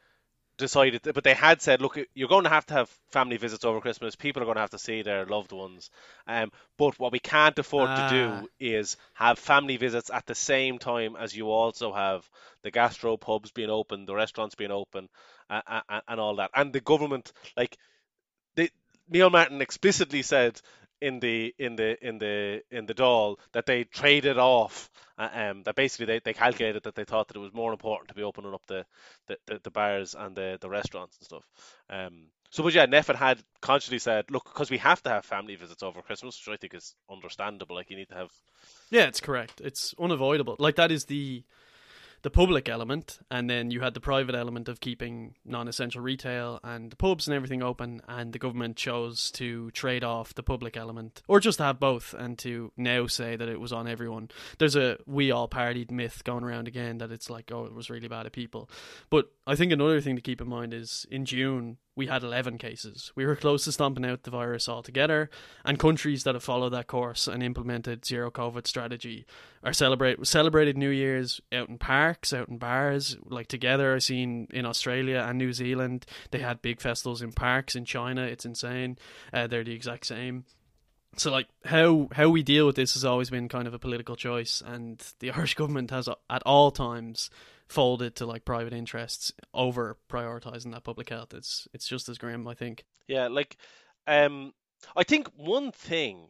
decided, 0.57 1.03
but 1.15 1.25
they 1.25 1.35
had 1.35 1.61
said, 1.61 1.83
look, 1.83 1.99
you're 2.15 2.29
going 2.29 2.45
to 2.45 2.51
have 2.51 2.67
to 2.67 2.75
have 2.75 2.89
family 3.11 3.37
visits 3.37 3.65
over 3.65 3.81
Christmas. 3.81 4.15
People 4.17 4.43
are 4.43 4.47
going 4.47 4.57
to 4.57 4.61
have 4.61 4.71
to 4.71 4.79
see 4.79 5.03
their 5.03 5.27
loved 5.27 5.53
ones. 5.53 5.91
Um, 6.27 6.53
but 6.79 6.99
what 6.99 7.13
we 7.13 7.19
can't 7.19 7.59
afford 7.59 7.91
Ah. 7.91 8.09
to 8.09 8.15
do 8.15 8.49
is 8.61 8.97
have 9.15 9.39
family 9.39 9.77
visits 9.77 10.11
at 10.11 10.27
the 10.27 10.35
same 10.35 10.79
time 10.79 11.17
as 11.17 11.35
you 11.37 11.51
also 11.51 11.93
have 11.93 12.29
the 12.63 12.71
gastro 12.71 13.17
pubs 13.17 13.51
being 13.51 13.71
open, 13.71 14.07
the 14.07 14.15
restaurants 14.15 14.55
being 14.55 14.71
open, 14.71 15.09
uh, 15.51 16.01
and 16.09 16.21
all 16.21 16.37
that. 16.37 16.51
And 16.55 16.73
the 16.73 16.81
government, 16.81 17.33
like, 17.57 17.77
they, 18.57 18.71
Neil 19.09 19.31
Martin 19.31 19.61
explicitly 19.61 20.23
said 20.23 20.61
in 21.01 21.21
the 21.21 21.55
in 21.59 21.77
the 21.77 22.07
in 22.07 22.19
the 22.19 22.63
in 22.71 22.87
the 22.87 22.95
Dáil 22.95 23.37
that 23.53 23.67
they 23.67 23.85
traded 23.85 24.39
off 24.39 24.91
uh, 25.19 25.29
um 25.33 25.63
that 25.65 25.75
basically 25.75 26.07
they, 26.07 26.21
they 26.21 26.33
calculated 26.33 26.83
that 26.85 26.95
they 26.95 27.05
thought 27.05 27.29
that 27.29 27.37
it 27.37 27.41
was 27.41 27.53
more 27.53 27.73
important 27.73 28.09
to 28.09 28.15
be 28.15 28.23
opening 28.23 28.55
up 28.55 28.65
the 28.67 28.87
the, 29.27 29.37
the, 29.47 29.61
the 29.65 29.71
bars 29.71 30.15
and 30.19 30.35
the, 30.35 30.57
the 30.61 30.69
restaurants 30.69 31.19
and 31.19 31.25
stuff 31.25 31.45
um 31.91 32.27
so 32.51 32.63
but 32.63 32.73
yeah 32.73 32.87
NPHET 32.87 33.17
had 33.17 33.43
consciously 33.61 33.99
said 33.99 34.31
look 34.31 34.45
because 34.45 34.71
we 34.71 34.79
have 34.79 35.03
to 35.03 35.11
have 35.11 35.25
family 35.25 35.57
visits 35.57 35.83
over 35.83 36.01
Christmas 36.01 36.41
which 36.41 36.55
I 36.55 36.57
think 36.57 36.75
is 36.75 36.95
understandable 37.11 37.77
like 37.77 37.91
you 37.91 37.97
need 37.97 38.09
to 38.09 38.15
have 38.15 38.31
Yeah, 38.91 39.07
it's 39.07 39.21
correct. 39.21 39.61
It's 39.61 39.95
unavoidable. 40.01 40.57
Like 40.59 40.77
that 40.77 40.93
is 40.93 41.05
the 41.05 41.43
the 42.25 42.31
public 42.31 42.71
element, 42.71 43.19
and 43.31 43.49
then 43.51 43.71
you 43.71 43.83
had 43.83 43.93
the 43.93 44.01
private 44.01 44.35
element 44.35 44.67
of 44.67 44.81
keeping 44.81 45.35
non-essential 45.45 46.01
retail 46.01 46.59
and 46.65 46.91
the 46.91 46.97
pubs 46.97 47.29
and 47.29 47.37
everything 47.37 47.63
open. 47.63 48.01
And 48.09 48.33
the 48.33 48.39
government 48.39 48.77
chose 48.77 49.31
to 49.33 49.71
trade 49.73 50.03
off 50.03 50.35
the 50.35 50.43
public 50.43 50.77
element, 50.77 51.23
or 51.29 51.39
just 51.39 51.59
have 51.59 51.79
both, 51.79 52.15
and 52.15 52.39
to 52.39 52.73
now 52.79 53.07
say 53.07 53.37
that 53.37 53.49
it 53.49 53.61
was 53.61 53.75
on 53.75 53.87
everyone. 53.87 54.31
There's 54.59 54.75
a 54.75 54.97
we 55.07 55.31
all 55.31 55.49
partied 55.49 55.91
myth 55.91 56.25
going 56.25 56.45
around 56.45 56.67
again 56.67 56.99
that 56.99 57.13
it's 57.13 57.29
like 57.29 57.53
oh 57.53 57.67
it 57.67 57.75
was 57.75 57.91
really 57.91 58.09
bad 58.09 58.25
at 58.25 58.33
people, 58.33 58.71
but 59.11 59.31
I 59.47 59.55
think 59.55 59.71
another 59.71 60.01
thing 60.01 60.17
to 60.17 60.23
keep 60.23 60.41
in 60.41 60.49
mind 60.49 60.73
is 60.73 61.07
in 61.11 61.27
June 61.27 61.77
we 61.97 62.07
had 62.07 62.23
11 62.23 62.59
cases. 62.59 63.13
We 63.15 63.25
were 63.25 63.37
close 63.37 63.65
to 63.65 63.73
stomping 63.73 64.05
out 64.05 64.25
the 64.25 64.31
virus 64.31 64.69
altogether, 64.69 65.31
and 65.65 65.79
countries 65.79 66.25
that 66.25 66.35
have 66.35 66.43
followed 66.43 66.71
that 66.71 66.87
course 66.87 67.29
and 67.29 67.43
implemented 67.43 68.05
zero 68.05 68.31
COVID 68.31 68.67
strategy 68.67 69.27
are 69.63 69.73
celebrate 69.73 70.27
celebrated 70.27 70.77
New 70.77 70.91
Year's 70.91 71.41
out 71.53 71.69
in 71.69 71.79
parks, 71.79 72.33
out 72.33 72.49
in 72.49 72.59
bars, 72.59 73.17
like 73.25 73.47
together. 73.47 73.95
I've 73.95 74.03
seen 74.03 74.49
in 74.51 74.67
Australia 74.67 75.25
and 75.27 75.39
New 75.39 75.53
Zealand 75.53 76.07
they 76.31 76.41
had 76.41 76.63
big 76.63 76.81
festivals 76.81 77.23
in 77.23 77.33
parks. 77.33 77.77
In 77.77 77.85
China, 77.85 78.23
it's 78.23 78.45
insane. 78.45 78.99
Uh, 79.33 79.47
they're 79.47 79.65
the 79.65 79.75
exact 79.75 80.07
same. 80.07 80.45
So 81.17 81.31
like 81.31 81.47
how 81.65 82.09
how 82.13 82.29
we 82.29 82.43
deal 82.43 82.67
with 82.67 82.77
this 82.77 82.95
has 82.95 83.05
always 83.05 83.31
been 83.31 83.49
kind 83.49 83.69
of 83.69 83.75
a 83.75 83.79
political 83.79 84.17
choice, 84.17 84.63
and 84.65 85.03
the 85.21 85.31
Irish 85.31 85.55
government 85.55 85.91
has 85.91 86.09
at 86.29 86.43
all 86.45 86.71
times 86.71 87.31
folded 87.69 88.15
to 88.17 88.27
like 88.27 88.45
private 88.45 88.73
interests 88.73 89.33
over 89.53 89.97
prioritizing 90.09 90.73
that 90.73 90.85
public 90.85 91.09
health. 91.09 91.35
It's 91.35 91.69
it's 91.73 91.87
just 91.87 92.09
as 92.09 92.19
grim, 92.19 92.47
I 92.47 92.55
think. 92.55 92.85
Yeah, 93.09 93.29
like 93.29 93.57
um 94.07 94.53
I 94.97 95.05
think 95.05 95.29
one 95.37 95.73
thing 95.73 96.29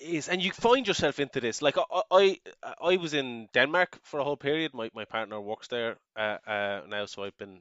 is 0.00 0.28
and 0.28 0.42
you 0.42 0.52
find 0.52 0.86
yourself 0.86 1.20
into 1.20 1.40
this 1.40 1.62
like 1.62 1.76
I 1.78 2.02
I, 2.10 2.40
I 2.80 2.96
was 2.96 3.14
in 3.14 3.48
Denmark 3.52 3.98
for 4.02 4.20
a 4.20 4.24
whole 4.24 4.36
period 4.36 4.72
my 4.74 4.90
my 4.94 5.04
partner 5.04 5.40
works 5.40 5.68
there 5.68 5.96
uh, 6.16 6.38
uh 6.46 6.80
now 6.88 7.06
so 7.06 7.24
I've 7.24 7.36
been 7.36 7.60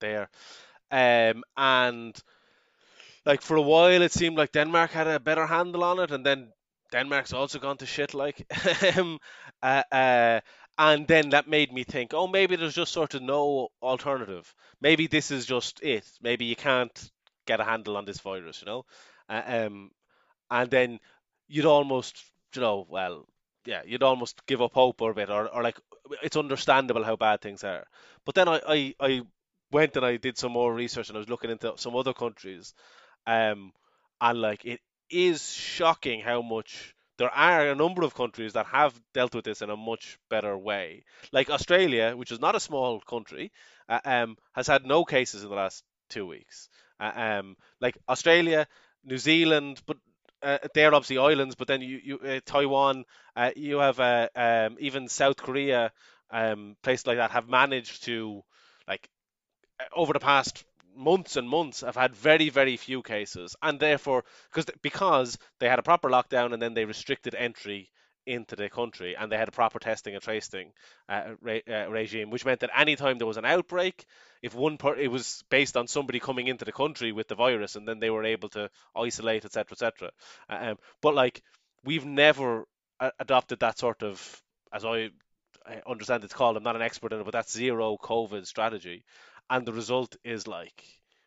there 0.00 0.30
um 0.90 1.44
and 1.56 2.18
like 3.24 3.42
for 3.42 3.56
a 3.56 3.62
while 3.62 4.02
it 4.02 4.12
seemed 4.12 4.38
like 4.38 4.52
Denmark 4.52 4.90
had 4.92 5.06
a 5.06 5.20
better 5.20 5.46
handle 5.46 5.84
on 5.84 5.98
it 6.00 6.10
and 6.10 6.24
then 6.24 6.52
Denmark's 6.92 7.32
also 7.32 7.58
gone 7.58 7.76
to 7.78 7.86
shit 7.86 8.14
like 8.14 8.46
um 8.96 9.18
uh, 9.62 9.82
uh 9.92 10.40
and 10.78 11.06
then 11.06 11.30
that 11.30 11.48
made 11.48 11.72
me 11.72 11.84
think 11.84 12.12
oh 12.14 12.26
maybe 12.26 12.56
there's 12.56 12.74
just 12.74 12.92
sort 12.92 13.14
of 13.14 13.22
no 13.22 13.68
alternative 13.82 14.54
maybe 14.80 15.06
this 15.06 15.30
is 15.30 15.46
just 15.46 15.82
it 15.82 16.04
maybe 16.20 16.44
you 16.44 16.56
can't 16.56 17.10
get 17.46 17.60
a 17.60 17.64
handle 17.64 17.96
on 17.96 18.04
this 18.04 18.20
virus, 18.20 18.60
you 18.60 18.66
know. 18.66 18.84
Uh, 19.28 19.42
um, 19.46 19.90
and 20.50 20.70
then 20.70 21.00
you'd 21.48 21.64
almost, 21.64 22.22
you 22.54 22.60
know, 22.60 22.86
well, 22.88 23.26
yeah, 23.64 23.82
you'd 23.86 24.02
almost 24.02 24.44
give 24.46 24.62
up 24.62 24.74
hope 24.74 25.00
or 25.00 25.12
a 25.12 25.14
bit, 25.14 25.30
or, 25.30 25.48
or 25.48 25.62
like 25.62 25.78
it's 26.22 26.36
understandable 26.36 27.04
how 27.04 27.16
bad 27.16 27.40
things 27.40 27.64
are. 27.64 27.86
But 28.24 28.34
then 28.34 28.48
I, 28.48 28.60
I, 28.68 28.94
I 29.00 29.22
went 29.72 29.96
and 29.96 30.04
I 30.04 30.16
did 30.18 30.38
some 30.38 30.52
more 30.52 30.72
research 30.74 31.08
and 31.08 31.16
I 31.16 31.20
was 31.20 31.28
looking 31.28 31.50
into 31.50 31.72
some 31.76 31.96
other 31.96 32.12
countries, 32.12 32.74
um, 33.26 33.72
and 34.20 34.40
like 34.40 34.64
it 34.64 34.80
is 35.10 35.52
shocking 35.52 36.20
how 36.20 36.42
much 36.42 36.94
there 37.18 37.30
are 37.30 37.70
a 37.70 37.74
number 37.74 38.02
of 38.02 38.14
countries 38.14 38.52
that 38.54 38.66
have 38.66 38.98
dealt 39.14 39.34
with 39.34 39.44
this 39.44 39.62
in 39.62 39.70
a 39.70 39.76
much 39.76 40.18
better 40.28 40.56
way. 40.56 41.04
Like 41.32 41.50
Australia, 41.50 42.14
which 42.16 42.32
is 42.32 42.40
not 42.40 42.54
a 42.54 42.60
small 42.60 43.00
country, 43.00 43.52
uh, 43.88 44.00
um, 44.04 44.36
has 44.54 44.66
had 44.66 44.84
no 44.84 45.04
cases 45.04 45.42
in 45.42 45.48
the 45.48 45.56
last 45.56 45.84
two 46.10 46.26
weeks. 46.26 46.68
Uh, 47.00 47.12
um, 47.14 47.56
like 47.80 47.96
Australia, 48.08 48.66
New 49.04 49.18
Zealand, 49.18 49.80
but 49.86 49.96
uh, 50.42 50.58
they're 50.74 50.94
obviously 50.94 51.18
islands. 51.18 51.54
But 51.54 51.68
then 51.68 51.80
you, 51.80 52.00
you 52.02 52.18
uh, 52.18 52.40
Taiwan, 52.44 53.04
uh, 53.34 53.50
you 53.56 53.78
have 53.78 54.00
uh, 54.00 54.28
um, 54.34 54.76
even 54.80 55.08
South 55.08 55.36
Korea, 55.36 55.92
um, 56.30 56.76
places 56.82 57.06
like 57.06 57.18
that 57.18 57.30
have 57.30 57.48
managed 57.48 58.04
to, 58.04 58.42
like, 58.88 59.08
over 59.94 60.12
the 60.12 60.20
past 60.20 60.64
months 60.96 61.36
and 61.36 61.48
months, 61.48 61.82
have 61.82 61.96
had 61.96 62.14
very 62.16 62.48
very 62.48 62.76
few 62.76 63.02
cases, 63.02 63.56
and 63.62 63.78
therefore 63.78 64.24
because 64.50 64.66
because 64.82 65.38
they 65.60 65.68
had 65.68 65.78
a 65.78 65.82
proper 65.82 66.08
lockdown 66.08 66.52
and 66.52 66.62
then 66.62 66.74
they 66.74 66.84
restricted 66.84 67.34
entry 67.34 67.90
into 68.26 68.56
the 68.56 68.68
country 68.68 69.14
and 69.16 69.30
they 69.30 69.36
had 69.36 69.48
a 69.48 69.52
proper 69.52 69.78
testing 69.78 70.14
and 70.14 70.22
tracing 70.22 70.72
uh, 71.08 71.34
re- 71.40 71.62
uh, 71.68 71.88
regime, 71.88 72.30
which 72.30 72.44
meant 72.44 72.60
that 72.60 72.70
anytime 72.76 73.18
there 73.18 73.26
was 73.26 73.36
an 73.36 73.44
outbreak, 73.44 74.04
if 74.42 74.54
one 74.54 74.76
per- 74.76 74.96
it 74.96 75.10
was 75.10 75.44
based 75.48 75.76
on 75.76 75.86
somebody 75.86 76.18
coming 76.18 76.48
into 76.48 76.64
the 76.64 76.72
country 76.72 77.12
with 77.12 77.28
the 77.28 77.36
virus 77.36 77.76
and 77.76 77.86
then 77.86 78.00
they 78.00 78.10
were 78.10 78.24
able 78.24 78.48
to 78.48 78.68
isolate, 78.96 79.44
etc., 79.44 79.72
etc. 79.72 80.10
Um, 80.48 80.76
but 81.00 81.14
like 81.14 81.42
we've 81.84 82.04
never 82.04 82.64
a- 83.00 83.12
adopted 83.20 83.60
that 83.60 83.78
sort 83.78 84.02
of, 84.02 84.42
as 84.72 84.84
I, 84.84 85.10
I 85.64 85.82
understand 85.88 86.24
it's 86.24 86.34
called. 86.34 86.56
I'm 86.56 86.62
not 86.64 86.76
an 86.76 86.82
expert 86.82 87.12
in 87.12 87.20
it, 87.20 87.24
but 87.24 87.32
that's 87.32 87.52
zero 87.52 87.96
COVID 88.00 88.46
strategy, 88.46 89.04
and 89.50 89.66
the 89.66 89.72
result 89.72 90.16
is 90.24 90.46
like 90.46 90.84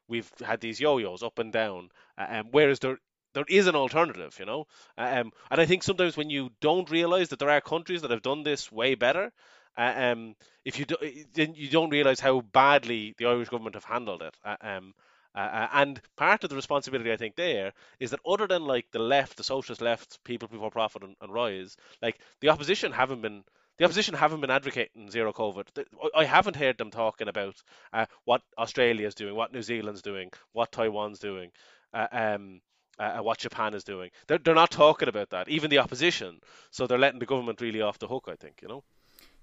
we've 0.08 0.32
had 0.46 0.60
these 0.60 0.80
yo-yos 0.80 1.24
up 1.24 1.40
and 1.40 1.54
down. 1.54 1.90
Uh, 2.18 2.28
um, 2.30 2.48
whereas 2.52 2.80
there 2.80 2.98
there 3.34 3.46
is 3.48 3.68
an 3.68 3.76
alternative, 3.76 4.36
you 4.40 4.46
know. 4.46 4.66
Um, 4.98 5.32
and 5.52 5.62
I 5.62 5.66
think 5.66 5.84
sometimes 5.84 6.18
when 6.18 6.30
you 6.30 6.50
don't 6.62 6.90
realize 6.90 7.30
that 7.30 7.40
there 7.40 7.50
are 7.50 7.62
countries 7.62 8.02
that 8.02 8.12
have 8.12 8.24
done 8.24 8.44
this 8.44 8.72
way 8.72 8.96
better, 8.96 9.32
uh, 9.78 9.94
um, 9.96 10.36
if 10.66 10.80
you 10.80 10.86
then 11.34 11.54
you 11.56 11.70
don't 11.70 11.92
realize 11.92 12.20
how 12.20 12.42
badly 12.42 13.14
the 13.18 13.28
Irish 13.28 13.50
government 13.50 13.76
have 13.76 13.84
handled 13.84 14.22
it. 14.24 14.36
Uh, 14.44 14.58
um, 14.62 14.94
uh, 15.36 15.68
and 15.74 16.02
part 16.18 16.44
of 16.44 16.50
the 16.50 16.56
responsibility, 16.56 17.12
I 17.12 17.18
think, 17.18 17.36
there 17.36 17.72
is 18.00 18.10
that 18.12 18.20
other 18.28 18.48
than 18.48 18.66
like 18.66 18.88
the 18.92 19.00
left, 19.00 19.38
the 19.38 19.44
socialist 19.44 19.82
left, 19.82 20.24
people 20.24 20.48
before 20.48 20.72
profit 20.72 21.04
and, 21.04 21.16
and 21.22 21.32
rise, 21.32 21.78
like 22.02 22.20
the 22.42 22.50
opposition 22.50 22.92
haven't 22.92 23.22
been. 23.22 23.44
The 23.80 23.86
opposition 23.86 24.14
haven't 24.14 24.42
been 24.42 24.52
advocating 24.52 25.10
zero 25.10 25.32
COVID. 25.32 25.86
I 26.14 26.26
haven't 26.26 26.58
heard 26.58 26.78
them 26.78 26.92
talking 26.92 27.30
about 27.30 27.56
uh, 27.94 28.06
what 28.26 28.42
Australia's 28.58 29.16
doing, 29.16 29.36
what 29.36 29.54
New 29.54 29.62
Zealand's 29.62 30.02
doing, 30.02 30.32
what 30.52 30.72
Taiwan's 30.72 31.20
doing. 31.20 31.52
Uh, 31.94 32.08
um, 32.12 32.62
uh, 33.00 33.20
what 33.20 33.38
Japan 33.38 33.74
is 33.74 33.84
doing. 33.84 34.12
They're, 34.28 34.38
they're 34.38 34.54
not 34.54 34.72
talking 34.72 35.08
about 35.08 35.30
that, 35.30 35.48
even 35.48 35.70
the 35.70 35.80
opposition. 35.80 36.42
So 36.70 36.86
they're 36.86 36.98
letting 36.98 37.20
the 37.20 37.26
government 37.26 37.62
really 37.62 37.82
off 37.82 37.98
the 37.98 38.08
hook, 38.08 38.28
I 38.28 38.36
think, 38.36 38.60
you 38.62 38.68
know? 38.68 38.84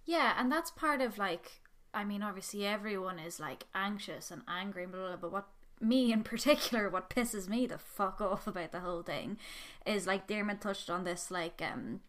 Yeah, 0.04 0.34
and 0.38 0.52
that's 0.52 0.70
part 0.70 1.00
of 1.00 1.16
like, 1.16 1.62
I 1.94 2.04
mean, 2.04 2.22
obviously 2.22 2.66
everyone 2.66 3.18
is 3.18 3.40
like 3.40 3.64
anxious 3.74 4.30
and 4.30 4.42
angry 4.46 4.82
and 4.84 4.92
blah, 4.92 5.00
blah, 5.00 5.08
blah, 5.08 5.16
but 5.16 5.32
what 5.32 5.46
me 5.80 6.12
in 6.12 6.22
particular, 6.22 6.90
what 6.90 7.10
pisses 7.10 7.48
me 7.48 7.66
the 7.66 7.78
fuck 7.78 8.20
off 8.20 8.46
about 8.46 8.72
the 8.72 8.80
whole 8.80 9.02
thing 9.02 9.38
is 9.86 10.06
like 10.06 10.26
Dermot 10.26 10.60
touched 10.60 10.90
on 10.90 11.04
this, 11.04 11.30
like, 11.30 11.62
um, 11.62 12.00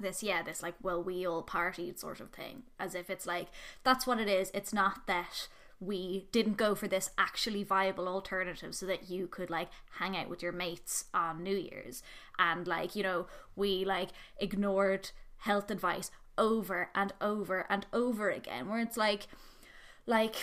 this 0.00 0.22
yeah 0.22 0.42
this 0.42 0.62
like 0.62 0.74
well 0.82 1.02
we 1.02 1.26
all 1.26 1.42
partied 1.42 1.98
sort 1.98 2.20
of 2.20 2.30
thing 2.30 2.64
as 2.80 2.94
if 2.94 3.08
it's 3.08 3.26
like 3.26 3.48
that's 3.82 4.06
what 4.06 4.20
it 4.20 4.28
is. 4.28 4.50
It's 4.54 4.72
not 4.72 5.06
that 5.06 5.48
we 5.80 6.28
didn't 6.32 6.56
go 6.56 6.74
for 6.74 6.88
this 6.88 7.10
actually 7.18 7.62
viable 7.62 8.08
alternative 8.08 8.74
so 8.74 8.86
that 8.86 9.10
you 9.10 9.26
could 9.26 9.50
like 9.50 9.68
hang 9.98 10.16
out 10.16 10.28
with 10.28 10.42
your 10.42 10.52
mates 10.52 11.06
on 11.12 11.42
New 11.42 11.56
Year's. 11.56 12.02
And 12.38 12.66
like 12.66 12.96
you 12.96 13.02
know 13.02 13.26
we 13.56 13.84
like 13.84 14.10
ignored 14.38 15.10
health 15.38 15.70
advice 15.70 16.10
over 16.36 16.90
and 16.94 17.12
over 17.20 17.66
and 17.68 17.86
over 17.92 18.30
again 18.30 18.68
where 18.68 18.80
it's 18.80 18.96
like 18.96 19.28
like 20.06 20.36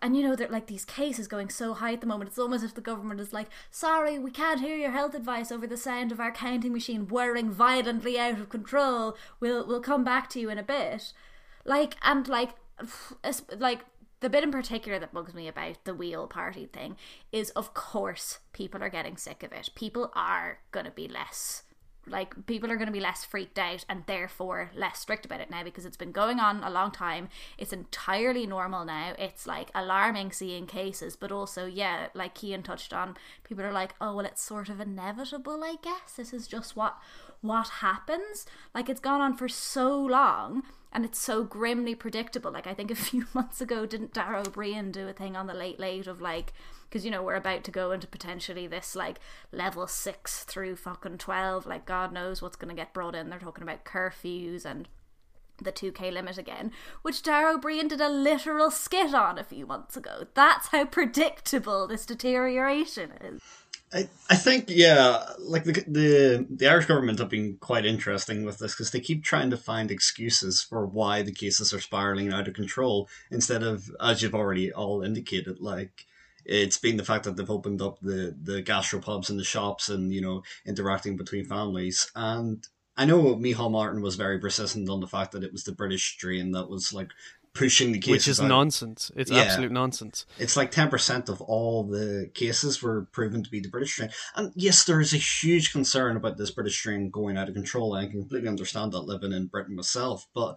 and 0.00 0.16
you 0.16 0.22
know 0.22 0.36
that 0.36 0.50
like 0.50 0.66
these 0.66 0.84
cases 0.84 1.26
going 1.26 1.48
so 1.48 1.74
high 1.74 1.92
at 1.92 2.00
the 2.00 2.06
moment 2.06 2.28
it's 2.28 2.38
almost 2.38 2.62
as 2.62 2.70
if 2.70 2.74
the 2.74 2.80
government 2.80 3.20
is 3.20 3.32
like 3.32 3.48
sorry 3.70 4.18
we 4.18 4.30
can't 4.30 4.60
hear 4.60 4.76
your 4.76 4.92
health 4.92 5.14
advice 5.14 5.50
over 5.50 5.66
the 5.66 5.76
sound 5.76 6.12
of 6.12 6.20
our 6.20 6.30
counting 6.30 6.72
machine 6.72 7.08
whirring 7.08 7.50
violently 7.50 8.18
out 8.18 8.38
of 8.38 8.48
control. 8.48 9.16
We'll 9.40 9.66
we'll 9.66 9.80
come 9.80 10.04
back 10.04 10.28
to 10.30 10.40
you 10.40 10.50
in 10.50 10.58
a 10.58 10.62
bit. 10.62 11.12
Like 11.64 11.96
and 12.02 12.26
like 12.28 12.50
like 13.56 13.84
the 14.20 14.30
bit 14.30 14.44
in 14.44 14.50
particular 14.50 14.98
that 14.98 15.12
bugs 15.12 15.34
me 15.34 15.46
about 15.48 15.84
the 15.84 15.94
wheel 15.94 16.26
party 16.26 16.66
thing 16.66 16.96
is 17.30 17.50
of 17.50 17.74
course 17.74 18.38
people 18.52 18.82
are 18.82 18.88
getting 18.88 19.16
sick 19.16 19.42
of 19.42 19.52
it. 19.52 19.70
People 19.74 20.10
are 20.14 20.58
going 20.72 20.86
to 20.86 20.92
be 20.92 21.08
less 21.08 21.62
like 22.10 22.46
people 22.46 22.70
are 22.70 22.76
going 22.76 22.86
to 22.86 22.92
be 22.92 23.00
less 23.00 23.24
freaked 23.24 23.58
out 23.58 23.84
and 23.88 24.04
therefore 24.06 24.70
less 24.74 24.98
strict 24.98 25.24
about 25.24 25.40
it 25.40 25.50
now 25.50 25.62
because 25.62 25.84
it's 25.84 25.96
been 25.96 26.12
going 26.12 26.40
on 26.40 26.62
a 26.62 26.70
long 26.70 26.90
time. 26.90 27.28
It's 27.56 27.72
entirely 27.72 28.46
normal 28.46 28.84
now. 28.84 29.14
It's 29.18 29.46
like 29.46 29.70
alarming 29.74 30.32
seeing 30.32 30.66
cases 30.66 31.16
but 31.16 31.32
also 31.32 31.66
yeah 31.66 32.08
like 32.14 32.36
Cian 32.38 32.62
touched 32.62 32.92
on 32.92 33.16
people 33.44 33.64
are 33.64 33.72
like 33.72 33.94
oh 34.00 34.16
well 34.16 34.26
it's 34.26 34.42
sort 34.42 34.68
of 34.68 34.80
inevitable 34.80 35.62
i 35.64 35.76
guess. 35.82 36.12
This 36.16 36.32
is 36.32 36.46
just 36.46 36.76
what 36.76 36.96
what 37.40 37.68
happens. 37.68 38.46
Like 38.74 38.88
it's 38.88 39.00
gone 39.00 39.20
on 39.20 39.36
for 39.36 39.48
so 39.48 39.96
long 39.98 40.64
and 40.92 41.04
it's 41.04 41.18
so 41.18 41.44
grimly 41.44 41.94
predictable. 41.94 42.50
Like 42.50 42.66
i 42.66 42.74
think 42.74 42.90
a 42.90 42.94
few 43.10 43.26
months 43.34 43.60
ago 43.60 43.86
didn't 43.86 44.12
Dara 44.12 44.42
Ó 44.42 44.44
Briain 44.44 44.92
do 44.92 45.08
a 45.08 45.12
thing 45.12 45.36
on 45.36 45.46
the 45.46 45.54
late 45.54 45.78
late 45.78 46.06
of 46.06 46.20
like 46.20 46.52
because 46.88 47.04
you 47.04 47.10
know 47.10 47.22
we're 47.22 47.34
about 47.34 47.64
to 47.64 47.70
go 47.70 47.92
into 47.92 48.06
potentially 48.06 48.66
this 48.66 48.96
like 48.96 49.18
level 49.52 49.86
6 49.86 50.44
through 50.44 50.76
fucking 50.76 51.18
12 51.18 51.66
like 51.66 51.86
god 51.86 52.12
knows 52.12 52.40
what's 52.40 52.56
going 52.56 52.74
to 52.74 52.80
get 52.80 52.94
brought 52.94 53.14
in. 53.14 53.30
They're 53.30 53.38
talking 53.38 53.62
about 53.62 53.84
curfews 53.84 54.64
and 54.64 54.88
the 55.60 55.72
2k 55.72 56.12
limit 56.12 56.38
again 56.38 56.70
which 57.02 57.22
Dara 57.22 57.54
Ó 57.54 57.58
Briain 57.58 57.88
did 57.88 58.00
a 58.00 58.08
literal 58.08 58.70
skit 58.70 59.12
on 59.12 59.38
a 59.38 59.44
few 59.44 59.66
months 59.66 59.96
ago. 59.96 60.26
That's 60.34 60.68
how 60.68 60.84
predictable 60.84 61.88
this 61.88 62.06
deterioration 62.06 63.10
is. 63.20 63.42
I, 63.92 64.08
I 64.28 64.36
think 64.36 64.66
yeah, 64.68 65.24
like 65.38 65.64
the 65.64 65.72
the 65.86 66.46
the 66.50 66.68
Irish 66.68 66.86
government 66.86 67.18
have 67.20 67.30
been 67.30 67.56
quite 67.58 67.86
interesting 67.86 68.44
with 68.44 68.58
this 68.58 68.74
because 68.74 68.90
they 68.90 69.00
keep 69.00 69.24
trying 69.24 69.48
to 69.50 69.56
find 69.56 69.90
excuses 69.90 70.60
for 70.60 70.86
why 70.86 71.22
the 71.22 71.32
cases 71.32 71.72
are 71.72 71.80
spiraling 71.80 72.32
out 72.32 72.48
of 72.48 72.54
control 72.54 73.08
instead 73.30 73.62
of 73.62 73.90
as 74.00 74.20
you've 74.20 74.34
already 74.34 74.70
all 74.70 75.02
indicated, 75.02 75.60
like 75.60 76.04
it's 76.48 76.78
been 76.78 76.96
the 76.96 77.04
fact 77.04 77.24
that 77.24 77.36
they've 77.36 77.50
opened 77.50 77.82
up 77.82 78.00
the 78.00 78.34
the 78.42 78.62
gastropubs 78.62 79.28
and 79.30 79.38
the 79.38 79.44
shops 79.44 79.88
and 79.88 80.12
you 80.12 80.20
know 80.20 80.42
interacting 80.66 81.16
between 81.16 81.44
families 81.44 82.10
and 82.16 82.66
I 82.96 83.04
know 83.04 83.36
Micheál 83.36 83.70
Martin 83.70 84.02
was 84.02 84.16
very 84.16 84.40
persistent 84.40 84.88
on 84.88 84.98
the 85.00 85.06
fact 85.06 85.30
that 85.32 85.44
it 85.44 85.52
was 85.52 85.62
the 85.62 85.70
British 85.72 86.14
strain 86.14 86.50
that 86.52 86.68
was 86.68 86.92
like 86.92 87.10
pushing 87.54 87.92
the 87.92 87.98
cases 87.98 88.10
which 88.10 88.28
is 88.28 88.40
out. 88.40 88.48
nonsense 88.48 89.10
it's 89.14 89.30
Yeah. 89.30 89.42
absolute 89.42 89.70
nonsense 89.72 90.26
It's 90.38 90.56
like 90.56 90.70
ten 90.70 90.88
percent 90.88 91.28
of 91.28 91.40
all 91.42 91.84
the 91.84 92.30
cases 92.34 92.82
were 92.82 93.02
proven 93.12 93.42
to 93.44 93.50
be 93.50 93.60
the 93.60 93.68
British 93.68 93.92
strain, 93.92 94.10
and 94.36 94.52
yes, 94.56 94.84
there 94.84 95.00
is 95.00 95.12
a 95.12 95.18
huge 95.18 95.70
concern 95.72 96.16
about 96.16 96.38
this 96.38 96.50
British 96.50 96.78
strain 96.78 97.10
going 97.10 97.36
out 97.36 97.48
of 97.48 97.54
control. 97.54 97.94
And 97.94 98.06
I 98.06 98.10
can 98.10 98.20
completely 98.20 98.48
understand 98.48 98.92
that 98.92 99.00
living 99.00 99.32
in 99.32 99.46
Britain 99.46 99.76
myself, 99.76 100.26
but 100.34 100.56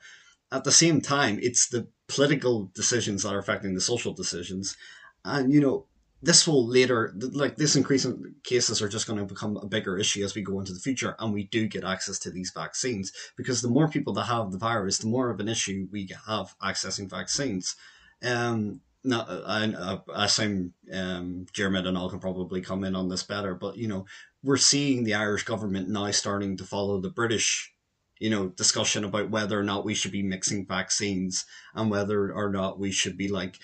at 0.51 0.63
the 0.63 0.71
same 0.71 0.99
time, 1.01 1.39
it's 1.41 1.67
the 1.69 1.87
political 2.07 2.69
decisions 2.75 3.23
that 3.23 3.33
are 3.33 3.39
affecting 3.39 3.73
the 3.73 3.81
social 3.81 4.13
decisions, 4.13 4.75
and 5.25 5.53
you 5.53 5.61
know 5.61 5.85
this 6.23 6.47
will 6.47 6.67
later 6.67 7.13
like 7.31 7.55
this 7.55 7.75
increase 7.75 8.05
in 8.05 8.35
cases 8.43 8.81
are 8.81 8.87
just 8.87 9.07
going 9.07 9.17
to 9.17 9.25
become 9.25 9.57
a 9.57 9.65
bigger 9.65 9.97
issue 9.97 10.23
as 10.23 10.35
we 10.35 10.41
go 10.41 10.59
into 10.59 10.73
the 10.73 10.79
future 10.79 11.15
and 11.19 11.33
we 11.33 11.45
do 11.45 11.67
get 11.67 11.83
access 11.83 12.19
to 12.19 12.29
these 12.29 12.51
vaccines 12.55 13.11
because 13.35 13.61
the 13.61 13.67
more 13.67 13.87
people 13.87 14.13
that 14.13 14.25
have 14.25 14.51
the 14.51 14.57
virus 14.57 14.99
the 14.99 15.07
more 15.07 15.29
of 15.29 15.39
an 15.39 15.47
issue 15.47 15.87
we 15.91 16.09
have 16.27 16.55
accessing 16.61 17.09
vaccines. 17.09 17.75
Um 18.23 18.81
no, 19.03 19.21
I, 19.21 19.65
I, 19.65 19.99
I 20.13 20.25
assume 20.25 20.73
um, 20.93 21.47
Jeremy 21.53 21.79
and 21.79 21.97
all 21.97 22.09
can 22.09 22.19
probably 22.19 22.61
come 22.61 22.83
in 22.83 22.95
on 22.95 23.09
this 23.09 23.23
better, 23.23 23.55
but 23.55 23.75
you 23.75 23.87
know, 23.87 24.05
we're 24.43 24.57
seeing 24.57 25.03
the 25.03 25.15
Irish 25.15 25.43
government 25.43 25.89
now 25.89 26.11
starting 26.11 26.57
to 26.57 26.63
follow 26.63 26.99
the 26.99 27.09
British, 27.09 27.73
you 28.19 28.29
know, 28.29 28.49
discussion 28.49 29.03
about 29.03 29.31
whether 29.31 29.59
or 29.59 29.63
not 29.63 29.85
we 29.85 29.95
should 29.95 30.11
be 30.11 30.21
mixing 30.21 30.67
vaccines 30.67 31.45
and 31.73 31.89
whether 31.89 32.31
or 32.31 32.51
not 32.51 32.79
we 32.79 32.91
should 32.91 33.17
be 33.17 33.27
like 33.27 33.57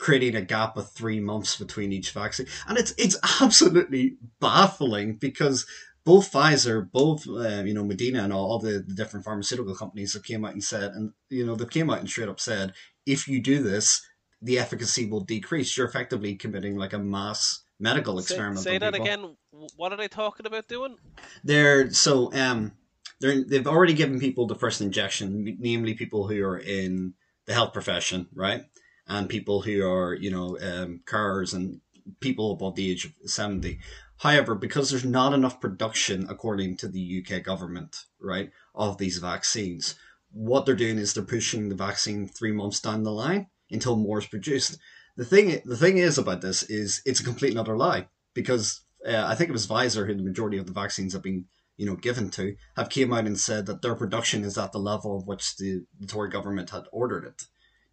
creating 0.00 0.34
a 0.34 0.42
gap 0.42 0.76
of 0.76 0.90
three 0.90 1.20
months 1.20 1.56
between 1.56 1.92
each 1.92 2.10
vaccine, 2.12 2.46
and 2.66 2.78
it's 2.78 2.92
it's 2.98 3.16
absolutely 3.40 4.16
baffling 4.40 5.14
because 5.14 5.66
both 6.04 6.32
Pfizer, 6.32 6.90
both 6.90 7.28
uh, 7.28 7.62
you 7.62 7.74
know 7.74 7.84
Moderna, 7.84 8.24
and 8.24 8.32
all, 8.32 8.52
all 8.52 8.58
the, 8.58 8.84
the 8.86 8.94
different 8.94 9.24
pharmaceutical 9.24 9.74
companies 9.74 10.14
have 10.14 10.24
came 10.24 10.44
out 10.44 10.54
and 10.54 10.64
said, 10.64 10.92
and 10.92 11.12
you 11.28 11.46
know 11.46 11.54
they 11.54 11.66
came 11.66 11.90
out 11.90 12.00
and 12.00 12.08
straight 12.08 12.28
up 12.28 12.40
said, 12.40 12.72
if 13.06 13.28
you 13.28 13.40
do 13.40 13.62
this, 13.62 14.04
the 14.42 14.58
efficacy 14.58 15.06
will 15.08 15.20
decrease. 15.20 15.76
You're 15.76 15.86
effectively 15.86 16.34
committing 16.34 16.76
like 16.76 16.94
a 16.94 16.98
mass 16.98 17.62
medical 17.78 18.18
experiment. 18.18 18.60
say 18.60 18.74
on 18.74 18.80
that 18.80 18.92
people. 18.94 19.06
again. 19.06 19.36
What 19.76 19.92
are 19.92 19.96
they 19.96 20.08
talking 20.08 20.46
about 20.46 20.68
doing? 20.68 20.96
They're 21.44 21.92
so 21.92 22.32
um 22.32 22.72
they're 23.20 23.44
they've 23.44 23.66
already 23.66 23.94
given 23.94 24.18
people 24.18 24.46
the 24.46 24.54
first 24.54 24.80
injection, 24.80 25.58
namely 25.60 25.94
people 25.94 26.26
who 26.26 26.42
are 26.44 26.58
in 26.58 27.14
the 27.46 27.52
health 27.52 27.72
profession, 27.72 28.28
right, 28.34 28.64
and 29.10 29.28
people 29.28 29.60
who 29.60 29.86
are 29.86 30.14
you 30.14 30.30
know 30.30 30.56
um, 30.62 31.00
carers 31.04 31.52
and 31.52 31.80
people 32.20 32.52
above 32.52 32.76
the 32.76 32.90
age 32.90 33.04
of 33.04 33.12
seventy. 33.26 33.80
However, 34.18 34.54
because 34.54 34.90
there's 34.90 35.04
not 35.04 35.32
enough 35.32 35.60
production, 35.60 36.26
according 36.28 36.76
to 36.78 36.88
the 36.88 37.24
UK 37.24 37.42
government, 37.42 38.04
right, 38.20 38.50
of 38.74 38.98
these 38.98 39.16
vaccines, 39.16 39.94
what 40.30 40.66
they're 40.66 40.74
doing 40.74 40.98
is 40.98 41.14
they're 41.14 41.24
pushing 41.24 41.68
the 41.68 41.74
vaccine 41.74 42.28
three 42.28 42.52
months 42.52 42.80
down 42.80 43.02
the 43.02 43.12
line 43.12 43.46
until 43.70 43.96
more 43.96 44.18
is 44.18 44.26
produced. 44.26 44.78
The 45.16 45.24
thing, 45.24 45.60
the 45.64 45.76
thing 45.76 45.96
is 45.98 46.18
about 46.18 46.42
this 46.42 46.62
is 46.64 47.02
it's 47.04 47.20
a 47.20 47.24
complete 47.24 47.50
and 47.50 47.60
utter 47.60 47.76
lie 47.76 48.08
because 48.34 48.82
uh, 49.06 49.24
I 49.26 49.34
think 49.34 49.48
it 49.48 49.54
was 49.54 49.66
Pfizer 49.66 50.06
who 50.06 50.14
the 50.14 50.22
majority 50.22 50.58
of 50.58 50.66
the 50.66 50.72
vaccines 50.72 51.14
have 51.14 51.22
been 51.22 51.46
you 51.76 51.86
know 51.86 51.96
given 51.96 52.30
to 52.30 52.54
have 52.76 52.90
came 52.90 53.12
out 53.12 53.26
and 53.26 53.40
said 53.40 53.66
that 53.66 53.80
their 53.80 53.94
production 53.94 54.44
is 54.44 54.58
at 54.58 54.72
the 54.72 54.78
level 54.78 55.16
of 55.16 55.26
which 55.26 55.56
the, 55.56 55.84
the 55.98 56.06
Tory 56.06 56.28
government 56.28 56.70
had 56.70 56.84
ordered 56.92 57.24
it. 57.24 57.44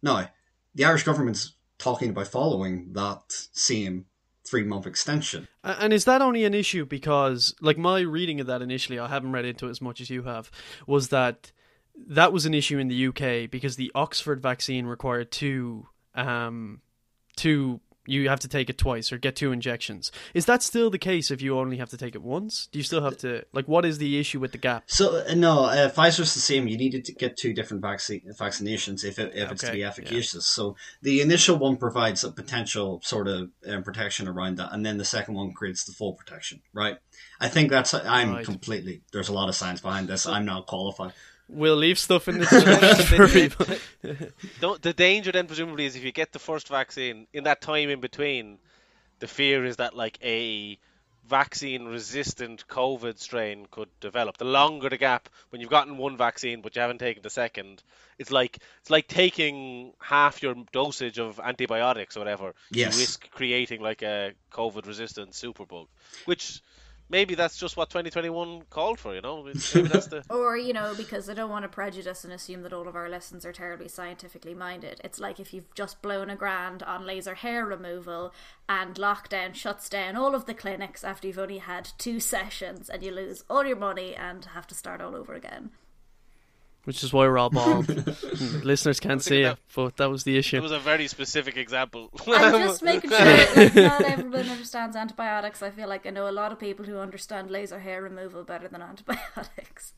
Now, 0.02 0.28
the 0.74 0.84
Irish 0.84 1.04
government's 1.04 1.54
talking 1.78 2.10
about 2.10 2.28
following 2.28 2.92
that 2.92 3.22
same 3.28 4.06
three 4.48 4.64
month 4.64 4.86
extension. 4.86 5.48
And 5.62 5.92
is 5.92 6.04
that 6.06 6.22
only 6.22 6.44
an 6.44 6.54
issue 6.54 6.84
because, 6.84 7.54
like, 7.60 7.78
my 7.78 8.00
reading 8.00 8.40
of 8.40 8.46
that 8.46 8.62
initially, 8.62 8.98
I 8.98 9.08
haven't 9.08 9.32
read 9.32 9.44
into 9.44 9.66
it 9.66 9.70
as 9.70 9.80
much 9.80 10.00
as 10.00 10.10
you 10.10 10.22
have, 10.24 10.50
was 10.86 11.08
that 11.08 11.52
that 12.06 12.32
was 12.32 12.46
an 12.46 12.54
issue 12.54 12.78
in 12.78 12.88
the 12.88 13.08
UK 13.08 13.50
because 13.50 13.76
the 13.76 13.92
Oxford 13.94 14.40
vaccine 14.40 14.86
required 14.86 15.30
two, 15.30 15.86
um, 16.14 16.80
two. 17.36 17.80
You 18.08 18.28
have 18.28 18.40
to 18.40 18.48
take 18.48 18.70
it 18.70 18.78
twice 18.78 19.12
or 19.12 19.18
get 19.18 19.36
two 19.36 19.52
injections. 19.52 20.10
Is 20.34 20.46
that 20.46 20.62
still 20.62 20.88
the 20.90 20.98
case 20.98 21.30
if 21.30 21.42
you 21.42 21.58
only 21.58 21.76
have 21.76 21.90
to 21.90 21.96
take 21.96 22.14
it 22.14 22.22
once? 22.22 22.68
Do 22.72 22.78
you 22.78 22.82
still 22.82 23.02
have 23.02 23.18
to 23.18 23.44
like? 23.52 23.68
What 23.68 23.84
is 23.84 23.98
the 23.98 24.18
issue 24.18 24.40
with 24.40 24.52
the 24.52 24.58
gap? 24.58 24.84
So 24.86 25.24
uh, 25.28 25.34
no, 25.34 25.64
uh, 25.64 25.90
Pfizer's 25.90 26.32
the 26.34 26.40
same. 26.40 26.66
You 26.68 26.78
needed 26.78 27.04
to 27.04 27.12
get 27.12 27.36
two 27.36 27.52
different 27.52 27.82
vaccine 27.82 28.22
vaccinations 28.38 29.04
if 29.04 29.18
it, 29.18 29.32
if 29.34 29.52
it's 29.52 29.60
to 29.62 29.68
Okay, 29.68 29.76
be 29.76 29.80
yeah. 29.80 29.88
efficacious. 29.88 30.46
So 30.46 30.76
the 31.02 31.20
initial 31.20 31.56
one 31.58 31.76
provides 31.76 32.24
a 32.24 32.30
potential 32.32 33.00
sort 33.04 33.28
of 33.28 33.50
um, 33.68 33.82
protection 33.82 34.26
around 34.26 34.56
that, 34.56 34.72
and 34.72 34.84
then 34.86 34.98
the 34.98 35.04
second 35.04 35.34
one 35.34 35.52
creates 35.52 35.84
the 35.84 35.92
full 35.92 36.14
protection. 36.14 36.62
Right? 36.72 36.96
I 37.40 37.48
think 37.48 37.70
that's. 37.70 37.92
I'm 37.94 38.32
Right. 38.32 38.44
completely. 38.44 39.02
There's 39.12 39.28
a 39.28 39.32
lot 39.34 39.48
of 39.48 39.54
science 39.54 39.80
behind 39.80 40.08
this. 40.08 40.26
I'm 40.26 40.44
not 40.44 40.66
qualified. 40.66 41.12
We'll 41.48 41.76
leave 41.76 41.98
stuff 41.98 42.28
in 42.28 42.38
the 42.38 42.46
description 42.46 43.06
for 43.16 43.28
people. 43.28 43.66
Don't, 44.60 44.82
the 44.82 44.92
danger 44.92 45.32
then 45.32 45.46
presumably 45.46 45.86
is 45.86 45.96
if 45.96 46.04
you 46.04 46.12
get 46.12 46.32
the 46.32 46.38
first 46.38 46.68
vaccine 46.68 47.26
in 47.32 47.44
that 47.44 47.62
time 47.62 47.88
in 47.88 48.00
between, 48.00 48.58
the 49.18 49.26
fear 49.26 49.64
is 49.64 49.76
that 49.76 49.96
like 49.96 50.18
a 50.22 50.78
vaccine 51.28 51.84
resistant 51.84 52.66
COVID 52.68 53.18
strain 53.18 53.66
could 53.70 53.88
develop. 54.00 54.38
The 54.38 54.44
longer 54.44 54.88
the 54.88 54.96
gap 54.96 55.28
when 55.50 55.60
you've 55.60 55.70
gotten 55.70 55.98
one 55.98 56.16
vaccine 56.16 56.62
but 56.62 56.74
you 56.74 56.82
haven't 56.82 56.98
taken 56.98 57.22
the 57.22 57.30
second, 57.30 57.82
it's 58.18 58.30
like 58.30 58.58
it's 58.80 58.90
like 58.90 59.08
taking 59.08 59.92
half 60.00 60.42
your 60.42 60.54
dosage 60.72 61.18
of 61.18 61.38
antibiotics 61.42 62.16
or 62.16 62.20
whatever. 62.20 62.54
Yes. 62.70 62.94
You 62.94 63.00
risk 63.00 63.30
creating 63.30 63.80
like 63.80 64.02
a 64.02 64.32
COVID 64.52 64.86
resistant 64.86 65.32
superbug. 65.32 65.86
Which 66.24 66.62
maybe 67.08 67.34
that's 67.34 67.56
just 67.56 67.76
what 67.76 67.90
2021 67.90 68.62
called 68.70 68.98
for, 68.98 69.14
you 69.14 69.20
know? 69.20 69.44
That's 69.52 70.06
the 70.06 70.24
Or, 70.30 70.56
you 70.56 70.72
know, 70.72 70.94
because 70.96 71.28
I 71.28 71.34
don't 71.34 71.50
want 71.50 71.64
to 71.64 71.68
prejudice 71.68 72.24
and 72.24 72.32
assume 72.32 72.62
that 72.62 72.72
all 72.72 72.88
of 72.88 72.96
our 72.96 73.08
lessons 73.08 73.44
are 73.46 73.52
terribly 73.52 73.88
scientifically 73.88 74.54
minded. 74.54 75.00
It's 75.04 75.18
like 75.18 75.40
if 75.40 75.54
you've 75.54 75.72
just 75.74 76.02
blown 76.02 76.30
a 76.30 76.36
grand 76.36 76.82
on 76.82 77.06
laser 77.06 77.34
hair 77.34 77.64
removal 77.64 78.32
and 78.68 78.94
lockdown 78.96 79.54
shuts 79.54 79.88
down 79.88 80.16
all 80.16 80.34
of 80.34 80.46
the 80.46 80.54
clinics 80.54 81.04
after 81.04 81.26
you've 81.26 81.38
only 81.38 81.58
had 81.58 81.88
two 81.98 82.20
sessions 82.34 82.88
and 82.88 83.02
you 83.02 83.12
lose 83.12 83.44
all 83.48 83.64
your 83.64 83.76
money 83.76 84.14
and 84.14 84.44
have 84.46 84.66
to 84.68 84.74
start 84.74 85.00
all 85.00 85.16
over 85.16 85.34
again. 85.34 85.70
Which 86.88 87.04
is 87.04 87.12
why 87.12 87.26
we're 87.26 87.36
all 87.36 87.50
bald. 87.50 87.86
Listeners 88.64 88.98
can't 88.98 89.22
see 89.22 89.42
that- 89.42 89.58
it, 89.58 89.58
but 89.76 89.98
that 89.98 90.08
was 90.08 90.24
the 90.24 90.38
issue. 90.38 90.56
It 90.56 90.62
was 90.62 90.72
a 90.72 90.78
very 90.78 91.06
specific 91.06 91.58
example. 91.58 92.08
I'm 92.26 92.62
just 92.66 92.82
making 92.82 93.10
sure 93.10 93.18
like, 93.54 93.74
not 93.74 94.00
everyone 94.00 94.48
understands 94.48 94.96
antibiotics. 94.96 95.62
I 95.62 95.68
feel 95.68 95.86
like 95.86 96.06
I 96.06 96.10
know 96.10 96.26
a 96.26 96.32
lot 96.32 96.50
of 96.50 96.58
people 96.58 96.86
who 96.86 96.96
understand 96.96 97.50
laser 97.50 97.78
hair 97.78 98.00
removal 98.00 98.42
better 98.42 98.68
than 98.68 98.80
antibiotics. 98.80 99.92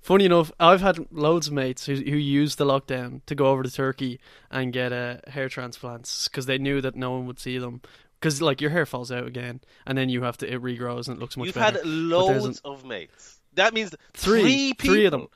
Funny 0.00 0.24
enough, 0.24 0.50
I've 0.58 0.80
had 0.80 1.12
loads 1.12 1.48
of 1.48 1.52
mates 1.52 1.84
who 1.84 1.94
who 1.94 2.16
used 2.16 2.56
the 2.56 2.64
lockdown 2.64 3.20
to 3.26 3.34
go 3.34 3.48
over 3.48 3.62
to 3.62 3.70
Turkey 3.70 4.18
and 4.50 4.72
get 4.72 4.94
uh, 4.94 5.18
hair 5.28 5.50
transplants 5.50 6.26
because 6.26 6.46
they 6.46 6.56
knew 6.56 6.80
that 6.80 6.96
no 6.96 7.10
one 7.10 7.26
would 7.26 7.38
see 7.38 7.58
them. 7.58 7.82
Because 8.18 8.40
like 8.40 8.62
your 8.62 8.70
hair 8.70 8.86
falls 8.86 9.12
out 9.12 9.26
again, 9.26 9.60
and 9.84 9.98
then 9.98 10.08
you 10.08 10.22
have 10.22 10.38
to 10.38 10.50
it 10.50 10.62
regrows 10.62 11.06
and 11.08 11.18
it 11.18 11.20
looks 11.20 11.36
much 11.36 11.52
better. 11.52 11.76
You've 11.76 11.84
better. 11.84 11.88
had 11.90 12.28
there's 12.30 12.44
loads 12.44 12.60
of 12.64 12.86
mates. 12.86 13.40
That 13.56 13.74
means 13.74 13.94
Three, 14.14 14.40
three 14.42 14.72
people 14.72 14.94
three 14.94 15.04
of 15.04 15.12
them, 15.12 15.26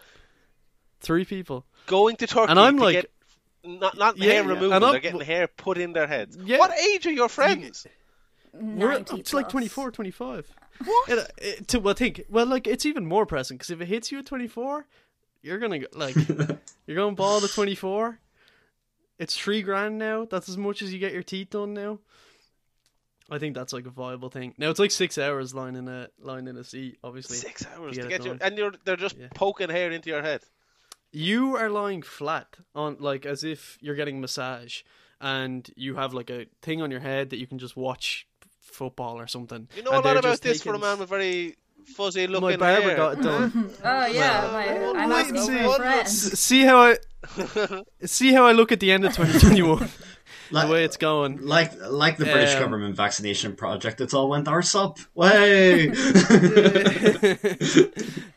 three 1.06 1.24
people. 1.24 1.64
going 1.86 2.16
to 2.16 2.26
Turkey 2.26 2.50
And 2.50 2.58
I'm 2.60 2.76
to 2.78 2.82
like- 2.84 2.94
get 2.94 3.10
not 3.64 3.96
not 3.96 4.16
Yeah, 4.18 4.32
hair 4.32 4.42
yeah, 4.44 4.48
removal. 4.50 4.72
I'm- 4.72 4.82
They're 4.92 5.00
getting 5.00 5.20
hair 5.20 5.46
put 5.48 5.78
in 5.78 5.92
their 5.92 6.06
heads. 6.06 6.36
Yeah. 6.36 6.58
What 6.58 6.72
age 6.78 7.06
are 7.06 7.12
your 7.12 7.28
friends? 7.28 7.86
We're 8.52 8.92
90 8.92 9.20
it's 9.20 9.32
like 9.34 9.46
plus. 9.46 9.52
24, 9.52 9.90
25. 9.92 10.52
What? 10.84 11.08
It, 11.08 11.18
uh, 11.18 11.24
it, 11.38 11.68
to 11.68 11.80
well, 11.80 11.94
think 11.94 12.22
well, 12.28 12.46
like 12.46 12.66
it's 12.66 12.84
even 12.86 13.06
more 13.06 13.24
pressing 13.26 13.56
because 13.56 13.70
if 13.70 13.80
it 13.80 13.86
hits 13.88 14.12
you 14.12 14.18
at 14.18 14.26
twenty 14.26 14.46
four, 14.46 14.86
you're 15.42 15.58
gonna 15.58 15.78
go- 15.78 15.86
like 15.94 16.14
you're 16.86 16.96
going 16.96 17.14
bald 17.14 17.44
at 17.44 17.50
twenty 17.50 17.74
four. 17.74 18.18
It's 19.18 19.34
three 19.36 19.62
grand 19.62 19.96
now. 19.98 20.26
That's 20.30 20.48
as 20.50 20.58
much 20.58 20.82
as 20.82 20.92
you 20.92 20.98
get 20.98 21.12
your 21.14 21.22
teeth 21.22 21.48
done 21.50 21.72
now. 21.72 21.98
I 23.30 23.38
think 23.38 23.54
that's 23.54 23.72
like 23.72 23.86
a 23.86 23.90
viable 23.90 24.28
thing. 24.28 24.54
Now 24.58 24.68
it's 24.70 24.78
like 24.78 24.90
six 24.90 25.16
hours 25.18 25.54
lying 25.54 25.76
in 25.76 25.88
a 25.88 26.08
lying 26.20 26.46
in 26.46 26.56
a 26.58 26.64
seat. 26.64 26.98
Obviously, 27.02 27.36
Six 27.38 27.64
hours 27.74 27.96
to 27.96 28.02
to 28.02 28.08
get 28.08 28.18
get 28.20 28.26
your, 28.26 28.36
and 28.40 28.56
you're 28.58 28.72
they're 28.84 28.96
just 28.96 29.16
Yeah. 29.18 29.28
poking 29.34 29.70
hair 29.70 29.90
into 29.90 30.10
your 30.10 30.22
head. 30.22 30.42
You 31.16 31.56
are 31.56 31.70
lying 31.70 32.02
flat 32.02 32.48
on 32.74 32.96
like 33.00 33.24
as 33.26 33.42
if 33.44 33.78
you're 33.80 33.94
getting 33.96 34.20
massage, 34.20 34.82
and 35.20 35.68
you 35.76 35.96
have 35.96 36.12
like 36.14 36.30
a 36.30 36.46
thing 36.62 36.82
on 36.82 36.90
your 36.90 37.00
head 37.00 37.30
that 37.30 37.38
you 37.38 37.46
can 37.46 37.58
just 37.58 37.76
watch 37.76 38.26
football 38.60 39.18
or 39.18 39.26
something. 39.26 39.68
You 39.76 39.82
know 39.82 39.92
a 39.92 40.00
lot 40.00 40.16
about 40.18 40.24
just 40.24 40.42
this 40.42 40.62
for 40.62 40.74
a 40.74 40.78
man 40.78 40.98
with 40.98 41.08
very 41.08 41.56
fuzzy 41.96 42.26
looking 42.26 42.48
My 42.50 42.56
barber 42.56 42.88
hair. 42.88 42.96
got 42.96 43.12
it 43.18 43.22
done. 43.22 43.70
Oh 43.84 44.06
yeah, 44.06 44.42
Well, 44.52 44.94
my, 44.94 45.00
I'm 45.02 45.08
wait 45.10 45.16
asking 45.20 45.36
and 45.36 45.46
for 45.46 45.52
see. 45.52 45.64
a 45.64 45.74
friend. 45.76 46.08
See 46.08 46.62
how 46.64 46.78
I 46.82 46.96
see 48.06 48.32
how 48.32 48.44
I 48.46 48.52
look 48.52 48.70
at 48.72 48.80
the 48.80 48.92
end 48.92 49.04
of 49.06 49.12
2021. 49.16 49.88
Like, 50.50 50.66
the 50.66 50.72
way 50.72 50.84
it's 50.84 50.96
going. 50.96 51.46
like 51.46 51.72
like 51.80 52.16
the 52.16 52.24
British 52.24 52.54
Um, 52.54 52.60
government 52.62 52.96
vaccination 52.96 53.54
project, 53.56 54.00
it's 54.00 54.14
all 54.14 54.28
went 54.28 54.48
arse 54.48 54.74
up. 54.74 54.98
Way. 55.14 55.86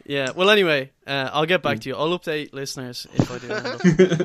yeah. 0.05 0.31
Well, 0.35 0.49
anyway, 0.49 0.91
uh, 1.07 1.29
I'll 1.33 1.45
get 1.45 1.61
back 1.63 1.79
to 1.81 1.89
you. 1.89 1.95
I'll 1.95 2.17
update 2.17 2.53
listeners 2.53 3.07
if 3.13 3.31
I 3.31 3.37
do. 3.39 3.51
End 3.53 3.67
up. 3.67 3.79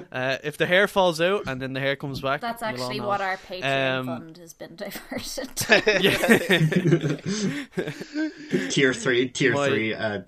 Uh, 0.14 0.38
if 0.44 0.56
the 0.56 0.66
hair 0.66 0.86
falls 0.86 1.20
out 1.20 1.42
and 1.48 1.60
then 1.60 1.72
the 1.72 1.80
hair 1.80 1.96
comes 1.96 2.20
back, 2.20 2.40
That's 2.40 2.62
actually 2.62 3.00
what 3.00 3.20
our 3.20 3.36
Patreon 3.36 3.98
Um, 3.98 4.06
fund 4.06 4.36
has 4.38 4.54
been 4.54 4.76
diverted 4.76 5.56
tier 8.70 8.94
three, 8.94 9.28
tier 9.28 9.52
My- 9.54 9.68
three. 9.68 9.94
Uh, 9.94 10.20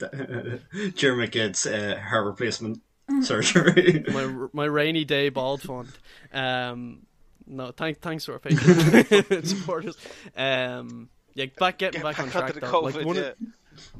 Jeremy 0.94 1.28
gets 1.28 1.66
uh, 1.66 1.96
hair 2.04 2.24
replacement 2.24 2.80
surgery. 3.22 4.04
my 4.12 4.48
my 4.52 4.64
rainy 4.64 5.04
day 5.04 5.28
bald 5.28 5.62
fund. 5.62 5.88
Um, 6.32 7.06
no, 7.46 7.70
thank, 7.70 8.00
thanks 8.00 8.24
to 8.26 8.32
our 8.32 8.38
Patreon 8.38 9.46
supporters. 9.46 9.96
Um, 10.36 11.08
yeah, 11.34 11.46
back 11.58 11.78
getting 11.78 12.00
Get 12.00 12.16
back, 12.16 12.20
on 12.20 12.30
track 12.30 12.54
though. 12.54 12.60
COVID. 12.60 12.94
like 12.96 13.06
one 13.06 13.16
yeah. 13.16 13.22
of, 13.22 13.36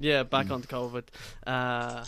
yeah, 0.01 0.22
back 0.22 0.51
onto 0.51 0.66
COVID. 0.66 1.05
Uh, 1.47 2.05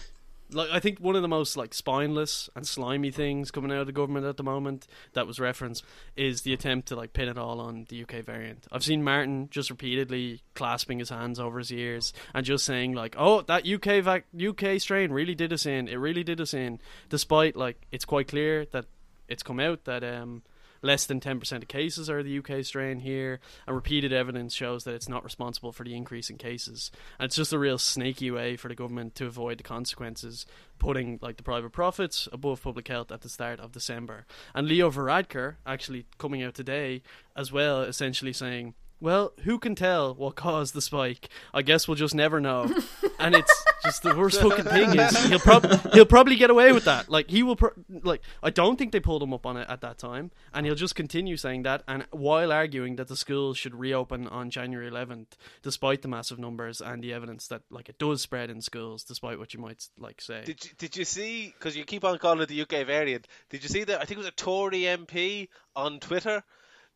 like 0.50 0.70
I 0.70 0.80
think 0.80 0.98
one 0.98 1.16
of 1.16 1.22
the 1.22 1.28
most 1.28 1.56
like 1.56 1.74
spineless 1.74 2.48
and 2.56 2.66
slimy 2.66 3.10
things 3.10 3.50
coming 3.50 3.70
out 3.70 3.80
of 3.80 3.86
the 3.86 3.92
government 3.92 4.26
at 4.26 4.36
the 4.36 4.42
moment 4.42 4.86
that 5.12 5.26
was 5.26 5.38
referenced 5.38 5.84
is 6.16 6.42
the 6.42 6.52
attempt 6.54 6.88
to 6.88 6.96
like 6.96 7.12
pin 7.12 7.28
it 7.28 7.36
all 7.36 7.60
on 7.60 7.86
the 7.88 8.02
UK 8.02 8.24
variant. 8.24 8.66
I've 8.72 8.84
seen 8.84 9.04
Martin 9.04 9.48
just 9.50 9.70
repeatedly 9.70 10.40
clasping 10.54 10.98
his 10.98 11.10
hands 11.10 11.38
over 11.38 11.58
his 11.58 11.70
ears 11.70 12.12
and 12.34 12.46
just 12.46 12.64
saying 12.64 12.94
like, 12.94 13.14
"Oh, 13.18 13.42
that 13.42 13.68
UK 13.68 14.02
vac- 14.02 14.26
UK 14.34 14.80
strain 14.80 15.12
really 15.12 15.34
did 15.34 15.52
us 15.52 15.66
in. 15.66 15.88
It 15.88 15.96
really 15.96 16.24
did 16.24 16.40
us 16.40 16.54
in." 16.54 16.80
Despite 17.10 17.56
like 17.56 17.86
it's 17.92 18.04
quite 18.04 18.28
clear 18.28 18.64
that 18.72 18.86
it's 19.28 19.42
come 19.42 19.60
out 19.60 19.84
that 19.84 20.02
um 20.02 20.42
less 20.82 21.06
than 21.06 21.20
10% 21.20 21.52
of 21.52 21.68
cases 21.68 22.08
are 22.08 22.22
the 22.22 22.38
UK 22.38 22.64
strain 22.64 23.00
here, 23.00 23.40
and 23.66 23.74
repeated 23.74 24.12
evidence 24.12 24.54
shows 24.54 24.84
that 24.84 24.94
it's 24.94 25.08
not 25.08 25.24
responsible 25.24 25.72
for 25.72 25.84
the 25.84 25.96
increase 25.96 26.30
in 26.30 26.36
cases. 26.36 26.90
And 27.18 27.26
it's 27.26 27.36
just 27.36 27.52
a 27.52 27.58
real 27.58 27.78
snaky 27.78 28.30
way 28.30 28.56
for 28.56 28.68
the 28.68 28.74
government 28.74 29.14
to 29.16 29.26
avoid 29.26 29.58
the 29.58 29.64
consequences, 29.64 30.46
putting 30.78 31.18
like 31.20 31.36
the 31.36 31.42
private 31.42 31.72
profits 31.72 32.28
above 32.32 32.62
public 32.62 32.88
health 32.88 33.10
at 33.12 33.22
the 33.22 33.28
start 33.28 33.60
of 33.60 33.72
December. 33.72 34.26
And 34.54 34.68
Leo 34.68 34.90
Varadkar 34.90 35.56
actually 35.66 36.06
coming 36.18 36.42
out 36.42 36.54
today 36.54 37.02
as 37.36 37.52
well, 37.52 37.82
essentially 37.82 38.32
saying, 38.32 38.74
well, 39.00 39.32
who 39.44 39.58
can 39.58 39.74
tell 39.74 40.14
what 40.14 40.34
caused 40.34 40.74
the 40.74 40.82
spike? 40.82 41.28
I 41.54 41.62
guess 41.62 41.86
we'll 41.86 41.94
just 41.94 42.14
never 42.14 42.40
know. 42.40 42.70
and 43.18 43.34
it's 43.34 43.64
just 43.84 44.02
the 44.02 44.16
worst 44.16 44.40
fucking 44.40 44.64
thing 44.64 44.98
is 44.98 45.26
he'll 45.26 45.38
prob- 45.38 45.92
he'll 45.92 46.06
probably 46.06 46.36
get 46.36 46.50
away 46.50 46.72
with 46.72 46.84
that. 46.84 47.08
Like 47.08 47.30
he 47.30 47.42
will 47.42 47.56
pro- 47.56 47.72
like 48.02 48.22
I 48.42 48.50
don't 48.50 48.76
think 48.76 48.92
they 48.92 49.00
pulled 49.00 49.22
him 49.22 49.32
up 49.32 49.46
on 49.46 49.56
it 49.56 49.68
at 49.68 49.80
that 49.82 49.98
time, 49.98 50.30
and 50.52 50.66
he'll 50.66 50.74
just 50.74 50.94
continue 50.94 51.36
saying 51.36 51.62
that 51.62 51.82
and 51.86 52.06
while 52.10 52.52
arguing 52.52 52.96
that 52.96 53.08
the 53.08 53.16
schools 53.16 53.56
should 53.56 53.74
reopen 53.74 54.26
on 54.28 54.50
January 54.50 54.90
11th 54.90 55.28
despite 55.62 56.02
the 56.02 56.08
massive 56.08 56.38
numbers 56.38 56.80
and 56.80 57.02
the 57.02 57.12
evidence 57.12 57.46
that 57.48 57.62
like 57.70 57.88
it 57.88 57.98
does 57.98 58.20
spread 58.20 58.50
in 58.50 58.60
schools 58.60 59.04
despite 59.04 59.38
what 59.38 59.54
you 59.54 59.60
might 59.60 59.88
like 59.98 60.20
say. 60.20 60.42
Did 60.44 60.64
you, 60.64 60.70
did 60.78 60.96
you 60.96 61.04
see? 61.04 61.54
Because 61.58 61.76
you 61.76 61.84
keep 61.84 62.04
on 62.04 62.18
calling 62.18 62.40
it 62.40 62.48
the 62.48 62.62
UK 62.62 62.86
variant. 62.86 63.26
Did 63.50 63.62
you 63.62 63.68
see 63.68 63.84
that? 63.84 64.00
I 64.00 64.04
think 64.04 64.16
it 64.16 64.18
was 64.18 64.26
a 64.26 64.32
Tory 64.32 64.80
MP 64.80 65.48
on 65.76 66.00
Twitter 66.00 66.42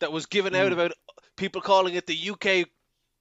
that 0.00 0.12
was 0.12 0.26
giving 0.26 0.54
out 0.56 0.70
mm. 0.70 0.72
about 0.72 0.92
people 1.36 1.60
calling 1.60 1.94
it 1.94 2.06
the 2.06 2.30
UK 2.30 2.68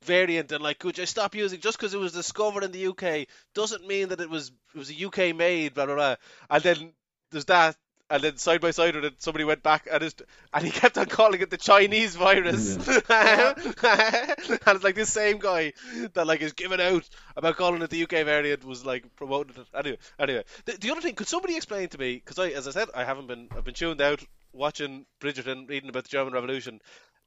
variant 0.04 0.52
and 0.52 0.64
like, 0.64 0.80
could 0.80 0.98
you 0.98 1.06
stop 1.06 1.36
using 1.36 1.60
just 1.60 1.78
because 1.78 1.94
it 1.94 2.00
was 2.00 2.14
discovered 2.14 2.64
in 2.64 2.72
the 2.72 2.88
UK 2.88 3.28
doesn't 3.54 3.88
mean 3.88 4.10
that 4.10 4.20
it 4.22 4.30
was 4.30 4.52
it 4.74 4.78
was 4.78 4.92
a 4.92 5.06
UK 5.06 5.36
made 5.36 5.74
blah 5.74 5.86
blah 5.86 5.96
blah. 5.96 6.16
And 6.50 6.64
then 6.64 6.94
there's 7.32 7.46
that. 7.46 7.76
And 8.10 8.22
then 8.22 8.36
side 8.36 8.60
by 8.60 8.72
side 8.72 8.94
with 8.96 9.06
it, 9.06 9.22
somebody 9.22 9.46
went 9.46 9.64
back 9.64 9.88
and, 9.90 10.04
it's, 10.04 10.22
and 10.54 10.66
he 10.66 10.72
kept 10.80 10.98
on 10.98 11.06
calling 11.06 11.40
it 11.40 11.50
the 11.50 11.56
Chinese 11.56 12.14
virus. 12.18 12.76
and 13.10 13.56
it's 13.58 14.84
like 14.84 14.96
this 14.96 15.14
same 15.14 15.40
guy 15.40 15.72
that 16.12 16.28
like 16.28 16.42
is 16.42 16.52
giving 16.52 16.82
out 16.82 17.08
about 17.38 17.56
calling 17.56 17.82
it 17.82 17.90
the 17.90 18.04
UK 18.04 18.26
variant 18.26 18.66
was 18.66 18.86
like 18.86 19.06
promoting 19.16 19.56
it. 19.56 19.68
Anyway, 19.74 19.98
anyway, 20.20 20.44
the, 20.66 20.74
the 20.74 20.92
other 20.92 21.00
thing, 21.00 21.16
could 21.16 21.30
somebody 21.30 21.56
explain 21.56 21.88
to 21.88 21.98
me? 21.98 22.16
Because 22.16 22.38
I, 22.38 22.50
as 22.50 22.68
I 22.68 22.72
said, 22.72 22.90
I 22.94 23.06
haven't 23.06 23.28
been, 23.28 23.48
I've 23.56 23.64
been 23.64 23.74
tuned 23.74 24.02
out 24.02 24.22
watching 24.52 25.06
Bridgerton, 25.22 25.70
reading 25.70 25.90
about 25.90 26.04
the 26.04 26.10
German 26.10 26.34
Revolution. 26.34 26.82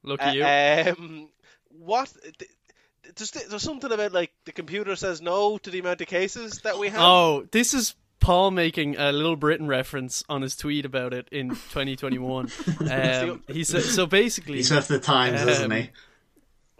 Look 0.05 0.21
Uh, 0.21 0.25
at 0.25 0.87
you. 0.87 0.95
um, 1.05 1.29
what? 1.71 2.13
th- 2.39 2.51
There's, 3.17 3.31
there's 3.33 3.63
something 3.63 3.91
about 3.91 4.13
like 4.13 4.33
the 4.45 4.53
computer 4.53 4.95
says 4.97 5.21
no 5.21 5.59
to 5.59 5.71
the 5.71 5.79
amount 5.81 6.01
of 6.01 6.07
cases 6.07 6.61
that 6.61 6.79
we 6.79 6.89
have. 6.89 7.01
Oh, 7.01 7.47
this 7.51 7.75
is 7.75 7.95
Paul 8.21 8.51
making 8.53 8.97
a 8.97 9.13
Little 9.13 9.37
Britain 9.37 9.67
reference 9.67 10.23
on 10.29 10.41
his 10.43 10.57
tweet 10.57 10.85
about 10.85 11.13
it 11.13 11.29
in 11.33 11.51
2021. 11.51 12.51
um, 12.91 13.43
he 13.49 13.65
said 13.65 13.83
so. 13.83 14.07
Basically, 14.07 14.57
He's 14.57 14.71
with 14.71 14.89
the 14.89 14.99
times, 15.01 15.43
isn't 15.43 15.71
he? 15.71 15.91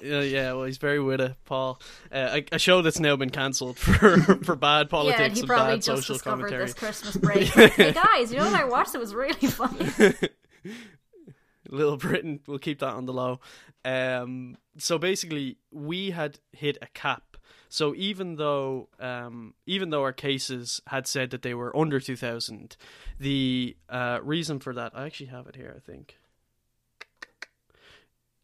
Yeah, 0.03 0.21
yeah, 0.23 0.53
well, 0.55 0.65
he's 0.65 0.79
very 0.79 1.01
with 1.01 1.21
it, 1.21 1.35
Paul. 1.45 1.81
Uh, 2.13 2.41
a, 2.53 2.57
a 2.57 2.59
show 2.59 2.83
that's 2.83 2.99
now 2.99 3.17
been 3.17 3.31
cancelled 3.31 3.79
for 3.79 4.19
for 4.45 4.57
bad 4.57 4.91
politics 4.91 5.19
yeah, 5.21 5.25
and 5.27 5.35
he 5.35 5.41
and 5.41 5.49
probably 5.49 5.75
bad 5.77 5.83
just 5.83 6.03
social 6.03 6.15
discovered 6.17 6.37
commentary. 6.41 6.65
this 6.65 6.75
Christmas 6.75 7.17
break. 7.17 7.55
Like, 7.57 7.73
hey 7.75 7.93
guys, 7.93 8.33
you 8.33 8.39
know 8.39 8.47
what 8.51 8.61
I 8.61 8.65
watched? 8.65 8.95
It 8.95 8.99
was 8.99 9.15
really 9.15 9.35
funny. 9.35 10.15
Little 11.69 11.97
Britain, 11.97 12.41
we'll 12.47 12.59
keep 12.59 12.81
that 12.81 12.95
on 12.95 13.07
the 13.07 13.13
low. 13.13 13.41
Um, 13.85 14.57
so 14.79 14.99
basically, 14.99 15.59
we 15.71 16.11
had 16.11 16.39
hit 16.53 16.79
a 16.83 16.87
cap. 16.87 17.37
So 17.69 17.95
even 17.97 18.37
though 18.37 18.89
um, 19.01 19.55
even 19.67 19.91
though 19.91 20.03
our 20.03 20.13
cases 20.13 20.81
had 20.87 21.07
said 21.07 21.31
that 21.31 21.43
they 21.43 21.55
were 21.55 21.77
under 21.77 21.99
two 22.01 22.17
thousand, 22.17 22.77
the 23.19 23.77
uh, 23.89 24.21
reason 24.23 24.61
for 24.61 24.73
that 24.75 24.93
I 24.95 25.07
actually 25.07 25.27
have 25.27 25.47
it 25.49 25.57
here. 25.57 25.75
I 25.77 25.81
think. 25.81 26.19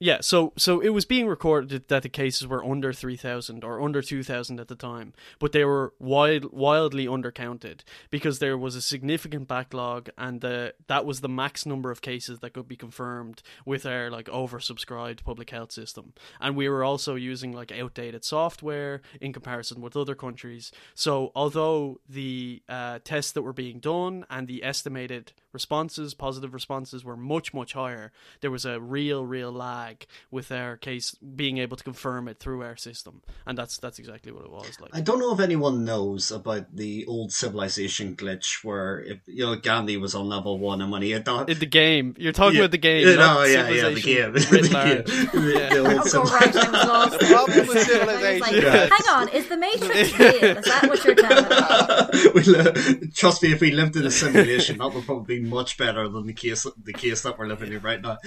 Yeah, 0.03 0.23
so 0.23 0.55
so 0.57 0.81
it 0.81 0.89
was 0.95 1.05
being 1.05 1.27
recorded 1.29 1.89
that 1.89 2.03
the 2.03 2.09
cases 2.09 2.47
were 2.47 2.65
under 2.65 2.91
three 2.91 3.19
thousand 3.19 3.63
or 3.63 3.83
under 3.83 4.01
two 4.01 4.23
thousand 4.23 4.59
at 4.59 4.69
the 4.69 4.75
time, 4.75 5.13
but 5.39 5.53
they 5.53 5.63
were 5.63 5.93
wild, 5.99 6.55
wildly 6.55 7.05
undercounted 7.05 7.81
because 8.11 8.39
there 8.39 8.57
was 8.57 8.75
a 8.75 8.81
significant 8.81 9.47
backlog, 9.47 10.09
and 10.17 10.41
the 10.41 10.73
that 10.87 11.05
was 11.05 11.21
the 11.21 11.29
max 11.29 11.67
number 11.67 11.91
of 11.91 12.01
cases 12.01 12.39
that 12.39 12.55
could 12.55 12.67
be 12.67 12.77
confirmed 12.77 13.43
with 13.67 13.85
our 13.85 14.11
like 14.11 14.25
oversubscribed 14.29 15.23
public 15.23 15.51
health 15.51 15.71
system, 15.71 16.15
and 16.41 16.57
we 16.57 16.67
were 16.67 16.83
also 16.83 17.15
using 17.15 17.53
like 17.53 17.71
outdated 17.71 18.25
software 18.25 19.03
in 19.21 19.35
comparison 19.35 19.83
with 19.83 19.99
other 19.99 20.15
countries. 20.15 20.73
So 20.95 21.31
although 21.35 22.01
the 22.09 22.63
uh, 22.71 23.01
tests 23.05 23.33
that 23.33 23.43
were 23.43 23.53
being 23.53 23.81
done 23.81 24.25
and 24.31 24.49
the 24.49 24.65
estimated 24.65 25.33
responses, 25.53 26.15
positive 26.15 26.55
responses, 26.55 27.05
were 27.05 27.19
much 27.19 27.53
much 27.53 27.75
higher, 27.75 28.13
there 28.41 28.51
was 28.51 28.65
a 28.65 28.81
real 28.81 29.27
real 29.27 29.53
lag 29.53 29.90
lag 29.91 30.07
with 30.31 30.53
our 30.53 30.77
case 30.77 31.15
being 31.37 31.59
able 31.59 31.77
to 31.77 31.85
confirm 31.85 32.29
it 32.29 32.39
through 32.39 32.63
our 32.63 32.77
system, 32.77 33.23
and 33.47 33.57
that's 33.59 33.79
that's 33.79 33.99
exactly 33.99 34.33
what 34.33 34.45
it 34.45 34.51
was 34.51 34.79
like. 34.81 34.91
I 34.95 35.01
don't 35.01 35.19
know 35.19 35.33
if 35.35 35.41
anyone 35.41 35.85
knows 35.85 36.31
about 36.31 36.75
the 36.77 37.05
old 37.07 37.33
civilization 37.33 38.17
glitch 38.17 38.65
where 38.65 39.01
if, 39.01 39.19
you 39.27 39.45
know 39.45 39.57
Gandhi 39.57 39.97
was 39.97 40.15
on 40.15 40.29
level 40.29 40.59
one 40.59 40.81
and 40.81 40.91
when 40.93 41.03
he 41.03 41.11
had 41.11 41.25
done 41.25 41.49
In 41.51 41.59
the 41.59 41.67
game, 41.67 42.15
you're 42.19 42.33
talking 42.33 42.57
Yeah. 42.57 42.63
about 42.63 42.71
the 42.73 42.79
game, 42.79 43.09
Yeah, 43.09 43.15
no, 43.17 43.37
oh, 43.41 43.45
yeah, 43.45 43.69
yeah, 43.69 43.89
the 43.91 44.01
game. 44.01 44.33
writ 44.33 44.45
The 44.51 44.69
game. 44.69 45.43
The- 45.43 45.71
Yeah. 45.85 45.95
old 45.99 46.05
civil- 46.09 46.27
right 46.31 46.47
in 46.47 46.73
the 46.73 46.85
lost 46.93 47.19
The 47.19 47.27
problem 47.27 47.67
with 47.67 47.71
I 47.71 47.75
was 47.75 47.87
civilization- 47.87 48.91
hang 48.91 49.09
on, 49.17 49.29
is 49.29 49.49
the 49.49 49.57
Matrix 49.57 50.19
real? 50.19 50.57
Is 50.59 50.65
that 50.65 50.89
what 50.89 51.05
you're 51.05 51.15
telling 51.15 52.25
me? 52.25 52.31
we 52.35 52.43
li- 52.43 52.59
uh, 52.61 53.07
trust 53.15 53.43
me, 53.43 53.53
if 53.53 53.61
we 53.61 53.71
lived 53.73 53.97
in 53.97 54.07
a 54.07 54.11
simulation, 54.11 54.79
that 54.79 54.93
would 54.95 55.05
probably 55.05 55.39
be 55.41 55.45
much 55.49 55.77
better 55.77 56.09
than 56.09 56.27
the 56.27 56.33
case 56.33 56.67
the 56.85 56.93
case 56.93 57.23
that 57.23 57.39
we're 57.39 57.47
living 57.47 57.73
in 57.73 57.81
right 57.81 58.01
now. 58.01 58.19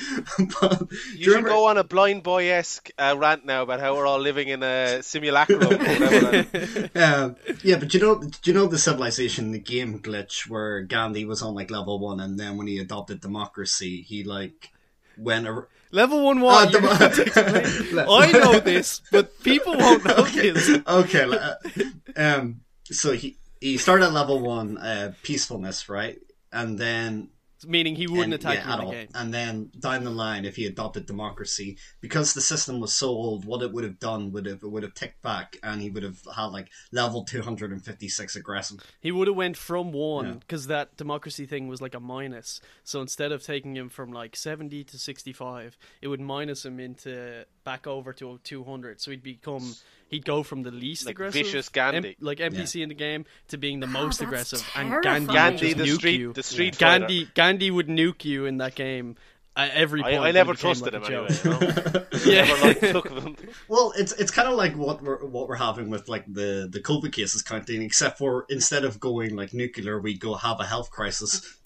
but 0.60 0.80
do 0.80 0.88
You 1.16 1.32
should 1.32 1.44
go 1.54 1.68
on 1.68 1.78
a 1.78 1.84
Blindboy 1.84 2.50
esque 2.50 2.92
uh, 2.98 3.16
rant 3.18 3.46
now 3.46 3.62
about 3.64 3.80
how 3.80 3.96
we're 3.96 4.06
all 4.08 4.20
living 4.20 4.48
in 4.50 4.62
a 4.64 5.02
simulacrum. 5.04 5.64
or 5.64 5.68
whatever 5.78 6.90
Um, 6.96 7.36
yeah, 7.64 7.78
but 7.78 7.94
you 7.94 8.00
know, 8.00 8.16
do 8.20 8.52
you 8.52 8.54
know 8.54 8.68
the 8.68 8.78
civilization, 8.78 9.52
the 9.52 9.60
game 9.60 10.00
glitch 10.00 10.50
where 10.50 10.82
Gandhi 10.82 11.26
was 11.26 11.42
on 11.42 11.54
like 11.56 11.72
level 11.72 12.00
one, 12.00 12.20
and 12.20 12.40
then 12.40 12.58
when 12.58 12.68
he 12.68 12.78
adopted 12.80 13.22
democracy, 13.22 14.02
he 14.02 14.24
like 14.24 14.72
went. 15.18 15.48
Ar- 15.48 15.68
Level 15.92 16.24
one 16.26 16.40
Ah, 16.40 16.42
what? 16.42 16.72
dem- 16.72 16.84
You're 16.84 17.26
gonna 17.36 17.58
explain- 17.60 18.08
I 18.10 18.32
know 18.32 18.60
this, 18.60 19.02
but 19.12 19.44
people 19.44 19.78
won't 19.78 20.04
know 20.04 20.24
this. 20.24 20.68
okay, 20.88 21.26
uh, 21.30 21.54
um, 22.16 22.62
so 22.86 23.14
he 23.14 23.38
he 23.62 23.78
started 23.78 24.06
at 24.08 24.12
level 24.12 24.40
one, 24.40 24.78
uh, 24.80 25.14
peacefulness, 25.22 25.88
right, 25.90 26.18
and 26.52 26.80
then 26.80 27.30
Meaning 27.66 27.96
he 27.96 28.08
wouldn't 28.08 28.26
and- 28.26 28.34
attack 28.36 28.58
yeah, 28.60 28.68
you 28.68 28.74
at 28.74 28.80
all. 28.80 28.92
game. 28.92 29.08
And 29.16 29.34
then 29.34 29.72
down 29.80 30.04
the 30.04 30.10
line, 30.10 30.46
if 30.46 30.56
he 30.56 30.66
adopted 30.66 31.06
democracy, 31.06 31.78
because 32.02 32.34
the 32.34 32.42
system 32.42 32.80
was 32.80 32.94
so 32.94 33.10
old, 33.10 33.46
what 33.46 33.62
it 33.62 33.72
would 33.72 33.84
have 33.84 34.00
done 34.00 34.32
would 34.32 34.46
have 34.46 34.64
it 34.64 34.70
would 34.70 34.84
have 34.84 34.94
ticked 34.94 35.22
back, 35.22 35.58
and 35.64 35.82
he 35.82 35.90
would 35.90 36.04
have 36.04 36.20
had 36.36 36.46
like 36.48 36.70
level 36.92 37.24
two 37.24 37.42
hundred 37.42 37.72
and 37.72 37.84
fifty 37.84 38.08
six 38.10 38.36
aggressive. 38.36 38.80
He 39.02 39.12
would 39.12 39.28
have 39.28 39.36
went 39.38 39.58
from 39.58 39.92
one 39.92 40.26
Yeah. 40.26 40.34
because 40.34 40.68
that 40.68 40.98
democracy 40.98 41.46
thing 41.46 41.68
was 41.68 41.82
like 41.82 41.96
a 41.96 42.00
minus. 42.00 42.62
So 42.84 43.02
instead 43.02 43.32
of 43.32 43.44
taking 43.44 43.76
him 43.76 43.90
from 43.90 44.12
like 44.12 44.36
seventy 44.36 44.84
to 44.86 44.98
sixty-five, 44.98 45.78
it 46.02 46.08
would 46.08 46.22
minus 46.22 46.66
him 46.66 46.80
into 46.80 47.46
back 47.64 47.88
over 47.88 48.14
to 48.14 48.40
two 48.44 48.64
hundred. 48.64 49.02
So 49.02 49.12
he'd 49.12 49.24
become 49.24 49.76
he'd 50.10 50.26
go 50.26 50.44
from 50.44 50.64
the 50.64 50.72
least 50.72 51.06
Like 51.06 51.16
aggressive, 51.16 51.46
vicious 51.46 51.70
Gandhi. 51.70 52.10
M- 52.10 52.16
like 52.20 52.40
NPC 52.40 52.82
in 52.84 52.90
the 52.90 52.96
game, 52.96 53.26
to 53.50 53.58
being 53.58 53.80
the 53.80 53.88
most 53.88 54.20
that's 54.20 54.28
aggressive. 54.28 54.70
And 54.76 54.90
terrifying. 54.90 55.26
Gandhi, 55.26 55.28
would 55.28 55.34
Gandhi, 55.34 55.74
just 55.74 55.78
the 55.78 55.84
nuke 55.84 55.96
street, 55.98 56.20
you. 56.20 56.34
the 56.34 56.44
street 56.44 56.76
fighter. 56.76 57.00
Gandhi, 57.00 57.30
Gandhi 57.34 57.72
would 57.72 57.88
nuke 57.88 58.26
you 58.26 58.46
in 58.46 58.58
that 58.58 58.76
game. 58.76 59.16
At 59.56 59.70
every 59.76 60.02
I, 60.02 60.14
point, 60.14 60.24
I 60.24 60.28
and 60.30 60.36
never 60.36 60.56
trusted 60.56 60.94
like 60.94 61.06
him 61.08 61.14
a 61.14 61.18
anyway. 61.18 61.28
joke. 61.30 61.44
You 61.44 61.52
know? 61.52 62.06
Yeah. 62.26 62.46
Never 62.46 62.68
like 62.68 62.80
took 62.80 63.08
him. 63.10 63.36
Well, 63.68 63.94
it's 63.96 64.12
it's 64.14 64.32
kind 64.32 64.48
of 64.48 64.56
like 64.56 64.76
what 64.76 65.04
we're 65.04 65.24
what 65.26 65.48
we're 65.48 65.56
having 65.58 65.92
with 65.92 66.10
like 66.10 66.26
the 66.26 66.68
the 66.72 66.80
COVID 66.80 67.12
cases 67.12 67.44
counting, 67.44 67.84
except 67.84 68.18
for 68.18 68.48
instead 68.50 68.84
of 68.84 69.00
going 69.00 69.36
like 69.36 69.54
nuclear, 69.54 70.00
we 70.02 70.18
go 70.18 70.34
have 70.34 70.60
a 70.60 70.66
health 70.66 70.90
crisis. 70.90 71.56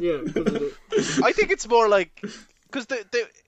Yeah, 0.00 0.18
I 1.22 1.32
think 1.32 1.52
it's 1.52 1.66
more 1.68 1.88
like 1.88 2.20
because 2.66 2.86
the, 2.86 3.06
the, 3.12 3.26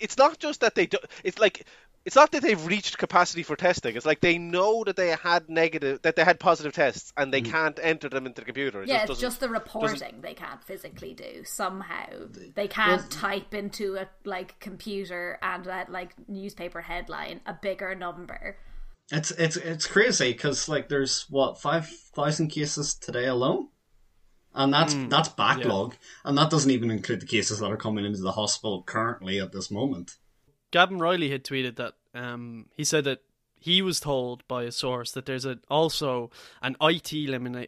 it's 0.00 0.16
not 0.16 0.38
just 0.38 0.60
that 0.60 0.74
they 0.74 0.86
do. 0.86 0.98
It's 1.24 1.38
like 1.38 1.66
it's 2.04 2.16
not 2.16 2.32
that 2.32 2.42
they've 2.42 2.64
reached 2.64 2.96
capacity 2.96 3.42
for 3.42 3.54
testing. 3.54 3.94
It's 3.94 4.06
like 4.06 4.20
they 4.20 4.38
know 4.38 4.82
that 4.84 4.96
they 4.96 5.10
had 5.10 5.50
negative, 5.50 6.00
that 6.02 6.16
they 6.16 6.24
had 6.24 6.40
positive 6.40 6.72
tests, 6.72 7.12
and 7.18 7.32
they 7.32 7.42
mm. 7.42 7.50
can't 7.50 7.78
enter 7.82 8.08
them 8.08 8.24
into 8.24 8.40
the 8.40 8.46
computer. 8.46 8.82
It 8.82 8.88
Yeah, 8.88 9.00
just 9.00 9.10
it's 9.10 9.20
just 9.20 9.40
the 9.40 9.48
reporting 9.50 10.22
they 10.22 10.32
can't 10.32 10.62
physically 10.64 11.12
do 11.12 11.42
somehow. 11.44 12.06
They 12.54 12.66
can't 12.66 13.10
type 13.10 13.52
into 13.52 13.96
a 13.96 14.08
like 14.24 14.58
computer 14.58 15.38
and 15.42 15.64
that 15.66 15.90
like 15.90 16.14
newspaper 16.28 16.80
headline 16.80 17.42
a 17.44 17.52
bigger 17.52 17.94
number. 17.94 18.56
It's 19.10 19.30
it's 19.32 19.56
it's 19.56 19.86
crazy 19.86 20.32
because 20.32 20.66
like 20.66 20.88
there's 20.88 21.26
what 21.28 21.60
five 21.60 21.88
thousand 21.88 22.48
cases 22.48 22.94
today 22.94 23.26
alone, 23.26 23.68
and 24.58 24.74
that's 24.74 24.94
that's 25.08 25.28
backlog, 25.30 25.94
and 26.24 26.36
that 26.36 26.50
doesn't 26.50 26.70
even 26.70 26.90
include 26.90 27.20
the 27.20 27.26
cases 27.26 27.60
that 27.60 27.70
are 27.70 27.76
coming 27.76 28.04
into 28.04 28.20
the 28.20 28.32
hospital 28.32 28.82
currently 28.82 29.40
at 29.40 29.52
this 29.52 29.70
moment. 29.70 30.16
Gavin 30.72 30.98
Reilly 30.98 31.30
had 31.30 31.44
tweeted 31.44 31.76
that 31.76 31.94
um, 32.12 32.66
he 32.74 32.84
said 32.84 33.04
that 33.04 33.22
he 33.58 33.82
was 33.82 34.00
told 34.00 34.46
by 34.48 34.64
a 34.64 34.72
source 34.72 35.12
that 35.12 35.26
there's 35.26 35.44
a, 35.44 35.58
also 35.68 36.30
an 36.62 36.76
IT 36.80 37.12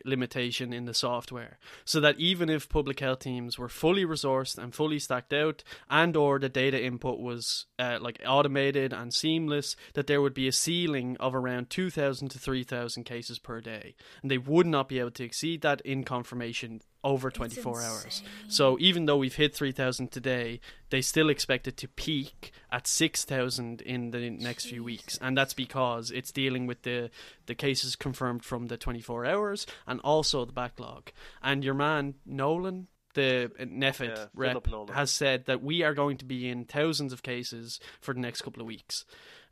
limitation 0.04 0.72
in 0.72 0.84
the 0.84 0.94
software, 0.94 1.58
so 1.84 2.00
that 2.00 2.18
even 2.18 2.48
if 2.48 2.68
public 2.68 3.00
health 3.00 3.20
teams 3.20 3.58
were 3.58 3.68
fully 3.68 4.04
resourced 4.04 4.58
and 4.58 4.74
fully 4.74 4.98
stacked 4.98 5.32
out, 5.32 5.62
and 5.88 6.16
or 6.16 6.38
the 6.38 6.48
data 6.48 6.82
input 6.82 7.18
was 7.18 7.66
uh, 7.78 7.98
like 8.00 8.20
automated 8.26 8.92
and 8.92 9.12
seamless, 9.12 9.76
that 9.94 10.06
there 10.06 10.22
would 10.22 10.34
be 10.34 10.48
a 10.48 10.52
ceiling 10.52 11.16
of 11.18 11.34
around 11.34 11.70
2,000 11.70 12.28
to 12.28 12.38
3,000 12.38 13.04
cases 13.04 13.38
per 13.38 13.60
day, 13.60 13.94
and 14.22 14.30
they 14.30 14.38
would 14.38 14.66
not 14.66 14.88
be 14.88 14.98
able 14.98 15.10
to 15.10 15.24
exceed 15.24 15.62
that 15.62 15.80
in 15.82 16.04
confirmation 16.04 16.80
over 17.02 17.30
24 17.30 17.80
hours. 17.82 18.22
So 18.48 18.76
even 18.80 19.06
though 19.06 19.16
we've 19.16 19.34
hit 19.34 19.54
3,000 19.54 20.10
today, 20.10 20.60
they 20.90 21.00
still 21.00 21.30
expect 21.30 21.66
it 21.66 21.76
to 21.78 21.88
peak 21.88 22.52
at 22.70 22.86
6,000 22.86 23.80
in 23.82 24.10
the 24.10 24.30
next 24.30 24.66
few 24.66 24.84
weeks. 24.84 25.18
And 25.20 25.36
that's 25.36 25.54
because 25.54 26.10
it's 26.10 26.30
dealing 26.32 26.66
with 26.66 26.82
the, 26.82 27.10
the 27.46 27.54
cases 27.54 27.96
confirmed 27.96 28.44
from 28.44 28.66
the 28.66 28.76
24 28.76 29.24
hours 29.26 29.66
and 29.86 30.00
also 30.00 30.44
the 30.44 30.52
backlog. 30.52 31.10
And 31.42 31.64
your 31.64 31.74
man, 31.74 32.14
Nolan, 32.26 32.88
the 33.14 33.50
uh, 33.58 33.64
NPHET 33.64 34.16
Yeah, 34.16 34.26
rep, 34.34 34.66
Nolan. 34.66 34.94
has 34.94 35.10
said 35.10 35.46
that 35.46 35.62
we 35.62 35.82
are 35.82 35.94
going 35.94 36.16
to 36.18 36.24
be 36.24 36.48
in 36.48 36.64
thousands 36.64 37.12
of 37.12 37.22
cases 37.22 37.80
for 38.00 38.14
the 38.14 38.20
next 38.20 38.42
couple 38.42 38.60
of 38.60 38.66
weeks. 38.66 39.04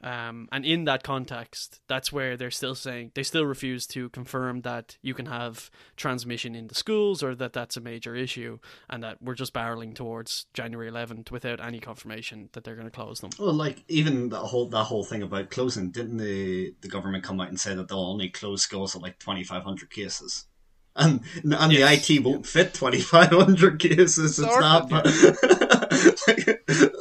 Um, 0.03 0.49
and 0.53 0.65
in 0.65 0.85
that 0.85 1.03
context, 1.03 1.81
that's 1.89 2.13
where 2.13 2.37
they're 2.37 2.51
still 2.53 2.75
saying 2.77 3.11
they 3.15 3.25
still 3.25 3.45
refuse 3.45 3.87
to 3.89 4.09
confirm 4.11 4.61
that 4.61 4.97
you 5.03 5.13
can 5.13 5.27
have 5.27 5.71
transmission 5.97 6.55
in 6.55 6.69
the 6.69 6.75
schools 6.77 7.23
or 7.23 7.35
that 7.35 7.53
that's 7.53 7.77
a 7.77 7.81
major 7.81 8.15
issue, 8.15 8.59
and 8.89 9.03
that 9.03 9.21
we're 9.21 9.35
just 9.35 9.53
barreling 9.53 9.95
towards 9.95 10.47
January 10.55 10.89
11th 10.91 11.31
without 11.33 11.59
any 11.61 11.81
confirmation 11.81 12.49
that 12.53 12.63
they're 12.63 12.77
going 12.77 12.87
to 12.87 12.93
close 12.95 13.21
them. 13.21 13.31
Well, 13.39 13.53
like 13.53 13.83
even 13.89 14.29
that 14.29 14.39
whole 14.39 14.69
that 14.69 14.85
whole 14.85 15.03
thing 15.05 15.23
about 15.23 15.51
closing, 15.51 15.91
didn't 15.91 16.19
the 16.19 16.75
the 16.81 16.89
government 16.89 17.25
come 17.25 17.41
out 17.41 17.49
and 17.49 17.59
say 17.59 17.75
that 17.75 17.89
they'll 17.89 17.99
only 17.99 18.29
close 18.29 18.63
schools 18.63 18.95
at 18.95 19.03
like 19.03 19.19
twenty 19.19 19.43
five 19.45 19.65
hundred 19.65 19.91
cases? 19.91 20.47
And 20.97 21.21
and 21.45 21.73
Yes. 21.73 22.07
the 22.09 22.17
IT 22.17 22.25
won't 22.25 22.45
fit 22.47 22.75
twenty 22.75 23.01
five 23.01 23.31
hundred 23.31 23.79
cases. 23.79 24.39
It's 24.39 24.59
not 24.59 24.91
like, 24.93 25.05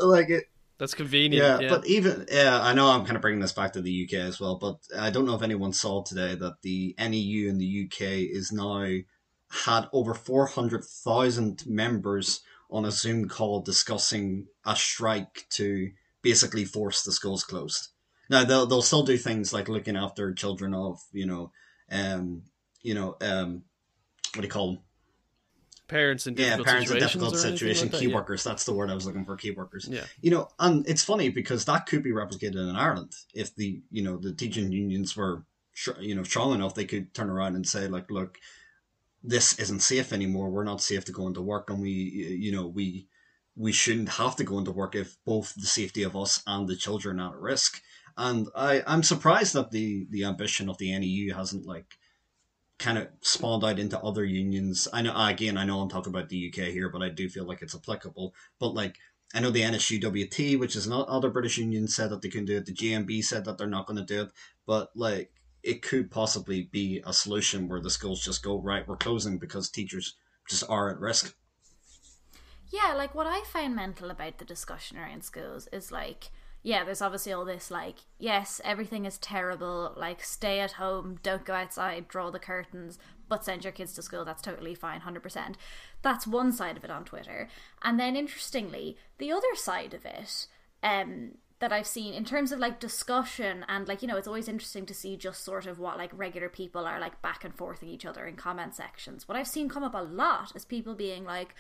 like 0.01 0.29
it, 0.29 0.49
That's 0.77 0.93
convenient. 0.93 1.43
yeah, 1.43 1.59
Yeah, 1.61 1.69
but 1.69 1.87
even 1.87 2.25
yeah, 2.31 2.61
I 2.61 2.73
know 2.73 2.87
I'm 2.87 3.05
kind 3.05 3.15
of 3.15 3.21
bringing 3.21 3.39
this 3.39 3.51
back 3.51 3.73
to 3.73 3.81
the 3.81 4.03
UK 4.05 4.19
as 4.19 4.39
well, 4.39 4.55
but 4.55 4.77
I 4.97 5.09
don't 5.09 5.25
know 5.25 5.35
if 5.35 5.41
anyone 5.41 5.73
saw 5.73 6.03
today 6.03 6.35
that 6.35 6.61
the 6.61 6.95
NEU 6.99 7.49
in 7.49 7.57
the 7.57 7.85
UK 7.85 8.01
is 8.31 8.51
now 8.51 8.85
had 9.49 9.87
over 9.91 10.13
four 10.13 10.45
hundred 10.45 10.83
thousand 10.83 11.63
members 11.65 12.41
on 12.69 12.85
a 12.85 12.91
Zoom 12.91 13.27
call 13.27 13.61
discussing 13.61 14.47
a 14.65 14.75
strike 14.75 15.45
to 15.51 15.91
basically 16.21 16.65
force 16.65 17.03
the 17.03 17.11
schools 17.11 17.43
closed. 17.43 17.89
Now 18.29 18.43
they'll 18.43 18.65
they'll 18.65 18.81
still 18.81 19.03
do 19.03 19.17
things 19.17 19.53
like 19.53 19.69
looking 19.69 19.95
after 19.95 20.33
children 20.33 20.73
of 20.73 20.99
you 21.11 21.25
know, 21.25 21.51
um, 21.91 22.43
you 22.83 22.93
know, 22.93 23.15
um, 23.21 23.63
what 24.35 24.41
do 24.41 24.47
you 24.47 24.49
call 24.49 24.73
them? 24.73 24.83
Parents 25.87 26.27
in 26.27 26.35
yeah, 26.35 26.57
parents 26.57 26.91
in 26.91 26.99
difficult 26.99 27.37
situation, 27.37 27.83
like 27.83 27.91
that, 27.91 27.99
key 27.99 28.07
yeah. 28.07 28.15
workers. 28.15 28.43
That's 28.43 28.65
the 28.65 28.73
word 28.73 28.89
I 28.89 28.95
was 28.95 29.05
looking 29.05 29.25
for. 29.25 29.35
Key 29.35 29.51
workers. 29.51 29.87
Yeah. 29.89 30.05
You 30.21 30.31
know, 30.31 30.49
and 30.59 30.87
it's 30.87 31.03
funny 31.03 31.29
because 31.29 31.65
that 31.65 31.85
could 31.85 32.03
be 32.03 32.11
replicated 32.11 32.69
in 32.69 32.75
Ireland 32.75 33.13
if 33.33 33.55
the 33.55 33.81
you 33.91 34.03
know 34.03 34.17
the 34.17 34.33
teaching 34.33 34.71
unions 34.71 35.15
were 35.15 35.43
you 35.99 36.15
know 36.15 36.23
strong 36.23 36.53
enough. 36.53 36.75
They 36.75 36.85
could 36.85 37.13
turn 37.13 37.29
around 37.29 37.55
and 37.55 37.67
say 37.67 37.87
like, 37.87 38.11
look, 38.11 38.37
this 39.23 39.57
isn't 39.59 39.81
safe 39.81 40.13
anymore. 40.13 40.49
We're 40.49 40.63
not 40.63 40.81
safe 40.81 41.05
to 41.05 41.11
go 41.11 41.27
into 41.27 41.41
work, 41.41 41.69
and 41.69 41.81
we 41.81 41.89
you 41.89 42.51
know 42.51 42.67
we 42.67 43.07
we 43.55 43.71
shouldn't 43.71 44.09
have 44.09 44.35
to 44.35 44.43
go 44.43 44.59
into 44.59 44.71
work 44.71 44.95
if 44.95 45.17
both 45.25 45.53
the 45.55 45.65
safety 45.65 46.03
of 46.03 46.15
us 46.15 46.43
and 46.45 46.67
the 46.67 46.75
children 46.75 47.19
are 47.19 47.33
at 47.33 47.41
risk. 47.41 47.81
And 48.15 48.47
I 48.55 48.83
I'm 48.85 49.03
surprised 49.03 49.53
that 49.53 49.71
the 49.71 50.07
the 50.09 50.25
ambition 50.25 50.69
of 50.69 50.77
the 50.77 50.97
NEU 50.97 51.33
hasn't 51.33 51.65
like 51.65 51.97
kind 52.79 52.97
of 52.97 53.07
spawned 53.21 53.63
out 53.63 53.79
into 53.79 53.99
other 53.99 54.23
unions. 54.23 54.87
I 54.93 55.01
know 55.01 55.13
again, 55.15 55.57
I 55.57 55.65
know 55.65 55.81
I'm 55.81 55.89
talking 55.89 56.13
about 56.13 56.29
the 56.29 56.51
UK 56.51 56.67
here, 56.67 56.89
but 56.89 57.01
I 57.01 57.09
do 57.09 57.29
feel 57.29 57.45
like 57.45 57.61
it's 57.61 57.75
applicable. 57.75 58.33
But 58.59 58.73
like 58.73 58.97
I 59.33 59.39
know 59.39 59.51
the 59.51 59.61
NASUWT, 59.61 60.59
which 60.59 60.75
is 60.75 60.87
another 60.87 61.29
British 61.29 61.57
union, 61.57 61.87
said 61.87 62.11
that 62.11 62.21
they 62.21 62.29
can 62.29 62.45
do 62.45 62.57
it. 62.57 62.65
The 62.65 62.73
GMB 62.73 63.23
said 63.23 63.45
that 63.45 63.57
they're 63.57 63.67
not 63.67 63.87
going 63.87 63.97
to 63.97 64.05
do 64.05 64.23
it. 64.23 64.31
But 64.65 64.91
like 64.95 65.31
it 65.63 65.81
could 65.81 66.09
possibly 66.11 66.69
be 66.71 67.01
a 67.05 67.11
solution 67.11 67.67
where 67.67 67.81
the 67.81 67.89
schools 67.89 68.23
just 68.23 68.43
go 68.43 68.59
right, 68.59 68.87
we're 68.87 68.95
closing 68.95 69.37
because 69.37 69.69
teachers 69.69 70.15
just 70.47 70.63
are 70.69 70.89
at 70.89 70.99
risk. 70.99 71.35
Yeah, 72.69 72.93
like 72.93 73.15
what 73.15 73.27
I 73.27 73.43
find 73.51 73.75
mental 73.75 74.09
about 74.09 74.37
the 74.37 74.45
discussion 74.45 74.97
around 74.97 75.23
schools 75.23 75.67
is 75.73 75.91
like, 75.91 76.29
yeah, 76.67 76.83
there's 76.83 77.01
obviously 77.01 77.31
all 77.31 77.45
this 77.45 77.71
like, 77.71 77.99
yes, 78.19 78.59
everything 78.65 79.05
is 79.05 79.17
terrible, 79.19 79.93
like 79.95 80.21
stay 80.21 80.59
at 80.59 80.73
home, 80.73 81.17
don't 81.23 81.45
go 81.45 81.53
outside, 81.53 82.09
draw 82.09 82.29
the 82.29 82.39
curtains. 82.39 82.99
but 83.29 83.45
send 83.45 83.63
your 83.63 83.71
kids 83.71 83.93
to 83.93 84.01
school. 84.01 84.25
That's 84.25 84.41
totally 84.41 84.75
fine, 84.75 84.99
100%. 84.99 85.55
That's 86.01 86.27
one 86.27 86.51
side 86.51 86.75
of 86.75 86.83
it 86.83 86.91
on 86.91 87.05
Twitter. 87.05 87.47
And 87.83 87.97
then, 87.97 88.17
interestingly, 88.17 88.97
the 89.17 89.31
other 89.31 89.55
side 89.55 89.93
of 89.93 90.05
it, 90.05 90.47
um, 90.83 91.35
that 91.59 91.71
I've 91.71 91.87
seen 91.87 92.13
in 92.13 92.25
terms 92.25 92.51
of 92.51 92.59
like 92.59 92.81
discussion 92.81 93.65
and 93.67 93.87
like 93.87 94.03
you 94.03 94.07
know 94.07 94.15
it's 94.17 94.27
always 94.27 94.47
interesting 94.47 94.85
to 94.85 94.93
see 94.93 95.17
just 95.17 95.43
sort 95.43 95.65
of 95.65 95.79
what 95.79 95.97
like 95.97 96.11
regular 96.13 96.49
people 96.49 96.85
are 96.85 96.99
like 96.99 97.19
back 97.23 97.43
and 97.43 97.55
forthing 97.55 97.89
each 97.89 98.05
other 98.05 98.27
in 98.27 98.35
comment 98.35 98.75
sections. 98.75 99.27
What 99.27 99.37
I've 99.37 99.47
seen 99.47 99.67
come 99.67 99.83
up 99.83 99.95
a 99.95 100.03
lot 100.03 100.55
is 100.55 100.65
people 100.65 100.93
being 100.93 101.23
like, 101.23 101.55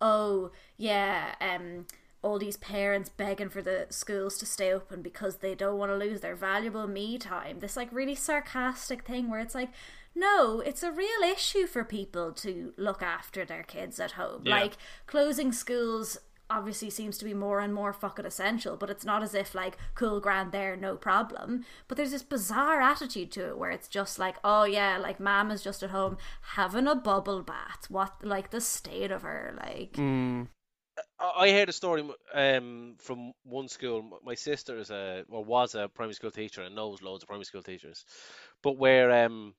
"Oh 0.00 0.52
yeah, 0.78 1.34
um, 1.40 1.86
all 2.22 2.38
these 2.38 2.56
parents 2.56 3.08
begging 3.08 3.50
for 3.50 3.60
the 3.62 3.86
schools 3.90 4.38
to 4.38 4.46
stay 4.46 4.72
open 4.72 5.02
because 5.02 5.36
they 5.36 5.54
don't 5.54 5.78
want 5.78 5.90
to 5.90 5.96
lose 5.96 6.20
their 6.20 6.36
valuable 6.36 6.86
me 6.86 7.18
time." 7.18 7.60
This 7.60 7.76
like 7.76 7.92
really 7.92 8.14
sarcastic 8.14 9.04
thing 9.04 9.28
where 9.30 9.40
it's 9.40 9.54
like. 9.54 9.70
No, 10.14 10.60
it's 10.60 10.82
a 10.82 10.92
real 10.92 11.22
issue 11.24 11.66
for 11.66 11.84
people 11.84 12.32
to 12.32 12.74
look 12.76 13.02
after 13.02 13.46
their 13.46 13.62
kids 13.62 13.98
at 13.98 14.12
home. 14.12 14.42
Yeah. 14.44 14.60
Like 14.60 14.76
closing 15.06 15.52
schools 15.52 16.18
obviously 16.50 16.90
seems 16.90 17.16
to 17.16 17.24
be 17.24 17.32
more 17.32 17.60
and 17.60 17.72
more 17.72 17.94
fucking 17.94 18.26
essential, 18.26 18.76
but 18.76 18.90
it's 18.90 19.06
not 19.06 19.22
as 19.22 19.34
if 19.34 19.54
like 19.54 19.78
cool 19.94 20.20
grand 20.20 20.52
there, 20.52 20.76
no 20.76 20.96
problem. 20.96 21.64
But 21.88 21.96
there's 21.96 22.10
this 22.10 22.22
bizarre 22.22 22.82
attitude 22.82 23.32
to 23.32 23.48
it 23.48 23.58
where 23.58 23.70
it's 23.70 23.88
just 23.88 24.18
like, 24.18 24.36
oh 24.44 24.64
yeah, 24.64 24.98
like 24.98 25.18
mom 25.18 25.50
is 25.50 25.62
just 25.62 25.82
at 25.82 25.90
home 25.90 26.18
having 26.56 26.86
a 26.86 26.94
bubble 26.94 27.42
bath. 27.42 27.86
What 27.88 28.12
like 28.22 28.50
the 28.50 28.60
state 28.60 29.10
of 29.10 29.22
her, 29.22 29.54
like 29.58 29.92
Mm. 29.94 30.48
I 31.22 31.50
heard 31.52 31.68
a 31.68 31.72
story 31.72 32.04
um, 32.34 32.96
from 32.98 33.32
one 33.44 33.68
school. 33.68 34.18
My 34.24 34.34
sister 34.34 34.76
is 34.78 34.90
a 34.90 35.24
or 35.28 35.44
was 35.44 35.74
a 35.74 35.88
primary 35.88 36.14
school 36.14 36.30
teacher 36.32 36.62
and 36.62 36.74
knows 36.74 37.00
loads 37.02 37.22
of 37.22 37.28
primary 37.28 37.44
school 37.44 37.62
teachers, 37.62 38.04
but 38.62 38.76
where 38.76 39.24
um, 39.24 39.54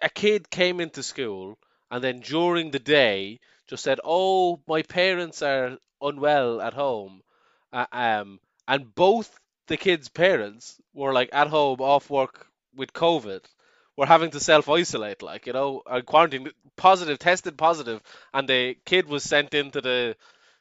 a 0.00 0.08
kid 0.08 0.50
came 0.50 0.80
into 0.80 1.02
school 1.02 1.58
and 1.90 2.02
then 2.02 2.20
during 2.20 2.70
the 2.70 2.78
day 2.78 3.40
just 3.66 3.82
said, 3.84 4.00
"Oh, 4.02 4.62
my 4.66 4.82
parents 4.82 5.42
are 5.42 5.76
unwell 6.00 6.62
at 6.62 6.72
home," 6.72 7.22
uh, 7.72 7.86
um, 7.92 8.40
and 8.66 8.94
both 8.94 9.38
the 9.66 9.76
kid's 9.76 10.08
parents 10.08 10.80
were 10.94 11.12
like 11.12 11.28
at 11.34 11.48
home 11.48 11.80
off 11.82 12.08
work 12.08 12.46
with 12.74 12.94
COVID. 12.94 13.44
Were 13.96 14.06
having 14.06 14.30
to 14.30 14.40
self 14.40 14.68
isolate, 14.68 15.22
like 15.22 15.46
you 15.46 15.52
know, 15.52 15.82
and 15.86 16.06
quarantine, 16.06 16.50
positive, 16.76 17.18
tested 17.18 17.58
positive, 17.58 18.02
and 18.32 18.48
the 18.48 18.76
kid 18.86 19.08
was 19.08 19.22
sent 19.24 19.52
into 19.54 19.80
the 19.80 20.16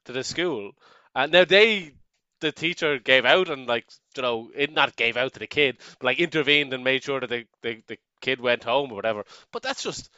to 0.06 0.12
the 0.12 0.24
school. 0.24 0.72
And 1.16 1.32
now 1.32 1.46
they, 1.46 1.94
the 2.42 2.52
teacher 2.52 3.00
gave 3.00 3.26
out 3.26 3.50
and 3.50 3.68
like 3.68 3.86
you 4.16 4.22
know, 4.24 4.52
it 4.56 4.74
not 4.74 4.96
gave 4.96 5.16
out 5.18 5.34
to 5.34 5.40
the 5.40 5.48
kid, 5.48 5.78
but 6.00 6.06
like 6.08 6.20
intervened 6.20 6.74
and 6.74 6.84
made 6.84 7.04
sure 7.04 7.20
that 7.20 7.30
the 7.30 7.46
the, 7.62 7.82
the 7.88 7.98
kid 8.22 8.42
went 8.42 8.64
home 8.64 8.92
or 8.92 8.96
whatever. 8.96 9.24
But 9.52 9.64
that's 9.64 9.84
just 9.84 10.10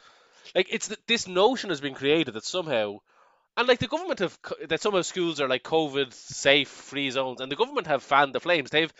like 0.54 0.68
it's 0.70 0.88
th- 0.88 1.00
this 1.06 1.28
notion 1.28 1.70
has 1.70 1.80
been 1.80 1.94
created 1.94 2.34
that 2.34 2.44
somehow. 2.44 2.98
And 3.56 3.68
like 3.68 3.80
the 3.80 3.88
government 3.88 4.20
have 4.20 4.38
that 4.68 4.80
some 4.80 4.94
of 4.94 5.04
schools 5.06 5.40
are 5.40 5.48
like 5.48 5.62
COVID 5.62 6.12
safe 6.12 6.68
free 6.68 7.10
zones, 7.10 7.40
and 7.40 7.52
the 7.52 7.56
government 7.56 7.86
have 7.86 8.02
fanned 8.02 8.34
the 8.34 8.40
flames. 8.40 8.70
They've 8.70 8.92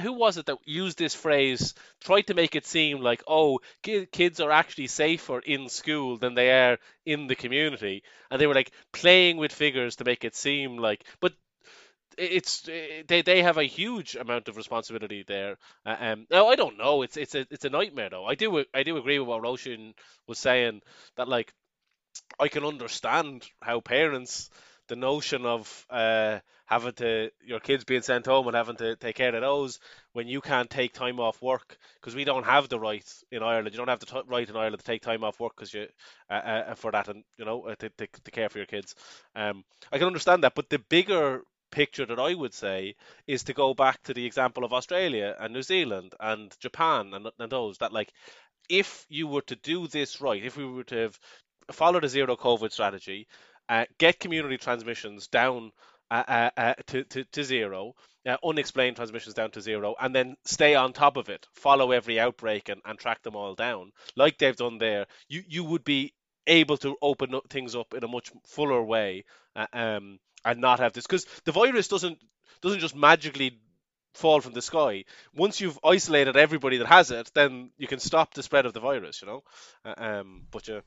who 0.00 0.12
was 0.12 0.36
it 0.38 0.46
that 0.46 0.58
used 0.64 0.98
this 0.98 1.14
phrase? 1.14 1.74
Tried 2.00 2.22
to 2.28 2.34
make 2.34 2.54
it 2.56 2.66
seem 2.66 3.00
like 3.00 3.22
oh, 3.26 3.60
kids 3.82 4.40
are 4.40 4.50
actually 4.50 4.86
safer 4.88 5.38
in 5.40 5.68
school 5.68 6.18
than 6.18 6.34
they 6.34 6.50
are 6.52 6.78
in 7.06 7.26
the 7.26 7.36
community, 7.36 8.02
and 8.30 8.40
they 8.40 8.46
were 8.46 8.54
like 8.54 8.72
playing 8.92 9.36
with 9.36 9.52
figures 9.52 9.96
to 9.96 10.04
make 10.04 10.24
it 10.24 10.36
seem 10.36 10.76
like. 10.78 11.04
But 11.20 11.34
it's 12.18 12.62
they 12.62 13.22
they 13.22 13.42
have 13.42 13.58
a 13.58 13.64
huge 13.64 14.16
amount 14.16 14.48
of 14.48 14.56
responsibility 14.56 15.24
there. 15.26 15.56
Uh, 15.86 15.96
um, 16.00 16.26
no, 16.30 16.48
I 16.48 16.56
don't 16.56 16.78
know. 16.78 17.02
It's 17.02 17.16
it's 17.16 17.34
a 17.34 17.46
it's 17.50 17.64
a 17.64 17.70
nightmare 17.70 18.10
though. 18.10 18.26
I 18.26 18.34
do 18.34 18.64
I 18.74 18.82
do 18.82 18.96
agree 18.96 19.18
with 19.18 19.28
what 19.28 19.42
Roshan 19.42 19.94
was 20.26 20.38
saying 20.38 20.82
that 21.16 21.28
like 21.28 21.52
I 22.40 22.48
can 22.48 22.64
understand 22.64 23.46
how 23.62 23.80
parents 23.80 24.50
the 24.88 24.96
notion 24.96 25.46
of 25.46 25.86
uh, 25.90 26.38
having 26.66 26.92
to 26.92 27.30
your 27.44 27.60
kids 27.60 27.84
being 27.84 28.02
sent 28.02 28.26
home 28.26 28.46
and 28.46 28.56
having 28.56 28.76
to 28.76 28.96
take 28.96 29.16
care 29.16 29.34
of 29.34 29.40
those 29.40 29.80
when 30.12 30.28
you 30.28 30.40
can't 30.40 30.68
take 30.68 30.92
time 30.92 31.20
off 31.20 31.40
work 31.40 31.78
because 32.00 32.14
we 32.14 32.24
don't 32.24 32.44
have 32.44 32.68
the 32.68 32.78
right 32.78 33.04
in 33.30 33.42
Ireland. 33.42 33.70
You 33.72 33.78
don't 33.78 33.88
have 33.88 34.00
the 34.00 34.06
t- 34.06 34.22
right 34.26 34.48
in 34.48 34.56
Ireland 34.56 34.78
to 34.78 34.84
take 34.84 35.02
time 35.02 35.24
off 35.24 35.40
work 35.40 35.52
because 35.56 35.72
you 35.72 35.86
uh, 36.30 36.34
uh, 36.34 36.74
for 36.74 36.90
that 36.92 37.08
and 37.08 37.24
you 37.36 37.44
know 37.44 37.62
uh, 37.66 37.74
to, 37.76 37.88
to 37.90 38.06
to 38.24 38.30
care 38.30 38.48
for 38.48 38.58
your 38.58 38.66
kids. 38.66 38.94
Um, 39.36 39.64
I 39.92 39.98
can 39.98 40.06
understand 40.06 40.44
that, 40.44 40.54
but 40.54 40.68
the 40.68 40.78
bigger 40.78 41.42
picture 41.70 42.06
that 42.06 42.18
I 42.18 42.34
would 42.34 42.54
say 42.54 42.94
is 43.26 43.44
to 43.44 43.52
go 43.52 43.74
back 43.74 44.02
to 44.04 44.14
the 44.14 44.24
example 44.24 44.64
of 44.64 44.72
Australia 44.72 45.36
and 45.38 45.52
New 45.52 45.62
Zealand 45.62 46.14
and 46.18 46.54
Japan 46.60 47.12
and, 47.12 47.28
and 47.38 47.52
those 47.52 47.78
that 47.78 47.92
like 47.92 48.12
if 48.68 49.06
you 49.08 49.26
were 49.26 49.42
to 49.42 49.56
do 49.56 49.86
this 49.86 50.20
right, 50.20 50.42
if 50.42 50.56
we 50.56 50.64
were 50.64 50.84
to 50.84 50.96
have 50.96 51.18
followed 51.72 52.04
a 52.04 52.08
zero 52.08 52.36
COVID 52.36 52.72
strategy, 52.72 53.26
uh, 53.68 53.84
get 53.98 54.20
community 54.20 54.56
transmissions 54.56 55.28
down 55.28 55.72
uh, 56.10 56.24
uh, 56.26 56.50
uh, 56.56 56.74
to, 56.86 57.04
to, 57.04 57.24
to 57.24 57.44
zero, 57.44 57.94
uh, 58.26 58.36
unexplained 58.44 58.96
transmissions 58.96 59.34
down 59.34 59.50
to 59.50 59.60
zero, 59.60 59.94
and 60.00 60.14
then 60.14 60.36
stay 60.44 60.74
on 60.74 60.92
top 60.92 61.16
of 61.16 61.28
it, 61.28 61.46
follow 61.54 61.92
every 61.92 62.18
outbreak 62.18 62.68
and, 62.68 62.80
and 62.84 62.98
track 62.98 63.22
them 63.22 63.36
all 63.36 63.54
down, 63.54 63.92
like 64.16 64.38
they've 64.38 64.56
done 64.56 64.78
there, 64.78 65.06
you, 65.28 65.42
you 65.46 65.64
would 65.64 65.84
be 65.84 66.14
able 66.46 66.78
to 66.78 66.96
open 67.02 67.34
up 67.34 67.48
things 67.50 67.76
up 67.76 67.92
in 67.92 68.02
a 68.02 68.08
much 68.08 68.30
fuller 68.46 68.82
way 68.82 69.24
um, 69.72 70.18
and 70.44 70.60
not 70.60 70.80
have 70.80 70.94
this. 70.94 71.06
Because 71.06 71.26
the 71.44 71.52
virus 71.52 71.88
doesn't 71.88 72.18
doesn't 72.62 72.80
just 72.80 72.96
magically 72.96 73.60
fall 74.18 74.40
from 74.40 74.52
the 74.54 74.62
sky. 74.62 75.04
Once 75.34 75.60
you've 75.60 75.78
isolated 75.84 76.36
everybody 76.36 76.78
that 76.78 76.86
has 76.88 77.10
it, 77.10 77.30
then 77.34 77.70
you 77.78 77.86
can 77.88 78.00
stop 78.00 78.34
the 78.34 78.42
spread 78.42 78.66
of 78.66 78.72
the 78.74 78.80
virus, 78.80 79.22
you 79.22 79.28
know. 79.28 79.42
Uh, 79.84 79.94
um, 79.96 80.42
but 80.50 80.68
yeah, 80.68 80.80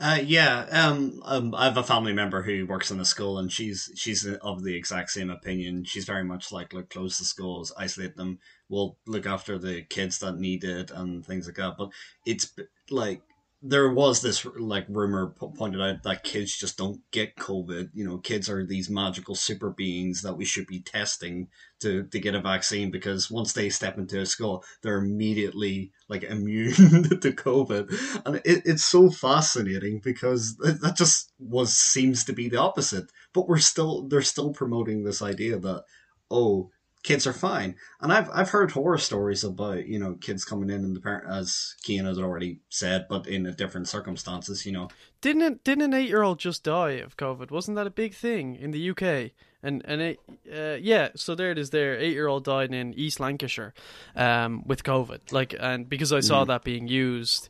Uh, 0.00 0.18
yeah, 0.22 0.66
um, 0.70 1.22
um, 1.24 1.54
I 1.54 1.64
have 1.64 1.76
a 1.76 1.82
family 1.82 2.12
member 2.12 2.42
who 2.42 2.66
works 2.66 2.90
in 2.90 3.00
a 3.00 3.04
school, 3.04 3.38
and 3.38 3.50
she's 3.52 3.90
she's 3.94 4.26
of 4.26 4.62
the 4.62 4.74
exact 4.76 5.10
same 5.10 5.30
opinion. 5.30 5.84
She's 5.84 6.04
very 6.04 6.24
much 6.24 6.52
like, 6.52 6.72
look, 6.72 6.90
close 6.90 7.18
the 7.18 7.24
schools, 7.24 7.72
isolate 7.78 8.16
them. 8.16 8.38
We'll 8.68 8.98
look 9.06 9.26
after 9.26 9.58
the 9.58 9.82
kids 9.82 10.18
that 10.20 10.38
need 10.38 10.64
it 10.64 10.90
and 10.90 11.24
things 11.24 11.46
like 11.46 11.56
that. 11.56 11.76
But 11.78 11.90
it's 12.26 12.52
like 12.90 13.22
there 13.68 13.90
was 13.90 14.22
this 14.22 14.46
like 14.58 14.86
rumor 14.88 15.34
pointed 15.56 15.80
out 15.80 16.02
that 16.04 16.22
kids 16.22 16.56
just 16.56 16.78
don't 16.78 17.00
get 17.10 17.36
COVID. 17.36 17.90
You 17.94 18.04
know, 18.04 18.18
kids 18.18 18.48
are 18.48 18.64
these 18.64 18.88
magical 18.88 19.34
super 19.34 19.70
beings 19.70 20.22
that 20.22 20.36
we 20.36 20.44
should 20.44 20.66
be 20.66 20.80
testing 20.80 21.48
to 21.80 22.04
to 22.04 22.18
get 22.20 22.34
a 22.34 22.40
vaccine 22.40 22.90
because 22.90 23.30
once 23.30 23.52
they 23.52 23.68
step 23.68 23.98
into 23.98 24.20
a 24.20 24.26
school, 24.26 24.64
they're 24.82 24.98
immediately 24.98 25.92
like 26.08 26.22
immune 26.24 26.74
to 26.74 27.32
COVID, 27.32 28.22
and 28.24 28.36
it, 28.36 28.62
it's 28.64 28.84
so 28.84 29.10
fascinating 29.10 30.00
because 30.02 30.56
that 30.58 30.94
just 30.96 31.32
was 31.38 31.74
seems 31.74 32.24
to 32.24 32.32
be 32.32 32.48
the 32.48 32.60
opposite. 32.60 33.10
But 33.32 33.48
we're 33.48 33.58
still 33.58 34.06
they're 34.08 34.22
still 34.22 34.52
promoting 34.52 35.02
this 35.02 35.22
idea 35.22 35.58
that 35.58 35.84
oh 36.30 36.70
kids 37.06 37.24
are 37.24 37.32
fine, 37.32 37.76
and 38.00 38.12
I've 38.12 38.28
I've 38.34 38.50
heard 38.50 38.72
horror 38.72 38.98
stories 38.98 39.44
about 39.44 39.86
you 39.86 39.98
know 39.98 40.14
kids 40.14 40.44
coming 40.44 40.68
in 40.68 40.84
and 40.84 40.94
the 40.94 41.00
parent 41.00 41.30
as 41.30 41.76
Cian 41.82 42.04
has 42.04 42.18
already 42.18 42.58
said, 42.68 43.06
but 43.08 43.28
in 43.28 43.46
a 43.46 43.52
different 43.52 43.88
circumstances. 43.88 44.66
You 44.66 44.72
know, 44.72 44.88
Didn't 45.20 45.42
it, 45.42 45.64
didn't 45.64 45.84
an 45.84 45.94
eight 45.94 46.08
year 46.08 46.22
old 46.22 46.40
just 46.40 46.64
die 46.64 46.98
of 47.06 47.16
COVID? 47.16 47.50
Wasn't 47.50 47.76
that 47.76 47.86
a 47.86 47.90
big 47.90 48.12
thing 48.12 48.56
in 48.56 48.72
the 48.72 48.90
UK? 48.90 49.30
And 49.62 49.82
and 49.86 50.00
it, 50.02 50.20
uh, 50.52 50.78
yeah, 50.80 51.10
so 51.14 51.34
there 51.34 51.52
it 51.52 51.58
is. 51.58 51.70
There, 51.70 51.96
eight 51.96 52.12
year 52.12 52.26
old 52.26 52.44
died 52.44 52.74
in 52.74 52.92
East 52.94 53.20
Lancashire, 53.20 53.72
um, 54.16 54.64
with 54.66 54.82
COVID. 54.82 55.32
Like, 55.32 55.54
and 55.58 55.88
because 55.88 56.12
I 56.12 56.20
saw 56.20 56.44
that 56.44 56.64
being 56.64 56.88
used 56.88 57.48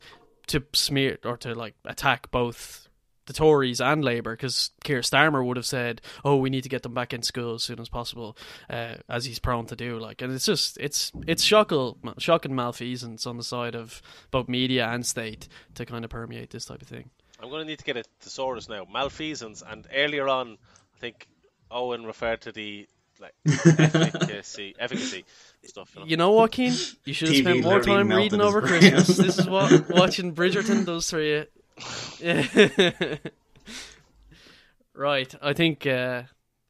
to 0.49 0.63
smear 0.75 1.19
or 1.25 1.37
to 1.39 1.55
like 1.55 1.75
attack 1.85 2.31
both 2.31 2.86
the 3.27 3.33
Tories 3.33 3.81
and 3.81 4.05
Labour, 4.05 4.33
because 4.35 4.70
Keir 4.85 5.01
Starmer 5.01 5.45
would 5.45 5.57
have 5.57 5.66
said, 5.66 6.01
"Oh, 6.24 6.37
we 6.37 6.51
need 6.51 6.62
to 6.62 6.68
get 6.68 6.83
them 6.83 6.95
back 6.95 7.12
in 7.12 7.22
school 7.22 7.55
as 7.55 7.62
soon 7.62 7.81
as 7.81 7.89
possible," 7.89 8.37
uh, 8.70 8.95
as 9.09 9.24
he's 9.24 9.39
prone 9.39 9.66
to 9.66 9.77
do. 9.77 9.99
Like, 9.99 10.22
and 10.22 10.33
it's 10.33 10.47
just 10.47 10.79
it's 10.79 11.12
it's 11.27 11.43
shocking, 11.43 11.95
shocking 12.18 12.55
malfeasance 12.55 13.27
on 13.27 13.37
the 13.37 13.45
side 13.45 13.74
of 13.74 14.03
both 14.31 14.49
media 14.49 14.89
and 14.89 15.05
state 15.05 15.49
to 15.74 15.85
kind 15.85 16.05
of 16.05 16.11
permeate 16.11 16.51
this 16.51 16.64
type 16.64 16.83
of 16.83 16.89
thing. 16.89 17.11
I'm 17.41 17.51
going 17.51 17.61
to 17.61 17.66
need 17.66 17.79
to 17.79 17.85
get 17.85 17.97
a 17.97 18.05
thesaurus 18.20 18.68
now. 18.68 18.87
Malfeasance, 18.91 19.62
and 19.66 19.87
earlier 19.95 20.29
on, 20.29 20.57
I 20.97 20.99
think 20.99 21.29
Owen 21.70 22.07
referred 22.07 22.41
to 22.43 22.53
the 22.53 22.89
like 23.20 23.35
efficacy, 23.47 24.74
efficacy 24.79 25.24
stuff. 25.64 25.91
You 25.95 26.01
know? 26.01 26.07
You 26.07 26.16
know 26.16 26.33
what, 26.33 26.53
Keen? 26.53 26.74
You 27.05 27.12
should 27.12 27.29
have 27.29 27.37
spent 27.37 27.62
more 27.62 27.81
time 27.81 28.09
reading 28.09 28.41
over. 28.41 28.61
Christmas. 28.62 29.16
this 29.16 29.39
is 29.39 29.47
what 29.47 29.89
watching 29.91 30.35
Bridgerton 30.35 30.85
does 30.85 31.11
for 31.11 31.20
you. 31.20 31.47
Right. 34.95 35.35
I 35.43 35.53
think 35.53 35.87
uh, 35.87 36.22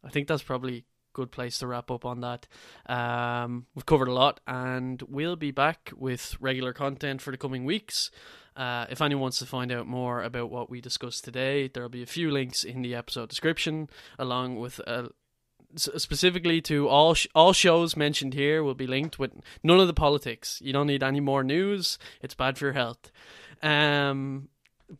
I 0.04 0.10
think 0.10 0.26
that's 0.26 0.42
probably 0.42 0.78
a 0.78 0.84
good 1.12 1.30
place 1.30 1.58
to 1.58 1.66
wrap 1.68 1.90
up 1.92 2.04
on 2.04 2.22
that. 2.22 2.48
Um, 2.86 3.66
we've 3.74 3.86
covered 3.86 4.08
a 4.08 4.12
lot, 4.12 4.40
and 4.48 5.00
we'll 5.02 5.36
be 5.36 5.52
back 5.52 5.92
with 5.96 6.36
regular 6.40 6.72
content 6.72 7.22
for 7.22 7.30
the 7.30 7.36
coming 7.36 7.64
weeks. 7.64 8.10
Uh, 8.56 8.86
if 8.90 9.00
anyone 9.00 9.22
wants 9.22 9.38
to 9.38 9.46
find 9.46 9.70
out 9.70 9.86
more 9.86 10.22
about 10.22 10.50
what 10.50 10.68
we 10.68 10.80
discussed 10.80 11.24
today, 11.24 11.68
there'll 11.68 11.88
be 11.88 12.02
a 12.02 12.06
few 12.06 12.30
links 12.30 12.64
in 12.64 12.82
the 12.82 12.94
episode 12.96 13.28
description, 13.28 13.88
along 14.18 14.56
with 14.58 14.80
a 14.80 15.10
s- 15.74 15.88
specifically 15.98 16.60
to 16.62 16.88
all 16.88 17.14
sh- 17.14 17.28
all 17.32 17.52
shows 17.52 17.96
mentioned 17.96 18.34
here 18.34 18.64
will 18.64 18.74
be 18.74 18.86
linked 18.88 19.20
with 19.20 19.30
none 19.62 19.78
of 19.78 19.86
the 19.86 19.94
politics. 19.94 20.60
You 20.64 20.72
don't 20.72 20.88
need 20.88 21.04
any 21.04 21.20
more 21.20 21.44
news. 21.44 21.96
It's 22.22 22.34
bad 22.34 22.58
for 22.58 22.64
your 22.64 22.72
health. 22.74 23.12
Um, 23.62 24.48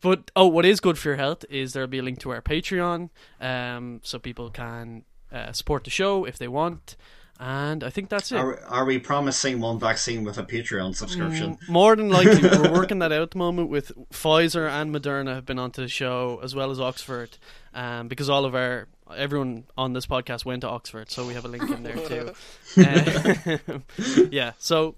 but 0.01 0.31
oh, 0.35 0.47
what 0.47 0.65
is 0.65 0.79
good 0.79 0.97
for 0.97 1.09
your 1.09 1.17
health 1.17 1.45
is 1.49 1.73
there'll 1.73 1.87
be 1.87 1.99
a 1.99 2.03
link 2.03 2.19
to 2.19 2.31
our 2.31 2.41
Patreon, 2.41 3.09
um, 3.39 4.01
so 4.03 4.19
people 4.19 4.49
can 4.49 5.03
uh, 5.31 5.51
support 5.51 5.83
the 5.83 5.89
show 5.89 6.25
if 6.25 6.37
they 6.37 6.47
want. 6.47 6.95
And 7.39 7.83
I 7.83 7.91
think 7.91 8.09
that's 8.09 8.31
it. 8.31 8.37
Are, 8.37 8.59
are 8.65 8.85
we 8.85 8.97
promising 8.97 9.59
one 9.59 9.79
vaccine 9.79 10.23
with 10.23 10.39
a 10.39 10.43
Patreon 10.43 10.95
subscription? 10.95 11.59
More 11.69 11.95
than 11.95 12.09
likely, 12.09 12.41
we're 12.41 12.71
working 12.71 12.97
that 12.99 13.11
out 13.11 13.21
at 13.21 13.31
the 13.31 13.37
moment 13.37 13.69
with 13.69 13.91
Pfizer 14.11 14.67
and 14.67 14.93
Moderna 14.93 15.35
have 15.35 15.45
been 15.45 15.59
onto 15.59 15.81
the 15.83 15.87
show 15.87 16.39
as 16.41 16.55
well 16.55 16.71
as 16.71 16.79
Oxford, 16.79 17.37
um, 17.75 18.07
because 18.07 18.27
all 18.27 18.43
of 18.43 18.55
our 18.55 18.87
everyone 19.15 19.65
on 19.77 19.93
this 19.93 20.07
podcast 20.07 20.45
went 20.45 20.61
to 20.61 20.69
Oxford, 20.69 21.11
so 21.11 21.27
we 21.27 21.35
have 21.35 21.45
a 21.45 21.47
link 21.47 21.69
in 21.69 21.83
there 21.83 21.95
too. 21.95 22.33
Uh, 22.77 23.79
yeah, 24.31 24.51
so 24.57 24.95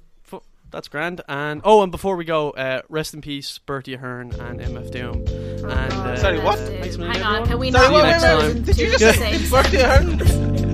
that's 0.72 0.88
grand. 0.88 1.22
And 1.28 1.61
oh, 1.63 1.82
and 1.84 1.91
before 1.91 2.15
we 2.15 2.26
go, 2.26 2.51
uh, 2.51 2.82
rest 2.89 3.13
in 3.13 3.22
peace, 3.22 3.57
Bertie 3.59 3.95
Ahern 3.95 4.32
and 4.39 4.59
MF 4.59 4.91
Doom. 4.91 5.26
And 5.70 5.93
uh, 5.93 6.15
Sorry, 6.17 6.39
what? 6.39 6.57
Dude, 6.57 6.82
Thanks 6.82 6.95
a 6.95 6.99
million, 6.99 7.15
Hang 7.22 7.24
on, 7.24 7.47
can 7.47 7.59
we 7.59 7.72
Sorry, 7.72 7.88
not 7.89 7.95
wait, 7.95 8.03
mention 8.03 8.38
wait, 8.38 8.55
wait. 8.55 8.65
Did 8.65 8.78
you 8.78 8.97
just 8.97 9.20
the 9.20 9.38
same 9.38 9.49
Bertie 9.51 9.78
Ahern? 9.78 10.68